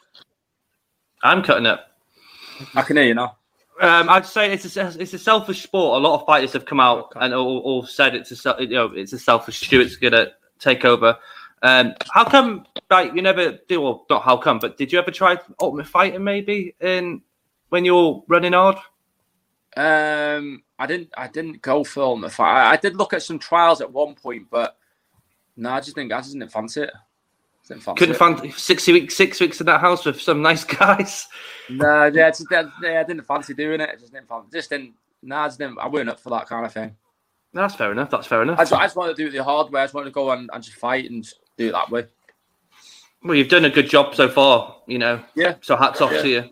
I'm 1.23 1.43
cutting 1.43 1.67
up. 1.67 1.87
I 2.75 2.83
can 2.83 2.97
hear 2.97 3.07
you 3.07 3.15
now. 3.15 3.37
Um, 3.81 4.09
I'd 4.11 4.27
say 4.27 4.53
it's 4.53 4.77
a 4.77 4.95
it's 5.01 5.15
a 5.15 5.19
selfish 5.19 5.63
sport. 5.63 6.01
A 6.01 6.07
lot 6.07 6.21
of 6.21 6.27
fighters 6.27 6.53
have 6.53 6.67
come 6.67 6.81
out 6.81 7.07
okay. 7.17 7.25
and 7.25 7.35
all, 7.35 7.59
all, 7.61 7.87
said 7.87 8.15
it's 8.15 8.45
a 8.45 8.57
you 8.61 8.69
know 8.69 8.93
it's 8.95 9.13
a 9.13 9.19
selfish 9.19 9.61
Stuart's 9.61 9.97
gonna 9.97 10.33
take 10.59 10.85
over. 10.85 11.17
Um, 11.63 11.95
how 12.11 12.25
come 12.25 12.67
like 12.91 13.15
you 13.15 13.23
never 13.23 13.59
do? 13.69 13.81
Well, 13.81 14.07
not 14.11 14.23
how 14.23 14.37
come, 14.37 14.59
but 14.59 14.77
did 14.77 14.93
you 14.93 14.99
ever 14.99 15.11
try 15.11 15.39
Ultimate 15.61 15.87
Fighting 15.87 16.25
maybe 16.25 16.75
in 16.81 17.23
when 17.69 17.85
you're 17.85 18.23
running 18.29 18.53
hard? 18.53 18.77
Um, 19.77 20.65
I 20.79 20.87
didn't. 20.87 21.11
I 21.17 21.29
didn't 21.29 21.63
go 21.63 21.85
film 21.85 22.21
the 22.21 22.29
fight. 22.29 22.69
I, 22.69 22.73
I, 22.73 22.77
did 22.77 22.97
look 22.97 23.13
at 23.13 23.23
some 23.23 23.39
trials 23.39 23.81
at 23.81 23.91
one 23.91 24.15
point, 24.15 24.49
but 24.51 24.77
no, 25.57 25.71
I 25.71 25.81
just 25.81 25.95
think 25.95 26.13
I 26.13 26.19
just 26.19 26.33
didn't 26.33 26.51
fancy 26.51 26.83
it. 26.83 26.93
Didn't 27.69 27.85
fancy 27.85 27.99
Couldn't 27.99 28.17
fancy 28.17 28.51
six 28.51 28.87
weeks. 28.89 29.17
Six 29.17 29.41
weeks 29.41 29.61
in 29.61 29.67
that 29.67 29.81
house 29.81 30.05
with 30.05 30.21
some 30.21 30.43
nice 30.43 30.65
guys. 30.79 31.29
No, 31.71 32.07
yeah, 32.07 32.29
just, 32.31 32.47
yeah, 32.51 33.01
I 33.01 33.05
didn't 33.05 33.23
fancy 33.23 33.55
doing 33.55 33.81
it. 33.81 33.89
I 33.89 33.97
just 33.97 34.13
didn't 34.13 34.29
fancy. 34.29 34.49
Just 34.53 34.71
didn't. 34.71 34.95
No, 35.23 35.37
I 35.37 35.47
just 35.47 35.59
didn't. 35.59 35.79
I 35.79 35.87
wasn't 35.87 36.11
up 36.11 36.21
for 36.21 36.31
that 36.31 36.49
kind 36.49 36.67
of 36.67 36.73
thing. 36.73 36.97
that's 37.55 37.77
fair 37.77 37.93
enough. 37.93 38.11
That's 38.11 38.27
fair 38.27 38.43
enough. 38.43 38.59
I 38.59 38.63
just, 38.65 38.73
I 38.73 38.85
just 38.85 38.97
wanted 38.97 39.17
to 39.17 39.23
do 39.23 39.29
it 39.29 39.33
the 39.39 39.45
hard 39.45 39.73
way. 39.73 39.81
I 39.81 39.85
just 39.85 39.95
wanted 39.95 40.07
to 40.07 40.13
go 40.13 40.33
and, 40.33 40.51
and 40.53 40.63
just 40.63 40.77
fight 40.77 41.09
and 41.09 41.25
do 41.63 41.69
it 41.69 41.73
that 41.73 41.91
way. 41.91 42.07
Well, 43.23 43.37
you've 43.37 43.49
done 43.49 43.65
a 43.65 43.71
good 43.71 43.89
job 43.89 44.15
so 44.15 44.29
far, 44.29 44.77
you 44.87 44.99
know. 44.99 45.23
Yeah. 45.35 45.55
So 45.61 45.77
hats 45.77 46.01
off 46.01 46.13
yeah. 46.13 46.23
to 46.23 46.29
you. 46.29 46.51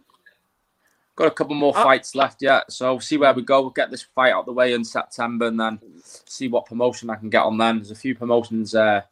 Got 1.17 1.27
a 1.27 1.33
couple 1.33 1.55
more 1.55 1.77
uh, 1.77 1.83
fights 1.83 2.15
left 2.15 2.41
yet, 2.41 2.71
so 2.73 2.93
we'll 2.93 3.01
see 3.01 3.17
where 3.17 3.35
we 3.35 3.43
go. 3.43 3.61
We'll 3.61 3.71
get 3.71 3.91
this 3.91 4.03
fight 4.03 4.33
out 4.33 4.47
the 4.47 4.53
way 4.53 4.73
in 4.73 4.85
September, 4.85 5.49
and 5.49 5.59
then 5.59 5.81
see 6.05 6.49
what 6.49 6.67
promotion 6.67 7.11
I 7.11 7.17
can 7.17 7.29
get 7.29 7.43
on 7.43 7.59
then. 7.59 7.77
There's 7.77 7.91
a 7.91 7.97
few 7.97 8.15
promotions 8.15 8.75
uh, 8.75 9.03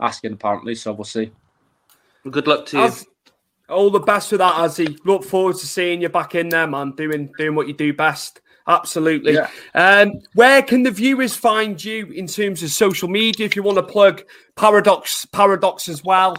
asking 0.00 0.32
apparently, 0.32 0.74
so 0.74 0.92
we'll 0.92 1.04
see. 1.04 1.30
Good 2.28 2.46
luck 2.46 2.66
to 2.66 2.78
you. 2.78 2.92
all 3.68 3.90
the 3.90 4.00
best 4.00 4.32
with 4.32 4.40
that, 4.40 4.54
Azi. 4.54 4.98
Look 5.04 5.24
forward 5.24 5.56
to 5.56 5.66
seeing 5.66 6.00
you 6.00 6.08
back 6.08 6.34
in 6.34 6.48
there, 6.48 6.66
man. 6.66 6.92
Doing 6.92 7.30
doing 7.36 7.54
what 7.54 7.68
you 7.68 7.74
do 7.74 7.92
best. 7.92 8.40
Absolutely. 8.66 9.34
Yeah. 9.34 9.50
Um, 9.74 10.12
where 10.34 10.62
can 10.62 10.82
the 10.82 10.90
viewers 10.90 11.36
find 11.36 11.82
you 11.82 12.06
in 12.06 12.26
terms 12.26 12.62
of 12.62 12.70
social 12.70 13.08
media? 13.08 13.44
If 13.44 13.56
you 13.56 13.62
want 13.62 13.76
to 13.76 13.82
plug 13.82 14.22
Paradox, 14.56 15.26
Paradox 15.26 15.88
as 15.88 16.02
well. 16.02 16.36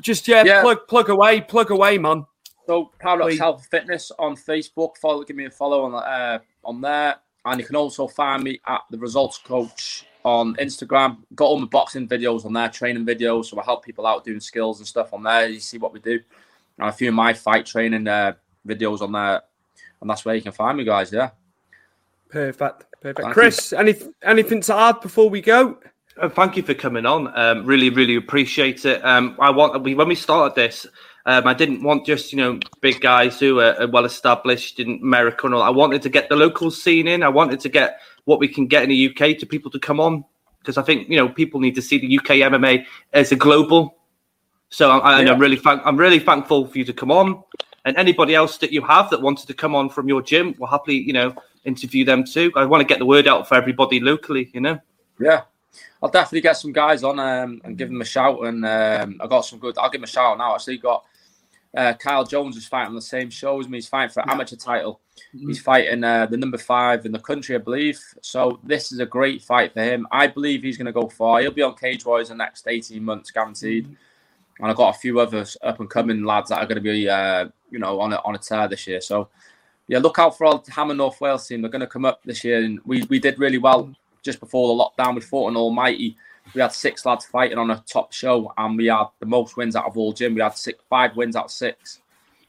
Just 0.00 0.26
yeah, 0.28 0.44
yeah. 0.44 0.62
plug 0.62 0.86
plug 0.88 1.08
away, 1.08 1.40
plug 1.40 1.70
away, 1.70 1.98
man. 1.98 2.24
So 2.66 2.92
Paradox 2.98 3.32
Please. 3.32 3.38
Health 3.38 3.66
Fitness 3.70 4.12
on 4.18 4.36
Facebook. 4.36 4.96
Follow, 4.96 5.22
give 5.24 5.36
me 5.36 5.46
a 5.46 5.50
follow 5.50 5.84
on 5.84 5.94
uh, 5.94 6.38
on 6.64 6.80
there, 6.80 7.16
and 7.44 7.60
you 7.60 7.66
can 7.66 7.76
also 7.76 8.06
find 8.06 8.42
me 8.42 8.60
at 8.66 8.80
the 8.90 8.98
Results 8.98 9.38
Coach 9.38 10.04
on 10.24 10.54
Instagram. 10.56 11.18
Got 11.34 11.46
all 11.46 11.58
my 11.58 11.66
boxing 11.66 12.08
videos 12.08 12.44
on 12.44 12.52
there, 12.52 12.68
training 12.68 13.06
videos. 13.06 13.46
So 13.46 13.60
I 13.60 13.64
help 13.64 13.84
people 13.84 14.06
out 14.06 14.24
doing 14.24 14.40
skills 14.40 14.78
and 14.78 14.86
stuff 14.86 15.12
on 15.12 15.22
there. 15.22 15.48
You 15.48 15.60
see 15.60 15.78
what 15.78 15.92
we 15.92 16.00
do, 16.00 16.20
and 16.78 16.88
a 16.88 16.92
few 16.92 17.08
of 17.08 17.14
my 17.14 17.32
fight 17.32 17.66
training 17.66 18.06
uh, 18.06 18.34
videos 18.66 19.00
on 19.00 19.12
there, 19.12 19.42
and 20.00 20.10
that's 20.10 20.24
where 20.24 20.34
you 20.34 20.42
can 20.42 20.52
find 20.52 20.78
me, 20.78 20.84
guys. 20.84 21.12
Yeah. 21.12 21.30
Perfect. 22.28 22.84
Perfect. 23.00 23.20
Thank 23.20 23.34
Chris, 23.34 23.72
you. 23.72 23.78
any 23.78 23.94
anything 24.22 24.60
to 24.62 24.74
add 24.74 25.00
before 25.00 25.30
we 25.30 25.40
go? 25.40 25.78
Uh, 26.20 26.28
thank 26.28 26.56
you 26.56 26.62
for 26.62 26.74
coming 26.74 27.06
on. 27.06 27.32
Um, 27.38 27.64
really, 27.64 27.90
really 27.90 28.16
appreciate 28.16 28.84
it. 28.84 29.04
Um, 29.04 29.36
I 29.38 29.50
want 29.50 29.82
we 29.82 29.94
when 29.94 30.08
we 30.08 30.16
started 30.16 30.54
this, 30.56 30.86
um, 31.26 31.46
I 31.46 31.54
didn't 31.54 31.82
want 31.82 32.06
just 32.06 32.32
you 32.32 32.38
know 32.38 32.58
big 32.80 33.00
guys 33.00 33.38
who 33.38 33.60
are, 33.60 33.86
well 33.88 34.04
established 34.04 34.80
in 34.80 34.98
America 35.00 35.46
and 35.46 35.54
all. 35.54 35.62
I 35.62 35.70
wanted 35.70 36.02
to 36.02 36.08
get 36.08 36.28
the 36.28 36.36
local 36.36 36.70
scene 36.70 37.06
in. 37.06 37.22
I 37.22 37.28
wanted 37.28 37.60
to 37.60 37.68
get 37.68 38.00
what 38.24 38.40
we 38.40 38.48
can 38.48 38.66
get 38.66 38.82
in 38.82 38.88
the 38.88 39.08
UK 39.08 39.38
to 39.38 39.46
people 39.46 39.70
to 39.70 39.78
come 39.78 40.00
on 40.00 40.24
because 40.58 40.76
I 40.76 40.82
think 40.82 41.08
you 41.08 41.16
know 41.16 41.28
people 41.28 41.60
need 41.60 41.76
to 41.76 41.82
see 41.82 41.98
the 41.98 42.18
UK 42.18 42.50
MMA 42.50 42.84
as 43.12 43.30
a 43.30 43.36
global. 43.36 43.96
So 44.70 44.90
I, 44.90 45.22
yeah. 45.22 45.32
I'm 45.32 45.38
really 45.38 45.56
thank, 45.56 45.80
I'm 45.84 45.96
really 45.96 46.18
thankful 46.18 46.66
for 46.66 46.76
you 46.76 46.84
to 46.84 46.92
come 46.92 47.12
on, 47.12 47.42
and 47.84 47.96
anybody 47.96 48.34
else 48.34 48.58
that 48.58 48.72
you 48.72 48.82
have 48.82 49.08
that 49.10 49.22
wanted 49.22 49.46
to 49.46 49.54
come 49.54 49.74
on 49.74 49.88
from 49.88 50.08
your 50.08 50.20
gym, 50.20 50.54
we'll 50.58 50.68
happily 50.68 50.96
you 50.96 51.12
know 51.12 51.34
interview 51.68 52.04
them 52.04 52.24
too. 52.24 52.50
I 52.56 52.64
want 52.64 52.80
to 52.80 52.86
get 52.86 52.98
the 52.98 53.06
word 53.06 53.28
out 53.28 53.48
for 53.48 53.54
everybody 53.54 54.00
locally. 54.00 54.50
You 54.52 54.60
know. 54.60 54.80
Yeah, 55.20 55.42
I'll 56.02 56.10
definitely 56.10 56.40
get 56.40 56.56
some 56.56 56.72
guys 56.72 57.04
on 57.04 57.18
um, 57.20 57.60
and 57.64 57.76
give 57.76 57.88
them 57.88 58.00
a 58.00 58.04
shout. 58.04 58.44
And 58.44 58.64
um, 58.64 59.20
I 59.22 59.26
got 59.26 59.42
some 59.42 59.58
good. 59.58 59.78
I'll 59.78 59.90
give 59.90 60.00
them 60.00 60.04
a 60.04 60.08
shout 60.08 60.38
now. 60.38 60.54
Actually, 60.54 60.78
got 60.78 61.04
uh, 61.76 61.92
Kyle 61.94 62.24
Jones 62.24 62.56
is 62.56 62.66
fighting 62.66 62.88
on 62.88 62.94
the 62.94 63.02
same 63.02 63.30
show 63.30 63.60
as 63.60 63.68
me. 63.68 63.78
He's 63.78 63.88
fighting 63.88 64.12
for 64.12 64.20
an 64.20 64.30
amateur 64.30 64.56
title. 64.56 65.00
Mm-hmm. 65.34 65.48
He's 65.48 65.60
fighting 65.60 66.02
uh, 66.02 66.26
the 66.26 66.36
number 66.36 66.58
five 66.58 67.04
in 67.04 67.12
the 67.12 67.18
country, 67.18 67.54
I 67.54 67.58
believe. 67.58 68.00
So 68.22 68.58
this 68.64 68.90
is 68.92 69.00
a 69.00 69.06
great 69.06 69.42
fight 69.42 69.74
for 69.74 69.82
him. 69.82 70.06
I 70.10 70.26
believe 70.26 70.62
he's 70.62 70.78
going 70.78 70.86
to 70.86 70.92
go 70.92 71.08
far. 71.08 71.40
He'll 71.40 71.50
be 71.50 71.62
on 71.62 71.74
Cage 71.74 72.04
Warriors 72.04 72.30
the 72.30 72.34
next 72.34 72.66
18 72.66 73.04
months, 73.04 73.30
guaranteed. 73.30 73.84
Mm-hmm. 73.84 73.94
And 74.60 74.70
I've 74.70 74.76
got 74.76 74.96
a 74.96 74.98
few 74.98 75.20
others 75.20 75.56
up 75.62 75.78
and 75.78 75.88
coming 75.88 76.24
lads 76.24 76.48
that 76.48 76.58
are 76.58 76.66
going 76.66 76.76
to 76.76 76.82
be, 76.82 77.08
uh, 77.08 77.48
you 77.70 77.78
know, 77.78 78.00
on 78.00 78.12
a, 78.12 78.16
on 78.24 78.34
a 78.34 78.38
tear 78.38 78.66
this 78.66 78.86
year. 78.86 79.00
So, 79.00 79.28
yeah, 79.88 79.98
look 79.98 80.18
out 80.18 80.38
for 80.38 80.46
our 80.46 80.62
Hammer 80.68 80.94
North 80.94 81.20
Wales 81.20 81.46
team. 81.46 81.62
They're 81.62 81.70
going 81.70 81.80
to 81.80 81.86
come 81.86 82.04
up 82.04 82.22
this 82.22 82.44
year. 82.44 82.62
And 82.62 82.78
we, 82.84 83.02
we 83.04 83.18
did 83.18 83.38
really 83.38 83.58
well 83.58 83.92
just 84.22 84.38
before 84.38 84.68
the 84.68 84.84
lockdown. 84.84 85.14
We 85.14 85.20
fought 85.20 85.50
an 85.50 85.56
almighty 85.56 86.16
we 86.54 86.60
had 86.60 86.72
six 86.72 87.04
lads 87.04 87.26
fighting 87.26 87.58
on 87.58 87.70
a 87.70 87.82
top 87.86 88.12
show, 88.12 88.52
and 88.56 88.76
we 88.76 88.86
had 88.86 89.06
the 89.20 89.26
most 89.26 89.56
wins 89.56 89.76
out 89.76 89.86
of 89.86 89.96
all 89.96 90.12
gym. 90.12 90.34
We 90.34 90.40
had 90.40 90.56
six, 90.56 90.82
five 90.88 91.16
wins 91.16 91.36
out 91.36 91.46
of 91.46 91.50
six. 91.50 92.00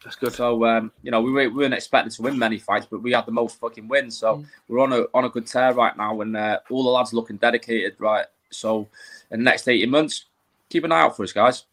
That's 0.04 0.16
good. 0.16 0.34
So 0.34 0.64
um, 0.66 0.92
you 1.04 1.12
know, 1.12 1.22
we, 1.22 1.32
we 1.32 1.48
weren't 1.48 1.74
expecting 1.74 2.12
to 2.12 2.22
win 2.22 2.38
many 2.38 2.58
fights, 2.58 2.88
but 2.90 3.02
we 3.02 3.12
had 3.12 3.26
the 3.26 3.32
most 3.32 3.60
fucking 3.60 3.88
wins. 3.88 4.18
So 4.18 4.38
mm. 4.38 4.46
we're 4.68 4.80
on 4.80 4.94
a 4.94 5.06
on 5.14 5.26
a 5.26 5.30
good 5.30 5.46
tear 5.46 5.74
right 5.74 5.96
now, 5.98 6.22
and 6.22 6.36
uh, 6.36 6.60
all 6.70 6.84
the 6.84 6.90
lads 6.90 7.14
looking 7.14 7.38
dedicated. 7.38 7.96
Right. 8.00 8.26
So 8.50 8.88
in 9.32 9.40
the 9.40 9.44
next 9.44 9.68
eighteen 9.68 9.90
months, 9.90 10.26
keep 10.70 10.84
an 10.84 10.92
eye 10.92 11.02
out 11.02 11.18
for 11.18 11.24
us, 11.24 11.34
guys. 11.34 11.66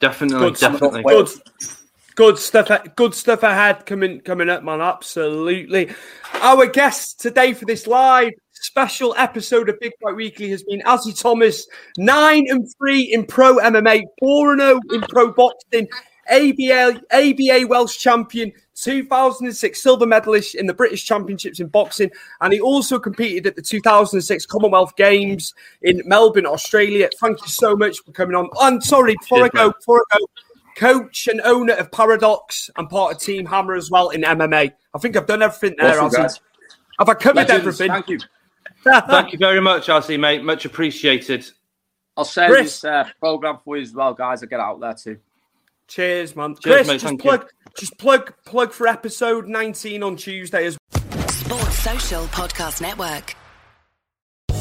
Definitely, 0.00 0.50
good 0.50 0.58
definitely. 0.58 1.02
Good, 1.02 1.28
good 2.18 2.36
stuff. 2.36 2.68
Uh, 2.68 2.82
good 2.96 3.14
stuff 3.14 3.44
ahead 3.44 3.86
coming 3.86 4.20
coming 4.20 4.50
up, 4.50 4.64
man. 4.64 4.80
Absolutely. 4.80 5.94
Our 6.34 6.66
guest 6.66 7.20
today 7.20 7.54
for 7.54 7.64
this 7.64 7.86
live 7.86 8.32
special 8.50 9.14
episode 9.16 9.68
of 9.68 9.78
Big 9.78 9.92
Fight 10.02 10.16
Weekly 10.16 10.50
has 10.50 10.64
been 10.64 10.82
Azi 10.82 11.12
Thomas, 11.12 11.68
nine 11.96 12.46
and 12.48 12.66
three 12.76 13.02
in 13.02 13.24
pro 13.24 13.58
MMA, 13.58 14.02
four 14.18 14.50
and 14.50 14.60
zero 14.60 14.80
in 14.90 15.00
pro 15.02 15.32
boxing, 15.32 15.86
ABA 16.28 17.00
ABA 17.12 17.68
Welsh 17.68 17.96
champion, 17.96 18.52
2006 18.74 19.80
silver 19.80 20.04
medalist 20.04 20.56
in 20.56 20.66
the 20.66 20.74
British 20.74 21.04
Championships 21.04 21.60
in 21.60 21.68
boxing, 21.68 22.10
and 22.40 22.52
he 22.52 22.60
also 22.60 22.98
competed 22.98 23.46
at 23.46 23.54
the 23.54 23.62
2006 23.62 24.44
Commonwealth 24.46 24.96
Games 24.96 25.54
in 25.82 26.02
Melbourne, 26.04 26.46
Australia. 26.46 27.08
Thank 27.20 27.40
you 27.42 27.48
so 27.48 27.76
much 27.76 28.00
for 28.04 28.10
coming 28.10 28.34
on. 28.34 28.50
I'm 28.60 28.80
sorry, 28.80 29.14
before 29.20 29.44
I 29.44 29.48
go, 29.50 29.70
before 29.70 30.04
I 30.10 30.18
go, 30.18 30.26
coach 30.78 31.26
and 31.26 31.40
owner 31.42 31.74
of 31.74 31.90
Paradox 31.90 32.70
and 32.76 32.88
part 32.88 33.14
of 33.14 33.20
Team 33.20 33.44
Hammer 33.46 33.74
as 33.74 33.90
well 33.90 34.10
in 34.10 34.22
MMA. 34.22 34.72
I 34.94 34.98
think 34.98 35.16
I've 35.16 35.26
done 35.26 35.42
everything 35.42 35.76
there. 35.78 36.00
Awesome, 36.00 36.28
Have 36.98 37.08
I 37.08 37.14
covered 37.14 37.50
everything? 37.50 37.90
Thank 37.90 38.08
you. 38.08 38.18
Thank 38.84 39.32
you 39.32 39.38
very 39.38 39.60
much, 39.60 39.88
RC, 39.88 40.18
mate. 40.20 40.44
Much 40.44 40.64
appreciated. 40.64 41.50
I'll 42.16 42.24
share 42.24 42.48
Chris. 42.48 42.80
this 42.80 42.84
uh, 42.84 43.08
program 43.20 43.58
for 43.64 43.76
you 43.76 43.82
as 43.82 43.92
well, 43.92 44.14
guys. 44.14 44.42
I'll 44.42 44.48
get 44.48 44.60
out 44.60 44.80
there 44.80 44.94
too. 44.94 45.18
Cheers, 45.88 46.36
man. 46.36 46.54
Cheers, 46.54 46.86
Chris, 46.86 46.88
mate, 46.88 47.00
just 47.00 47.18
plug, 47.18 47.42
you. 47.42 47.72
just 47.76 47.98
plug, 47.98 48.34
plug 48.44 48.72
for 48.72 48.86
episode 48.86 49.48
19 49.48 50.02
on 50.02 50.16
Tuesday 50.16 50.66
as 50.66 50.78
well. 50.92 51.28
Sports 51.28 51.78
Social 51.78 52.24
Podcast 52.26 52.80
Network. 52.80 53.37